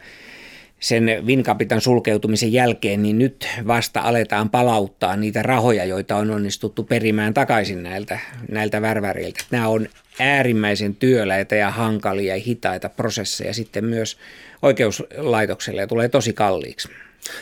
sen 0.81 1.23
Vinkapitan 1.27 1.81
sulkeutumisen 1.81 2.53
jälkeen, 2.53 3.03
niin 3.03 3.19
nyt 3.19 3.49
vasta 3.67 4.01
aletaan 4.01 4.51
palauttaa 4.51 5.17
niitä 5.17 5.43
rahoja, 5.43 5.85
joita 5.85 6.17
on 6.17 6.31
onnistuttu 6.31 6.85
perimään 6.85 7.35
takaisin 7.35 7.83
näiltä, 7.83 8.19
näiltä 8.51 8.83
värväriltä. 8.83 9.45
Nämä 9.51 9.69
on 9.69 9.89
äärimmäisen 10.19 10.95
työläitä 10.95 11.57
ja 11.57 11.71
hankalia 11.71 12.37
ja 12.37 12.43
hitaita 12.47 12.89
prosesseja 12.89 13.55
sitten 13.55 13.85
myös 13.85 14.19
oikeuslaitokselle 14.63 15.81
ja 15.81 15.87
tulee 15.87 16.09
tosi 16.09 16.33
kalliiksi. 16.33 16.89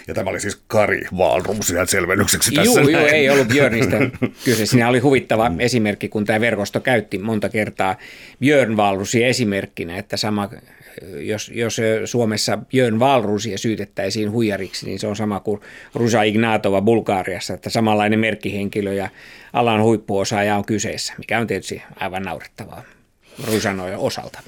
Ja 0.08 0.14
tämä 0.14 0.30
oli 0.30 0.40
siis 0.40 0.62
Kari 0.66 1.04
Waalrums 1.16 1.70
ihan 1.70 1.88
selvennykseksi 1.88 2.50
tässä. 2.50 2.80
Joo, 2.80 2.88
joo, 2.88 3.06
ei 3.06 3.30
ollut 3.30 3.48
Björnistä 3.48 3.96
kyse. 4.44 4.66
Siinä 4.66 4.88
oli 4.88 4.98
huvittava 4.98 5.48
mm. 5.48 5.60
esimerkki, 5.60 6.08
kun 6.08 6.24
tämä 6.24 6.40
verkosto 6.40 6.80
käytti 6.80 7.18
monta 7.18 7.48
kertaa 7.48 7.96
Björn 8.40 8.76
Waalrusia 8.76 9.26
esimerkkinä, 9.26 9.98
että 9.98 10.16
sama 10.16 10.48
jos, 11.18 11.50
jos 11.54 11.80
Suomessa 12.04 12.56
Björn 12.56 12.98
Valrusia 12.98 13.58
syytettäisiin 13.58 14.30
huijariksi, 14.30 14.86
niin 14.86 14.98
se 14.98 15.06
on 15.06 15.16
sama 15.16 15.40
kuin 15.40 15.60
Rusa 15.94 16.22
Ignatova 16.22 16.82
Bulgaariassa, 16.82 17.54
että 17.54 17.70
samanlainen 17.70 18.18
merkkihenkilö 18.18 18.92
ja 18.92 19.08
alan 19.52 19.82
huippuosaaja 19.82 20.56
on 20.56 20.64
kyseessä, 20.64 21.14
mikä 21.18 21.38
on 21.40 21.46
tietysti 21.46 21.82
aivan 22.00 22.22
naurettavaa 22.22 22.95
Rusanojen 23.44 23.98
osalta. 23.98 24.40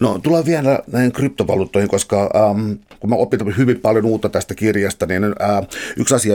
No 0.00 0.18
tullaan 0.18 0.44
vielä 0.44 0.78
näihin 0.92 1.12
kryptovaluuttoihin, 1.12 1.88
koska 1.88 2.30
ähm, 2.36 2.72
kun 3.00 3.10
mä 3.10 3.16
opin 3.16 3.56
hyvin 3.56 3.80
paljon 3.80 4.04
uutta 4.04 4.28
tästä 4.28 4.54
kirjasta, 4.54 5.06
niin 5.06 5.24
äh, 5.24 5.66
yksi 5.96 6.14
asia, 6.14 6.34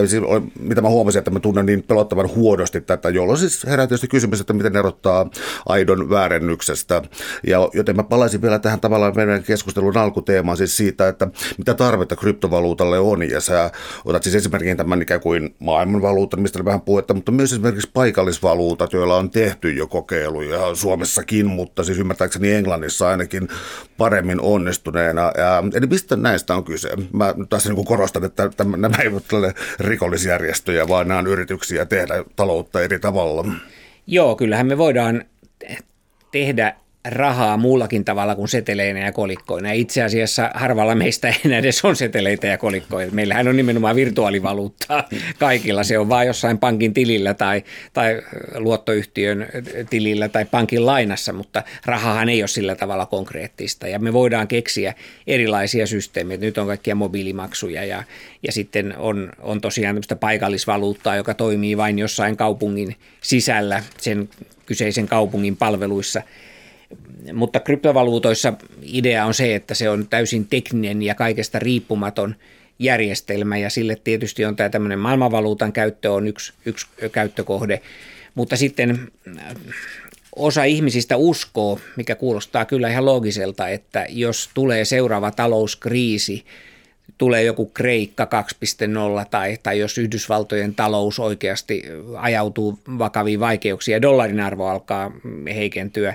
mitä 0.60 0.80
mä 0.80 0.88
huomasin, 0.88 1.18
että 1.18 1.30
mä 1.30 1.40
tunnen 1.40 1.66
niin 1.66 1.82
pelottavan 1.82 2.34
huodosti 2.34 2.80
tätä, 2.80 3.08
jolloin 3.08 3.38
siis 3.38 3.66
herää 3.66 3.86
tietysti 3.86 4.08
kysymys, 4.08 4.40
että 4.40 4.52
miten 4.52 4.76
erottaa 4.76 5.30
aidon 5.68 6.10
väärennyksestä. 6.10 7.02
Ja, 7.46 7.68
joten 7.74 7.96
mä 7.96 8.02
palaisin 8.02 8.42
vielä 8.42 8.58
tähän 8.58 8.80
tavallaan 8.80 9.16
meidän 9.16 9.42
keskustelun 9.42 9.96
alkuteemaan 9.96 10.56
siis 10.56 10.76
siitä, 10.76 11.08
että 11.08 11.28
mitä 11.58 11.74
tarvetta 11.74 12.16
kryptovaluutalle 12.16 12.98
on. 12.98 13.30
Ja 13.30 13.40
sä 13.40 13.70
otat 14.04 14.22
siis 14.22 14.34
esimerkiksi 14.34 14.76
tämän 14.76 15.02
ikään 15.02 15.20
kuin 15.20 15.54
maailmanvaluutan, 15.58 16.42
mistä 16.42 16.64
vähän 16.64 16.80
puhetta, 16.80 17.14
mutta 17.14 17.32
myös 17.32 17.52
esimerkiksi 17.52 17.90
paikallisvaluutat, 17.92 18.92
joilla 18.92 19.16
on 19.16 19.30
tehty 19.30 19.72
jo 19.72 19.86
kokeiluja 19.86 20.74
Suomessakin, 20.74 21.46
mutta 21.46 21.75
siis 21.84 21.98
ymmärtääkseni 21.98 22.52
Englannissa 22.52 23.08
ainakin 23.08 23.48
paremmin 23.98 24.40
onnistuneena. 24.40 25.22
Ja, 25.22 25.62
eli 25.74 25.86
mistä 25.86 26.16
näistä 26.16 26.54
on 26.54 26.64
kyse? 26.64 26.90
Mä 27.12 27.34
tässä 27.48 27.72
niin 27.72 27.84
korostan, 27.84 28.24
että 28.24 28.50
tämän, 28.56 28.80
nämä 28.80 28.96
eivät 29.02 29.32
ole 29.32 29.54
rikollisjärjestöjä, 29.80 30.88
vaan 30.88 31.08
nämä 31.08 31.20
on 31.20 31.26
yrityksiä 31.26 31.86
tehdä 31.86 32.24
taloutta 32.36 32.80
eri 32.80 32.98
tavalla. 32.98 33.44
Joo, 34.06 34.36
kyllähän 34.36 34.66
me 34.66 34.78
voidaan 34.78 35.24
tehdä 36.32 36.76
rahaa 37.08 37.56
muullakin 37.56 38.04
tavalla 38.04 38.34
kuin 38.34 38.48
seteleinä 38.48 39.00
ja 39.00 39.12
kolikkoina. 39.12 39.72
Itse 39.72 40.02
asiassa 40.02 40.50
harvalla 40.54 40.94
meistä 40.94 41.28
ei 41.44 41.52
edes 41.52 41.84
on 41.84 41.96
seteleitä 41.96 42.46
ja 42.46 42.58
kolikkoja. 42.58 43.10
Meillähän 43.10 43.48
on 43.48 43.56
nimenomaan 43.56 43.96
virtuaalivaluuttaa 43.96 45.08
kaikilla. 45.38 45.84
Se 45.84 45.98
on 45.98 46.08
vain 46.08 46.26
jossain 46.26 46.58
pankin 46.58 46.94
tilillä 46.94 47.34
tai, 47.34 47.64
tai 47.92 48.22
luottoyhtiön 48.54 49.46
tilillä 49.90 50.28
tai 50.28 50.44
pankin 50.44 50.86
lainassa, 50.86 51.32
mutta 51.32 51.62
rahahan 51.86 52.28
ei 52.28 52.42
ole 52.42 52.48
sillä 52.48 52.74
tavalla 52.74 53.06
konkreettista. 53.06 53.88
Ja 53.88 53.98
me 53.98 54.12
voidaan 54.12 54.48
keksiä 54.48 54.94
erilaisia 55.26 55.86
systeemejä. 55.86 56.40
Nyt 56.40 56.58
on 56.58 56.66
kaikkia 56.66 56.94
mobiilimaksuja 56.94 57.84
ja, 57.84 58.02
ja 58.42 58.52
sitten 58.52 58.94
on, 58.98 59.32
on 59.40 59.60
tosiaan 59.60 59.94
tämmöistä 59.94 60.16
paikallisvaluuttaa, 60.16 61.16
joka 61.16 61.34
toimii 61.34 61.76
vain 61.76 61.98
jossain 61.98 62.36
kaupungin 62.36 62.96
sisällä 63.20 63.82
sen 63.98 64.28
kyseisen 64.66 65.08
kaupungin 65.08 65.56
palveluissa– 65.56 66.22
mutta 67.32 67.60
kryptovaluutoissa 67.60 68.52
idea 68.82 69.24
on 69.26 69.34
se, 69.34 69.54
että 69.54 69.74
se 69.74 69.90
on 69.90 70.06
täysin 70.08 70.46
tekninen 70.46 71.02
ja 71.02 71.14
kaikesta 71.14 71.58
riippumaton 71.58 72.34
järjestelmä 72.78 73.56
ja 73.56 73.70
sille 73.70 73.96
tietysti 74.04 74.44
on 74.44 74.56
tämä 74.56 74.68
tämmöinen 74.68 74.98
maailmanvaluutan 74.98 75.72
käyttö 75.72 76.12
on 76.12 76.26
yksi, 76.26 76.52
yksi 76.66 76.86
käyttökohde, 77.12 77.80
mutta 78.34 78.56
sitten 78.56 79.08
äh, 79.38 79.56
osa 80.36 80.64
ihmisistä 80.64 81.16
uskoo, 81.16 81.80
mikä 81.96 82.14
kuulostaa 82.14 82.64
kyllä 82.64 82.88
ihan 82.88 83.04
loogiselta, 83.04 83.68
että 83.68 84.06
jos 84.08 84.50
tulee 84.54 84.84
seuraava 84.84 85.30
talouskriisi, 85.30 86.44
tulee 87.18 87.42
joku 87.42 87.66
Kreikka 87.66 88.28
2.0 89.22 89.26
tai, 89.30 89.58
tai 89.62 89.78
jos 89.78 89.98
Yhdysvaltojen 89.98 90.74
talous 90.74 91.18
oikeasti 91.18 91.82
ajautuu 92.16 92.78
vakaviin 92.98 93.40
vaikeuksiin 93.40 93.92
ja 93.92 94.02
dollarin 94.02 94.40
arvo 94.40 94.66
alkaa 94.66 95.12
heikentyä, 95.54 96.14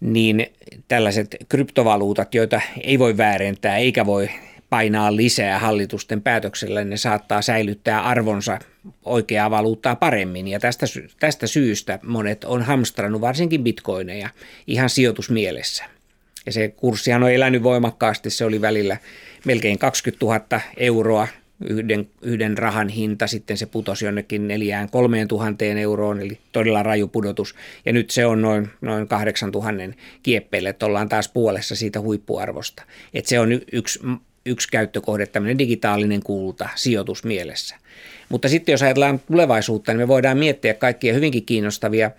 niin 0.00 0.46
tällaiset 0.88 1.36
kryptovaluutat, 1.48 2.34
joita 2.34 2.60
ei 2.82 2.98
voi 2.98 3.16
väärentää 3.16 3.76
eikä 3.76 4.06
voi 4.06 4.30
painaa 4.70 5.16
lisää 5.16 5.58
hallitusten 5.58 6.22
päätöksellä, 6.22 6.84
ne 6.84 6.96
saattaa 6.96 7.42
säilyttää 7.42 8.02
arvonsa 8.02 8.58
oikeaa 9.04 9.50
valuuttaa 9.50 9.96
paremmin. 9.96 10.48
Ja 10.48 10.60
tästä, 10.60 10.86
tästä 11.20 11.46
syystä 11.46 11.98
monet 12.02 12.44
on 12.44 12.62
hamstrannut 12.62 13.20
varsinkin 13.20 13.64
bitcoineja 13.64 14.28
ihan 14.66 14.90
sijoitusmielessä. 14.90 15.84
Ja 16.46 16.52
se 16.52 16.68
kurssihan 16.68 17.22
on 17.22 17.32
elänyt 17.32 17.62
voimakkaasti, 17.62 18.30
se 18.30 18.44
oli 18.44 18.60
välillä 18.60 18.96
melkein 19.44 19.78
20 19.78 20.26
000 20.26 20.60
euroa 20.76 21.28
yhden, 21.64 22.08
yhden 22.22 22.58
rahan 22.58 22.88
hinta, 22.88 23.26
sitten 23.26 23.56
se 23.56 23.66
putosi 23.66 24.04
jonnekin 24.04 24.48
neljään 24.48 24.90
kolmeen 24.90 25.28
tuhanteen 25.28 25.78
euroon, 25.78 26.20
eli 26.20 26.38
todella 26.52 26.82
raju 26.82 27.08
pudotus. 27.08 27.54
Ja 27.84 27.92
nyt 27.92 28.10
se 28.10 28.26
on 28.26 28.42
noin, 28.42 28.68
noin 28.80 29.08
kahdeksan 29.08 29.52
tuhannen 29.52 29.94
kieppeille, 30.22 30.68
että 30.68 30.86
ollaan 30.86 31.08
taas 31.08 31.28
puolessa 31.28 31.76
siitä 31.76 32.00
huippuarvosta. 32.00 32.82
Et 33.14 33.26
se 33.26 33.40
on 33.40 33.60
yksi, 33.72 34.00
yksi 34.46 34.68
käyttökohde, 34.68 35.26
tämmöinen 35.26 35.58
digitaalinen 35.58 36.22
kulta 36.22 36.68
sijoitusmielessä. 36.74 37.76
Mutta 38.28 38.48
sitten 38.48 38.72
jos 38.72 38.82
ajatellaan 38.82 39.18
tulevaisuutta, 39.18 39.92
niin 39.92 40.00
me 40.00 40.08
voidaan 40.08 40.38
miettiä 40.38 40.74
kaikkia 40.74 41.14
hyvinkin 41.14 41.46
kiinnostavia 41.46 42.10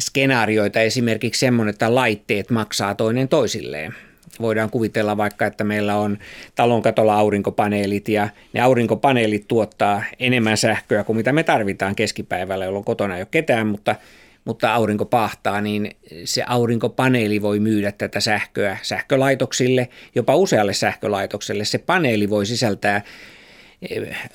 skenaarioita, 0.00 0.80
esimerkiksi 0.80 1.38
semmoinen, 1.38 1.72
että 1.72 1.94
laitteet 1.94 2.50
maksaa 2.50 2.94
toinen 2.94 3.28
toisilleen 3.28 3.94
voidaan 4.40 4.70
kuvitella 4.70 5.16
vaikka, 5.16 5.46
että 5.46 5.64
meillä 5.64 5.96
on 5.96 6.18
talon 6.54 6.82
katolla 6.82 7.14
aurinkopaneelit 7.14 8.08
ja 8.08 8.28
ne 8.52 8.60
aurinkopaneelit 8.60 9.48
tuottaa 9.48 10.02
enemmän 10.18 10.56
sähköä 10.56 11.04
kuin 11.04 11.16
mitä 11.16 11.32
me 11.32 11.42
tarvitaan 11.42 11.94
keskipäivällä, 11.94 12.64
jolloin 12.64 12.84
kotona 12.84 13.16
ei 13.16 13.20
ole 13.20 13.28
ketään, 13.30 13.66
mutta 13.66 13.96
mutta 14.44 14.74
aurinko 14.74 15.04
pahtaa, 15.04 15.60
niin 15.60 15.96
se 16.24 16.44
aurinkopaneeli 16.46 17.42
voi 17.42 17.60
myydä 17.60 17.92
tätä 17.92 18.20
sähköä 18.20 18.78
sähkölaitoksille, 18.82 19.88
jopa 20.14 20.36
usealle 20.36 20.72
sähkölaitokselle. 20.72 21.64
Se 21.64 21.78
paneeli 21.78 22.30
voi 22.30 22.46
sisältää 22.46 23.02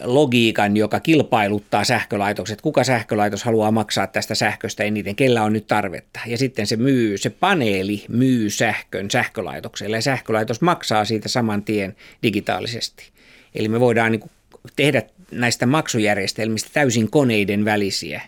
logiikan, 0.03 0.77
joka 0.77 0.99
kilpailuttaa 0.99 1.83
sähkölaitokset. 1.83 2.61
Kuka 2.61 2.83
sähkölaitos 2.83 3.43
haluaa 3.43 3.71
maksaa 3.71 4.07
tästä 4.07 4.35
sähköstä 4.35 4.83
eniten, 4.83 5.15
kellä 5.15 5.43
on 5.43 5.53
nyt 5.53 5.67
tarvetta. 5.67 6.19
Ja 6.25 6.37
sitten 6.37 6.67
se 6.67 6.75
myy, 6.75 7.17
se 7.17 7.29
paneeli 7.29 8.05
myy 8.09 8.49
sähkön 8.49 9.11
sähkölaitokselle 9.11 9.97
ja 9.97 10.01
sähkölaitos 10.01 10.61
maksaa 10.61 11.05
siitä 11.05 11.29
saman 11.29 11.63
tien 11.63 11.95
digitaalisesti. 12.23 13.09
Eli 13.55 13.67
me 13.67 13.79
voidaan 13.79 14.11
niin 14.11 14.31
tehdä 14.75 15.03
näistä 15.31 15.65
maksujärjestelmistä 15.65 16.69
täysin 16.73 17.11
koneiden 17.11 17.65
välisiä. 17.65 18.21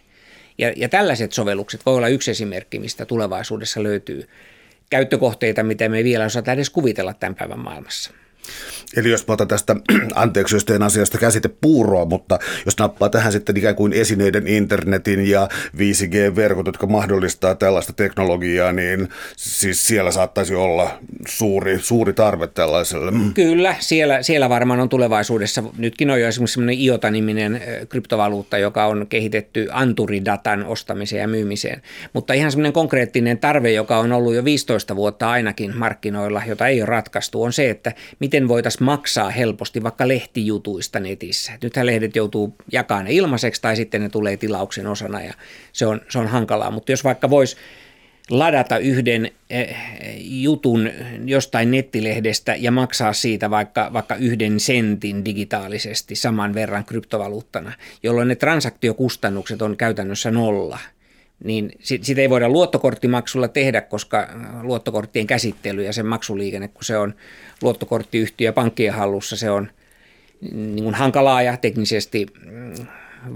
Ja, 0.58 0.74
ja 0.76 0.90
tällaiset 0.90 1.32
sovellukset 1.32 1.86
voi 1.86 1.96
olla 1.96 2.08
yksi 2.08 2.32
esimerkki, 2.32 2.80
mistä 2.80 3.06
tulevaisuudessa 3.06 3.84
löytyy 3.84 4.28
käyttökohteita, 4.90 5.64
mitä 5.64 5.90
me 5.90 5.98
ei 5.98 6.04
vielä 6.04 6.26
osata 6.26 6.52
edes 6.52 6.70
kuvitella 6.70 7.14
tämän 7.14 7.36
päivän 7.36 7.60
maailmassa. 7.60 8.12
Eli 8.96 9.10
jos 9.10 9.28
mä 9.28 9.34
otan 9.34 9.48
tästä, 9.48 9.76
anteeksi 10.16 10.56
jos 10.56 10.66
teen 10.66 10.84
asiasta 10.84 11.18
käsite 11.18 11.50
puuroa, 11.62 12.06
mutta 12.06 12.40
jos 12.66 12.78
nappaa 12.78 13.10
tähän 13.10 13.32
sitten 13.32 13.58
ikään 13.58 13.76
kuin 13.76 13.94
esineiden 13.94 14.48
internetin 14.48 15.30
ja 15.30 15.48
5G-verkot, 15.78 16.66
jotka 16.66 16.88
mahdollistaa 16.88 17.56
tällaista 17.56 17.94
teknologiaa, 17.94 18.72
niin 18.72 19.10
siis 19.38 19.88
siellä 19.88 20.12
saattaisi 20.12 20.56
olla 20.56 21.00
suuri, 21.28 21.80
suuri 21.80 22.14
tarve 22.14 22.48
tällaiselle. 22.48 23.12
Kyllä, 23.34 23.76
siellä, 23.80 24.24
siellä 24.24 24.50
varmaan 24.50 24.80
on 24.80 24.90
tulevaisuudessa. 24.90 25.64
Nytkin 25.78 26.10
on 26.10 26.22
jo 26.22 26.28
esimerkiksi 26.28 26.54
sellainen 26.54 26.80
IOTA-niminen 26.80 27.62
kryptovaluutta, 27.90 28.58
joka 28.58 28.86
on 28.86 29.06
kehitetty 29.10 29.68
anturidatan 29.72 30.66
ostamiseen 30.66 31.22
ja 31.22 31.28
myymiseen. 31.28 31.82
Mutta 32.14 32.34
ihan 32.34 32.52
semmoinen 32.52 32.74
konkreettinen 32.74 33.38
tarve, 33.38 33.72
joka 33.72 33.98
on 33.98 34.12
ollut 34.12 34.34
jo 34.34 34.46
15 34.46 34.96
vuotta 34.96 35.32
ainakin 35.32 35.78
markkinoilla, 35.78 36.42
jota 36.48 36.68
ei 36.68 36.82
ole 36.82 36.86
ratkaistu, 36.86 37.44
on 37.44 37.54
se, 37.54 37.70
että 37.70 37.94
miten 38.20 38.31
voitaisiin 38.48 38.84
maksaa 38.84 39.30
helposti 39.30 39.84
vaikka 39.84 40.08
lehtijutuista 40.08 41.00
netissä. 41.00 41.52
Nythän 41.64 41.86
lehdet 41.86 42.16
joutuu 42.16 42.56
jakamaan 42.72 43.06
ne 43.06 43.12
ilmaiseksi 43.12 43.62
tai 43.62 43.76
sitten 43.76 44.02
ne 44.02 44.10
tulee 44.10 44.38
tilauksen 44.38 44.88
osana 44.88 45.22
ja 45.22 45.34
se 45.74 45.86
on, 45.86 46.02
se 46.10 46.20
on 46.20 46.28
hankalaa. 46.28 46.72
Mutta 46.72 46.92
jos 46.92 47.04
vaikka 47.04 47.30
voisi 47.30 47.58
ladata 48.30 48.78
yhden 48.78 49.32
eh, 49.50 49.76
jutun 50.20 50.90
jostain 51.26 51.72
nettilehdestä 51.72 52.56
ja 52.56 52.72
maksaa 52.72 53.14
siitä 53.14 53.50
vaikka, 53.50 53.90
vaikka 53.94 54.16
yhden 54.16 54.60
sentin 54.60 55.26
digitaalisesti 55.26 56.16
saman 56.16 56.54
verran 56.54 56.86
kryptovaluuttana, 56.86 57.74
jolloin 58.04 58.28
ne 58.28 58.36
transaktiokustannukset 58.36 59.62
on 59.62 59.78
käytännössä 59.78 60.32
nolla– 60.32 60.80
niin 61.44 61.72
sitä 61.82 62.22
ei 62.22 62.30
voida 62.30 62.50
luottokorttimaksulla 62.50 63.48
tehdä, 63.48 63.82
koska 63.82 64.28
luottokorttien 64.62 65.28
käsittely 65.28 65.84
ja 65.84 65.94
sen 65.94 66.06
maksuliikenne, 66.06 66.68
kun 66.68 66.84
se 66.84 66.98
on 66.98 67.14
luottokorttiyhtiö 67.62 68.48
ja 68.48 68.54
pankkien 68.54 68.94
hallussa, 68.94 69.36
se 69.36 69.52
on 69.52 69.72
niin 70.52 70.84
kuin 70.84 70.96
hankalaa 70.96 71.42
ja 71.42 71.58
teknisesti 71.58 72.26
mm, 72.46 72.74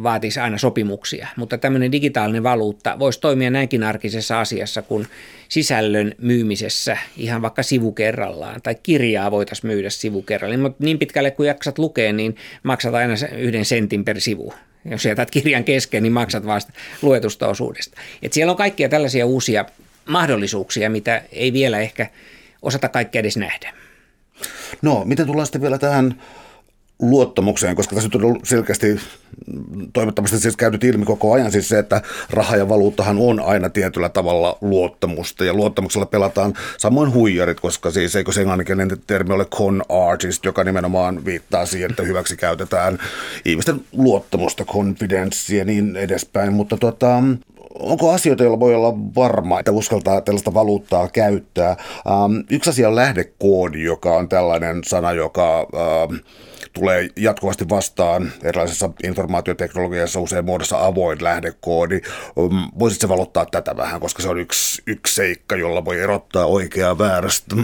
vaatisi 0.04 0.40
aina 0.40 0.58
sopimuksia. 0.58 1.28
Mutta 1.36 1.58
tämmöinen 1.58 1.92
digitaalinen 1.92 2.44
valuutta 2.44 3.00
voisi 3.00 3.20
toimia 3.20 3.50
näinkin 3.50 3.84
arkisessa 3.84 4.40
asiassa 4.40 4.82
kuin 4.82 5.08
sisällön 5.50 6.16
myymisessä 6.18 6.98
ihan 7.18 7.42
vaikka 7.42 7.64
sivukerrallaan 7.64 8.62
tai 8.62 8.76
kirjaa 8.84 9.32
voitaisiin 9.32 9.72
myydä 9.72 9.90
sivukerrallaan. 9.90 10.60
Mutta 10.60 10.84
niin 10.84 11.00
pitkälle 11.00 11.32
kuin 11.32 11.48
jaksat 11.48 11.80
lukea, 11.80 12.14
niin 12.14 12.36
maksat 12.64 12.94
aina 12.94 13.14
yhden 13.38 13.66
sentin 13.66 14.06
per 14.06 14.22
sivu. 14.22 14.54
Jos 14.86 15.06
jätät 15.06 15.32
kirjan 15.32 15.64
kesken, 15.64 16.04
niin 16.04 16.14
maksat 16.14 16.46
vasta 16.46 16.74
luetusta 17.02 17.48
osuudesta. 17.48 18.02
Et 18.22 18.34
siellä 18.34 18.52
on 18.52 18.58
kaikkia 18.58 18.90
tällaisia 18.90 19.26
uusia 19.26 19.66
mahdollisuuksia, 20.06 20.90
mitä 20.90 21.22
ei 21.32 21.54
vielä 21.54 21.80
ehkä 21.80 22.08
osata 22.62 22.90
kaikkea 22.90 23.20
edes 23.20 23.38
nähdä. 23.38 23.74
No, 24.82 25.06
miten 25.06 25.28
tullaan 25.28 25.46
sitten 25.46 25.62
vielä 25.62 25.78
tähän 25.78 26.22
luottamukseen, 27.00 27.76
koska 27.76 27.96
tässä 27.96 28.10
on 28.24 28.40
selkeästi 28.44 29.00
toivottavasti 29.94 30.40
siis 30.40 30.58
käynyt 30.58 30.84
ilmi 30.84 31.06
koko 31.06 31.34
ajan 31.34 31.52
siis 31.52 31.70
se, 31.70 31.80
että 31.80 32.02
raha 32.30 32.56
ja 32.56 32.70
valuuttahan 32.70 33.18
on 33.20 33.40
aina 33.40 33.70
tietyllä 33.70 34.10
tavalla 34.10 34.58
luottamusta. 34.62 35.46
Ja 35.46 35.54
luottamuksella 35.54 36.06
pelataan 36.06 36.54
samoin 36.78 37.14
huijarit, 37.14 37.60
koska 37.60 37.92
siis 37.92 38.16
eikö 38.16 38.32
se 38.32 38.42
englanninkielinen 38.42 38.98
termi 39.08 39.34
ole 39.34 39.46
con 39.46 39.84
artist, 39.90 40.46
joka 40.46 40.64
nimenomaan 40.64 41.26
viittaa 41.26 41.66
siihen, 41.66 41.90
että 41.90 42.04
hyväksi 42.04 42.38
käytetään 42.38 43.00
ihmisten 43.46 43.82
luottamusta, 43.92 44.66
confidence 44.66 45.56
ja 45.56 45.66
niin 45.66 45.96
edespäin, 45.96 46.54
mutta 46.54 46.78
tota, 46.78 47.24
onko 47.80 48.12
asioita, 48.12 48.44
joilla 48.44 48.60
voi 48.60 48.76
olla 48.76 48.94
varma, 49.16 49.60
että 49.60 49.72
uskaltaa 49.72 50.22
tällaista 50.22 50.54
valuuttaa 50.54 51.08
käyttää? 51.08 51.70
Ähm, 51.70 52.38
yksi 52.52 52.70
asia 52.70 52.88
on 52.88 52.96
lähdekoodi, 52.96 53.84
joka 53.84 54.16
on 54.16 54.30
tällainen 54.30 54.84
sana, 54.84 55.14
joka 55.14 55.60
ähm, 55.60 56.16
tulee 56.74 57.10
jatkuvasti 57.16 57.70
vastaan 57.70 58.32
erilaisessa 58.44 58.90
informaatioteknologiassa 59.04 60.20
usein 60.20 60.46
muodossa 60.46 60.86
avoin 60.86 61.24
lähdekoodi. 61.24 62.02
Um, 62.36 62.72
voisitko 62.80 63.10
valottaa 63.10 63.46
tätä 63.46 63.78
vähän, 63.78 64.02
koska 64.02 64.22
se 64.22 64.30
on 64.30 64.40
yksi, 64.40 64.82
yksi 64.88 65.16
seikka, 65.16 65.56
jolla 65.56 65.86
voi 65.86 66.00
erottaa 66.00 66.46
oikeaa 66.46 66.98
väärästä? 66.98 67.56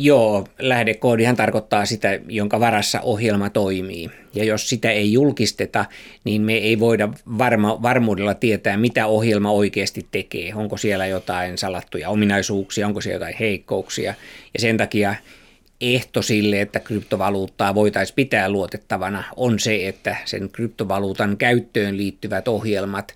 Joo, 0.00 0.46
lähdekoodihan 0.58 1.36
tarkoittaa 1.36 1.86
sitä, 1.86 2.20
jonka 2.28 2.60
varassa 2.60 3.00
ohjelma 3.00 3.50
toimii. 3.50 4.10
Ja 4.34 4.44
jos 4.44 4.68
sitä 4.68 4.90
ei 4.90 5.12
julkisteta, 5.12 5.84
niin 6.24 6.42
me 6.42 6.54
ei 6.54 6.80
voida 6.80 7.08
varma, 7.38 7.82
varmuudella 7.82 8.34
tietää, 8.34 8.76
mitä 8.76 9.06
ohjelma 9.06 9.50
oikeasti 9.50 10.06
tekee. 10.10 10.54
Onko 10.54 10.76
siellä 10.76 11.06
jotain 11.06 11.58
salattuja 11.58 12.08
ominaisuuksia, 12.08 12.86
onko 12.86 13.00
siellä 13.00 13.14
jotain 13.14 13.36
heikkouksia. 13.40 14.14
Ja 14.54 14.60
sen 14.60 14.76
takia 14.76 15.14
ehto 15.80 16.22
sille, 16.22 16.60
että 16.60 16.80
kryptovaluuttaa 16.80 17.74
voitaisiin 17.74 18.16
pitää 18.16 18.50
luotettavana, 18.50 19.24
on 19.36 19.58
se, 19.58 19.88
että 19.88 20.16
sen 20.24 20.48
kryptovaluutan 20.48 21.36
käyttöön 21.36 21.96
liittyvät 21.96 22.48
ohjelmat 22.48 23.14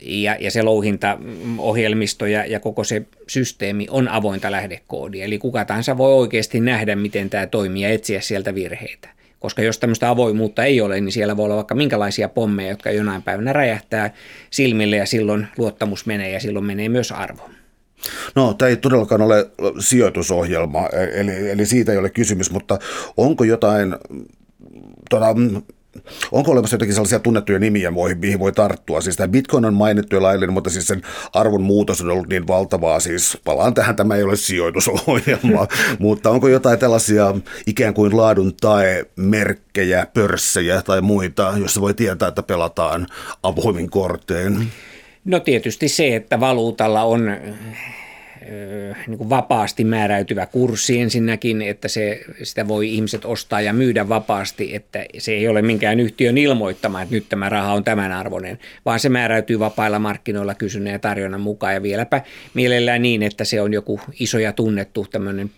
ja, 0.00 0.36
ja 0.40 0.50
se 0.50 0.62
louhintaohjelmisto 0.62 2.26
ja, 2.26 2.46
ja 2.46 2.60
koko 2.60 2.84
se 2.84 3.06
systeemi 3.26 3.86
on 3.90 4.08
avointa 4.08 4.50
lähdekoodia. 4.50 5.24
Eli 5.24 5.38
kuka 5.38 5.64
tahansa 5.64 5.98
voi 5.98 6.14
oikeasti 6.14 6.60
nähdä, 6.60 6.96
miten 6.96 7.30
tämä 7.30 7.46
toimii 7.46 7.82
ja 7.82 7.88
etsiä 7.88 8.20
sieltä 8.20 8.54
virheitä. 8.54 9.08
Koska 9.38 9.62
jos 9.62 9.78
tämmöistä 9.78 10.10
avoimuutta 10.10 10.64
ei 10.64 10.80
ole, 10.80 11.00
niin 11.00 11.12
siellä 11.12 11.36
voi 11.36 11.44
olla 11.44 11.56
vaikka 11.56 11.74
minkälaisia 11.74 12.28
pommeja, 12.28 12.70
jotka 12.70 12.90
jonain 12.90 13.22
päivänä 13.22 13.52
räjähtää 13.52 14.14
silmille 14.50 14.96
ja 14.96 15.06
silloin 15.06 15.46
luottamus 15.58 16.06
menee 16.06 16.30
ja 16.30 16.40
silloin 16.40 16.64
menee 16.64 16.88
myös 16.88 17.12
arvo. 17.12 17.50
No, 18.34 18.54
tämä 18.54 18.68
ei 18.68 18.76
todellakaan 18.76 19.22
ole 19.22 19.50
sijoitusohjelma, 19.78 20.88
e- 20.92 21.20
eli, 21.20 21.50
eli 21.50 21.66
siitä 21.66 21.92
ei 21.92 21.98
ole 21.98 22.10
kysymys, 22.10 22.50
mutta 22.50 22.78
onko 23.16 23.44
jotain, 23.44 23.96
tuota, 25.10 25.26
onko 26.32 26.50
olemassa 26.50 26.74
jotakin 26.74 26.94
sellaisia 26.94 27.18
tunnettuja 27.18 27.58
nimiä, 27.58 27.92
mihin 28.20 28.38
voi 28.38 28.52
tarttua? 28.52 29.00
Siis 29.00 29.16
tämä 29.16 29.28
Bitcoin 29.28 29.64
on 29.64 29.74
mainittu 29.74 30.16
ja 30.16 30.22
laillinen, 30.22 30.52
mutta 30.52 30.70
siis 30.70 30.86
sen 30.86 31.02
arvon 31.32 31.62
muutos 31.62 32.00
on 32.00 32.10
ollut 32.10 32.28
niin 32.28 32.46
valtavaa, 32.46 33.00
siis 33.00 33.38
palaan 33.44 33.74
tähän, 33.74 33.96
tämä 33.96 34.16
ei 34.16 34.22
ole 34.22 34.36
sijoitusohjelma, 34.36 35.66
mutta 35.98 36.30
onko 36.30 36.48
jotain 36.48 36.78
tällaisia 36.78 37.34
ikään 37.66 37.94
kuin 37.94 38.16
laadun 38.16 38.52
tai 38.60 39.04
merkkejä, 39.16 40.06
pörssejä 40.14 40.82
tai 40.82 41.00
muita, 41.00 41.54
joissa 41.58 41.80
voi 41.80 41.94
tietää, 41.94 42.28
että 42.28 42.42
pelataan 42.42 43.06
avoimin 43.42 43.90
kortein? 43.90 44.68
No 45.24 45.40
tietysti 45.40 45.88
se, 45.88 46.16
että 46.16 46.40
valuutalla 46.40 47.02
on 47.02 47.30
niin 49.06 49.18
kuin 49.18 49.30
vapaasti 49.30 49.84
määräytyvä 49.84 50.46
kurssi 50.46 51.00
ensinnäkin, 51.00 51.62
että 51.62 51.88
se, 51.88 52.24
sitä 52.42 52.68
voi 52.68 52.94
ihmiset 52.94 53.24
ostaa 53.24 53.60
ja 53.60 53.72
myydä 53.72 54.08
vapaasti, 54.08 54.74
että 54.74 55.06
se 55.18 55.32
ei 55.32 55.48
ole 55.48 55.62
minkään 55.62 56.00
yhtiön 56.00 56.38
ilmoittama, 56.38 57.02
että 57.02 57.14
nyt 57.14 57.28
tämä 57.28 57.48
raha 57.48 57.72
on 57.72 57.84
tämän 57.84 58.12
arvoinen, 58.12 58.58
vaan 58.84 59.00
se 59.00 59.08
määräytyy 59.08 59.58
vapailla 59.58 59.98
markkinoilla 59.98 60.54
kysynnän 60.54 60.92
ja 60.92 60.98
tarjonnan 60.98 61.40
mukaan 61.40 61.74
ja 61.74 61.82
vieläpä 61.82 62.20
mielellään 62.54 63.02
niin, 63.02 63.22
että 63.22 63.44
se 63.44 63.60
on 63.60 63.72
joku 63.72 64.00
iso 64.20 64.38
ja 64.38 64.52
tunnettu 64.52 65.06
tämmöinen 65.10 65.50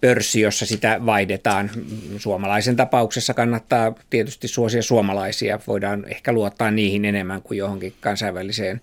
pörssi, 0.00 0.40
jossa 0.40 0.66
sitä 0.66 1.00
vaihdetaan. 1.06 1.70
Suomalaisen 2.16 2.76
tapauksessa 2.76 3.34
kannattaa 3.34 3.94
tietysti 4.10 4.48
suosia 4.48 4.82
suomalaisia. 4.82 5.60
Voidaan 5.66 6.04
ehkä 6.08 6.32
luottaa 6.32 6.70
niihin 6.70 7.04
enemmän 7.04 7.42
kuin 7.42 7.58
johonkin 7.58 7.94
kansainväliseen 8.00 8.80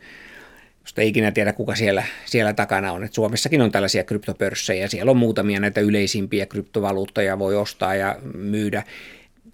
josta 0.83 1.01
ei 1.01 1.07
ikinä 1.07 1.31
tiedä, 1.31 1.53
kuka 1.53 1.75
siellä, 1.75 2.03
siellä 2.25 2.53
takana 2.53 2.91
on. 2.91 3.03
Et 3.03 3.13
Suomessakin 3.13 3.61
on 3.61 3.71
tällaisia 3.71 4.03
kryptopörssejä, 4.03 4.87
siellä 4.87 5.11
on 5.11 5.17
muutamia 5.17 5.59
näitä 5.59 5.81
yleisimpiä 5.81 6.45
kryptovaluuttoja 6.45 7.39
voi 7.39 7.55
ostaa 7.55 7.95
ja 7.95 8.17
myydä. 8.33 8.83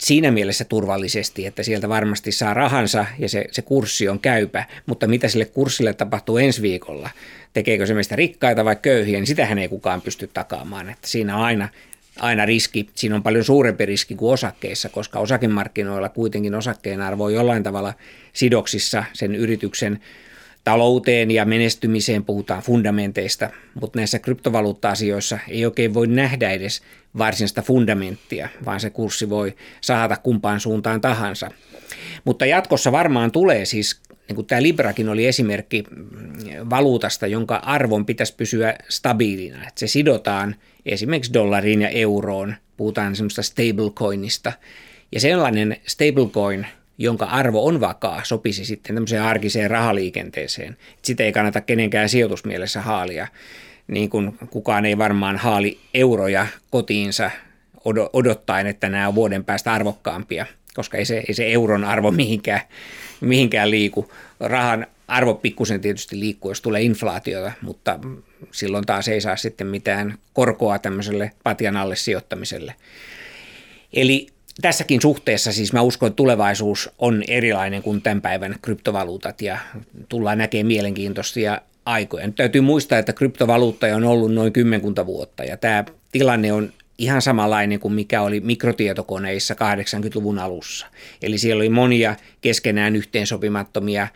Siinä 0.01 0.32
mielessä 0.32 0.65
turvallisesti, 0.65 1.45
että 1.45 1.63
sieltä 1.63 1.89
varmasti 1.89 2.32
saa 2.32 2.53
rahansa 2.53 3.05
ja 3.19 3.30
se, 3.30 3.45
se 3.51 3.61
kurssi 3.61 4.09
on 4.09 4.19
käypä, 4.19 4.65
mutta 4.86 5.07
mitä 5.07 5.27
sille 5.27 5.45
kurssille 5.45 5.93
tapahtuu 5.93 6.38
ensi 6.38 6.61
viikolla, 6.61 7.09
tekeekö 7.53 7.86
se 7.86 7.93
meistä 7.93 8.15
rikkaita 8.15 8.65
vai 8.65 8.75
köyhiä, 8.75 9.17
niin 9.17 9.27
sitähän 9.27 9.57
ei 9.59 9.67
kukaan 9.67 10.01
pysty 10.01 10.30
takaamaan. 10.34 10.89
Että 10.89 11.07
siinä 11.07 11.38
on 11.38 11.43
aina, 11.43 11.69
aina 12.19 12.45
riski, 12.45 12.89
siinä 12.95 13.15
on 13.15 13.23
paljon 13.23 13.43
suurempi 13.43 13.86
riski 13.86 14.15
kuin 14.15 14.34
osakkeissa, 14.34 14.89
koska 14.89 15.19
osakemarkkinoilla 15.19 16.09
kuitenkin 16.09 16.55
osakkeen 16.55 17.01
arvo 17.01 17.23
on 17.23 17.34
jollain 17.34 17.63
tavalla 17.63 17.93
sidoksissa 18.34 19.03
sen 19.13 19.36
yrityksen 19.36 19.99
talouteen 20.70 21.32
ja 21.32 21.45
menestymiseen 21.45 22.26
puhutaan 22.26 22.61
fundamenteista, 22.61 23.49
mutta 23.82 23.99
näissä 23.99 24.20
kryptovaluutta-asioissa 24.20 25.39
ei 25.47 25.65
oikein 25.65 25.93
voi 25.93 26.07
nähdä 26.07 26.49
edes 26.49 26.82
varsinaista 27.17 27.61
fundamenttia, 27.61 28.49
vaan 28.65 28.80
se 28.80 28.89
kurssi 28.89 29.30
voi 29.30 29.55
saada 29.82 30.17
kumpaan 30.17 30.59
suuntaan 30.59 31.01
tahansa. 31.01 31.51
Mutta 32.26 32.45
jatkossa 32.45 32.91
varmaan 32.91 33.32
tulee 33.32 33.65
siis, 33.65 34.01
niin 34.28 34.36
kuin 34.36 34.47
tämä 34.47 34.61
Librakin 34.61 35.09
oli 35.09 35.28
esimerkki 35.28 35.84
valuutasta, 36.70 37.28
jonka 37.28 37.55
arvon 37.55 38.05
pitäisi 38.05 38.36
pysyä 38.36 38.76
stabiilina, 38.89 39.57
että 39.57 39.80
se 39.80 39.88
sidotaan 39.88 40.55
esimerkiksi 40.86 41.34
dollariin 41.34 41.82
ja 41.82 41.89
euroon, 41.89 42.55
puhutaan 42.78 43.15
semmoista 43.15 43.41
stablecoinista, 43.43 44.53
ja 45.11 45.20
sellainen 45.20 45.78
stablecoin– 45.88 46.67
jonka 47.01 47.25
arvo 47.25 47.65
on 47.65 47.81
vakaa, 47.81 48.21
sopisi 48.23 48.65
sitten 48.65 48.95
tämmöiseen 48.95 49.23
arkiseen 49.23 49.71
rahaliikenteeseen. 49.71 50.77
Sitä 51.01 51.23
ei 51.23 51.31
kannata 51.31 51.61
kenenkään 51.61 52.09
sijoitusmielessä 52.09 52.81
haalia, 52.81 53.27
niin 53.87 54.09
kuin 54.09 54.37
kukaan 54.49 54.85
ei 54.85 54.97
varmaan 54.97 55.37
haali 55.37 55.79
euroja 55.93 56.47
kotiinsa 56.69 57.31
odottaen, 58.13 58.67
että 58.67 58.89
nämä 58.89 59.07
on 59.07 59.15
vuoden 59.15 59.45
päästä 59.45 59.73
arvokkaampia, 59.73 60.45
koska 60.73 60.97
ei 60.97 61.05
se, 61.05 61.23
ei 61.27 61.33
se 61.33 61.51
euron 61.51 61.83
arvo 61.83 62.11
mihinkään, 62.11 62.61
mihinkään 63.21 63.71
liiku. 63.71 64.11
Rahan 64.39 64.87
arvo 65.07 65.33
pikkusen 65.33 65.81
tietysti 65.81 66.19
liikkuu, 66.19 66.51
jos 66.51 66.61
tulee 66.61 66.81
inflaatiota, 66.81 67.51
mutta 67.61 67.99
silloin 68.51 68.85
taas 68.85 69.07
ei 69.07 69.21
saa 69.21 69.35
sitten 69.35 69.67
mitään 69.67 70.17
korkoa 70.33 70.79
tämmöiselle 70.79 71.31
patjan 71.43 71.77
alle 71.77 71.95
sijoittamiselle. 71.95 72.75
Eli 73.93 74.27
tässäkin 74.62 75.01
suhteessa 75.01 75.53
siis 75.53 75.74
mä 75.74 75.82
uskon, 75.82 76.07
että 76.07 76.16
tulevaisuus 76.16 76.89
on 76.97 77.24
erilainen 77.28 77.84
kuin 77.84 78.01
tämän 78.01 78.22
päivän 78.22 78.55
kryptovaluutat 78.62 79.41
ja 79.41 79.57
tullaan 80.10 80.38
näkemään 80.38 80.68
mielenkiintoisia 80.68 81.62
aikoja. 81.86 82.28
Nyt 82.28 82.36
täytyy 82.36 82.62
muistaa, 82.62 82.99
että 82.99 83.14
kryptovaluutta 83.14 83.88
on 83.95 84.03
ollut 84.03 84.34
noin 84.34 84.53
kymmenkunta 84.53 85.05
vuotta 85.05 85.43
ja 85.43 85.57
tämä 85.57 85.84
tilanne 86.12 86.53
on 86.53 86.74
ihan 86.97 87.22
samanlainen 87.22 87.80
kuin 87.80 87.93
mikä 87.93 88.22
oli 88.22 88.39
mikrotietokoneissa 88.39 89.53
80-luvun 89.53 90.39
alussa. 90.39 90.88
Eli 91.22 91.38
siellä 91.38 91.62
oli 91.62 91.70
monia 91.70 92.16
keskenään 92.41 92.95
yhteensopimattomia 92.95 94.07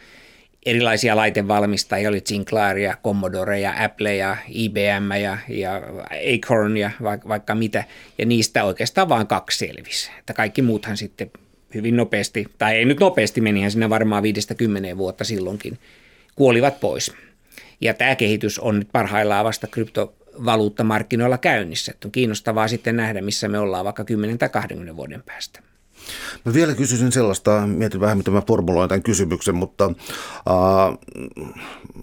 erilaisia 0.66 1.16
laitevalmistajia, 1.16 2.10
oli 2.10 2.22
Sinclair 2.26 2.78
ja 2.78 2.98
Commodore 3.04 3.60
ja 3.60 3.74
Apple 3.84 4.16
ja 4.16 4.38
IBM 4.50 5.12
ja, 5.22 5.38
ja 5.50 5.82
Acorn 6.36 6.78
ja 6.78 6.92
vaikka, 7.04 7.30
vaikka 7.30 7.56
mitä, 7.56 7.84
ja 8.18 8.26
niistä 8.26 8.64
oikeastaan 8.64 9.10
vain 9.10 9.28
kaksi 9.28 9.58
selvisi. 9.58 10.12
Että 10.20 10.34
kaikki 10.34 10.62
muuthan 10.62 10.98
sitten 10.98 11.32
hyvin 11.74 11.98
nopeasti, 11.98 12.46
tai 12.58 12.76
ei 12.76 12.86
nyt 12.86 13.00
nopeasti, 13.00 13.42
menihän 13.42 13.72
sinne 13.72 13.90
varmaan 13.90 14.24
5-10 14.94 14.98
vuotta 14.98 15.24
silloinkin, 15.24 15.80
kuolivat 16.36 16.80
pois. 16.80 17.14
Ja 17.82 17.94
tämä 17.94 18.16
kehitys 18.16 18.60
on 18.60 18.80
nyt 18.80 18.90
parhaillaan 18.92 19.46
vasta 19.46 19.68
kryptovaluuttamarkkinoilla 19.68 21.38
käynnissä. 21.38 21.92
Että 21.92 22.08
on 22.08 22.12
kiinnostavaa 22.12 22.68
sitten 22.68 22.96
nähdä, 22.96 23.22
missä 23.22 23.48
me 23.48 23.60
ollaan 23.60 23.86
vaikka 23.86 24.04
10 24.04 24.38
tai 24.38 24.50
20 24.50 24.96
vuoden 24.96 25.24
päästä. 25.24 25.60
Mä 26.46 26.54
vielä 26.54 26.76
kysyisin 26.76 27.12
sellaista, 27.12 27.68
mietin 27.68 28.00
vähän 28.00 28.18
miten 28.18 28.34
mä 28.34 28.42
formuloin 28.48 28.90
tämän 28.90 29.04
kysymyksen, 29.04 29.56
mutta 29.56 29.86
äh, 29.86 30.98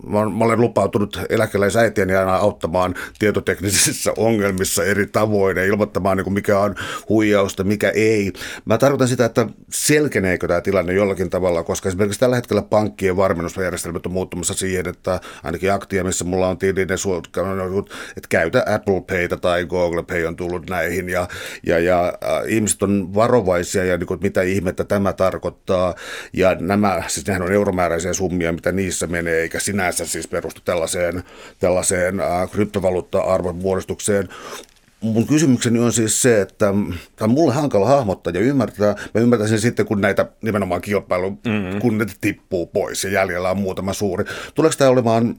mä, 0.07 0.30
mä 0.38 0.44
olen 0.44 0.61
lupautunut 0.61 1.20
eläkeläisäitieni 1.28 2.16
aina 2.16 2.36
auttamaan 2.36 2.94
tietoteknisissä 3.18 4.12
ongelmissa 4.16 4.84
eri 4.84 5.07
tavoin 5.07 5.57
ja 5.57 5.64
ilmoittamaan 5.64 6.16
niin 6.16 6.24
kuin 6.24 6.34
mikä 6.34 6.59
on 6.59 6.74
huijausta, 7.09 7.64
mikä 7.64 7.90
ei. 7.90 8.32
Mä 8.64 8.78
tarkoitan 8.78 9.09
sitä, 9.09 9.24
että 9.24 9.46
selkeneekö 9.72 10.48
tämä 10.48 10.61
tilanne 10.61 10.92
jollakin 10.92 11.30
tavalla, 11.30 11.62
koska 11.62 11.88
esimerkiksi 11.88 12.20
tällä 12.20 12.36
hetkellä 12.36 12.62
pankkien 12.62 13.16
varmennusjärjestelmät 13.16 14.07
on 14.07 14.12
muuttumassa 14.12 14.55
siihen, 14.55 14.88
että 14.88 15.20
ainakin 15.42 15.72
aktia, 15.72 16.05
missä 16.05 16.24
mulla 16.24 16.48
on 16.48 16.59
tilin, 16.59 16.88
että 18.16 18.28
käytä 18.28 18.64
Apple 18.74 19.03
Payta 19.09 19.36
tai 19.36 19.64
Google 19.64 20.03
Pay 20.03 20.24
on 20.24 20.36
tullut 20.36 20.70
näihin 20.70 21.09
ja, 21.09 21.28
ja, 21.66 21.78
ja 21.78 22.12
ihmiset 22.46 22.82
on 22.82 23.14
varovaisia 23.14 23.84
ja 23.91 23.99
niin 23.99 24.07
kuin, 24.07 24.20
mitä 24.22 24.43
ihmettä 24.43 24.84
tämä 24.84 25.12
tarkoittaa. 25.12 25.95
Ja 26.32 26.57
nämä, 26.61 27.03
siis 27.07 27.26
nehän 27.26 27.43
on 27.43 27.53
euromääräisiä 27.53 28.12
summia, 28.12 28.53
mitä 28.53 28.72
niissä 28.72 29.07
menee, 29.07 29.41
eikä 29.41 29.61
sinänsä 29.61 30.07
siis 30.07 30.28
perustu 30.28 30.61
tällaiseen, 30.64 31.22
tällaiseen 31.59 32.20
äh, 32.20 32.51
kryptovaluutta-arvon 32.51 33.57
muodostukseen. 33.57 34.28
Mun 35.01 35.26
kysymykseni 35.26 35.78
on 35.78 35.93
siis 35.93 36.22
se, 36.22 36.41
että 36.41 36.57
tämä 36.57 36.74
on 37.20 37.30
mulle 37.30 37.55
hankala 37.55 37.88
hahmottaa 37.88 38.32
ja 38.32 38.41
ymmärtää. 38.41 38.95
Mä 39.14 39.20
ymmärtäisin 39.20 39.61
sitten, 39.61 39.86
kun 39.86 40.01
näitä 40.01 40.26
nimenomaan 40.43 40.80
kilpailu, 40.80 41.30
mm-hmm. 41.30 41.80
kun 41.80 41.99
ne 41.99 42.07
tippuu 42.20 42.66
pois 42.66 43.05
ja 43.05 43.11
jäljellä 43.11 43.51
on 43.51 43.59
muutama 43.59 43.93
suuri. 43.93 44.24
Tuleeko 44.55 44.76
tämä 44.78 44.91
olemaan 44.91 45.36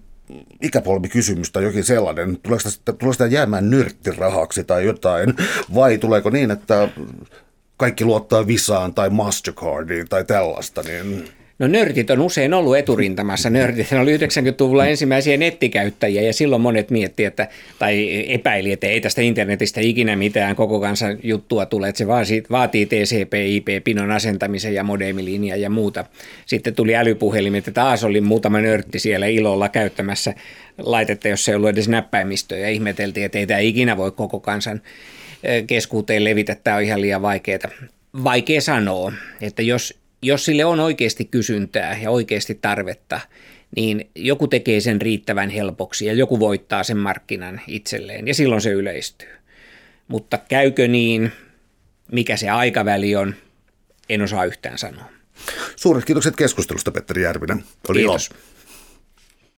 ikäpolvikysymys 0.61 1.51
tai 1.51 1.63
jokin 1.63 1.83
sellainen? 1.83 2.37
Tuleeko 2.43 2.63
tämä, 2.85 2.97
tuleeko 2.97 3.17
tämä 3.17 3.29
jäämään 3.29 3.69
nyrttirahaksi 3.69 4.63
tai 4.63 4.85
jotain? 4.85 5.33
Vai 5.75 5.97
tuleeko 5.97 6.29
niin, 6.29 6.51
että 6.51 6.89
kaikki 7.81 8.05
luottaa 8.05 8.47
Visaan 8.47 8.93
tai 8.93 9.09
Mastercardiin 9.09 10.07
tai 10.09 10.25
tällaista, 10.25 10.81
niin... 10.81 11.23
No 11.59 11.67
nörtit 11.67 12.09
on 12.09 12.21
usein 12.21 12.53
ollut 12.53 12.77
eturintamassa. 12.77 13.49
Nörtit 13.49 13.87
oli 14.01 14.17
90-luvulla 14.17 14.85
ensimmäisiä 14.85 15.37
nettikäyttäjiä 15.37 16.21
ja 16.21 16.33
silloin 16.33 16.61
monet 16.61 16.89
miettii, 16.89 17.25
että, 17.25 17.47
tai 17.79 18.25
epäili, 18.33 18.71
että 18.71 18.87
ei 18.87 19.01
tästä 19.01 19.21
internetistä 19.21 19.81
ikinä 19.81 20.15
mitään 20.15 20.55
koko 20.55 20.79
kansan 20.79 21.17
juttua 21.23 21.65
tule, 21.65 21.89
että 21.89 21.97
se 21.97 22.07
vaatii, 22.51 22.85
TCP-IP-pinon 22.85 24.11
asentamisen 24.11 24.73
ja 24.73 24.83
modemilinja 24.83 25.55
ja 25.55 25.69
muuta. 25.69 26.05
Sitten 26.45 26.75
tuli 26.75 26.95
älypuhelimet 26.95 27.65
ja 27.67 27.73
taas 27.73 28.03
oli 28.03 28.21
muutama 28.21 28.61
nörtti 28.61 28.99
siellä 28.99 29.25
ilolla 29.25 29.69
käyttämässä 29.69 30.33
laitetta, 30.77 31.27
jossa 31.27 31.51
ei 31.51 31.55
ollut 31.55 31.69
edes 31.69 31.89
näppäimistöä 31.89 32.57
ja 32.57 32.69
ihmeteltiin, 32.69 33.25
että 33.25 33.39
ei 33.39 33.47
tämä 33.47 33.59
ikinä 33.59 33.97
voi 33.97 34.11
koko 34.11 34.39
kansan 34.39 34.81
keskuuteen 35.67 36.23
levitä, 36.23 36.55
tämä 36.55 36.77
on 36.77 36.83
ihan 36.83 37.01
liian 37.01 37.21
vaikeaa. 37.21 37.59
Vaikea 38.23 38.61
sanoa, 38.61 39.13
että 39.41 39.61
jos, 39.61 39.99
jos 40.21 40.45
sille 40.45 40.65
on 40.65 40.79
oikeasti 40.79 41.25
kysyntää 41.25 41.99
ja 42.01 42.11
oikeasti 42.11 42.55
tarvetta, 42.61 43.19
niin 43.75 44.09
joku 44.15 44.47
tekee 44.47 44.79
sen 44.79 45.01
riittävän 45.01 45.49
helpoksi 45.49 46.05
ja 46.05 46.13
joku 46.13 46.39
voittaa 46.39 46.83
sen 46.83 46.97
markkinan 46.97 47.61
itselleen 47.67 48.27
ja 48.27 48.33
silloin 48.33 48.61
se 48.61 48.69
yleistyy. 48.69 49.29
Mutta 50.07 50.39
käykö 50.49 50.87
niin, 50.87 51.31
mikä 52.11 52.37
se 52.37 52.49
aikaväli 52.49 53.15
on, 53.15 53.35
en 54.09 54.21
osaa 54.21 54.45
yhtään 54.45 54.77
sanoa. 54.77 55.05
Suuret 55.75 56.05
kiitokset 56.05 56.35
keskustelusta, 56.35 56.91
Petteri 56.91 57.21
Järvinen. 57.21 57.63
Oli 57.89 57.99
Kiitos. 57.99 58.29
Ilo. 58.29 58.39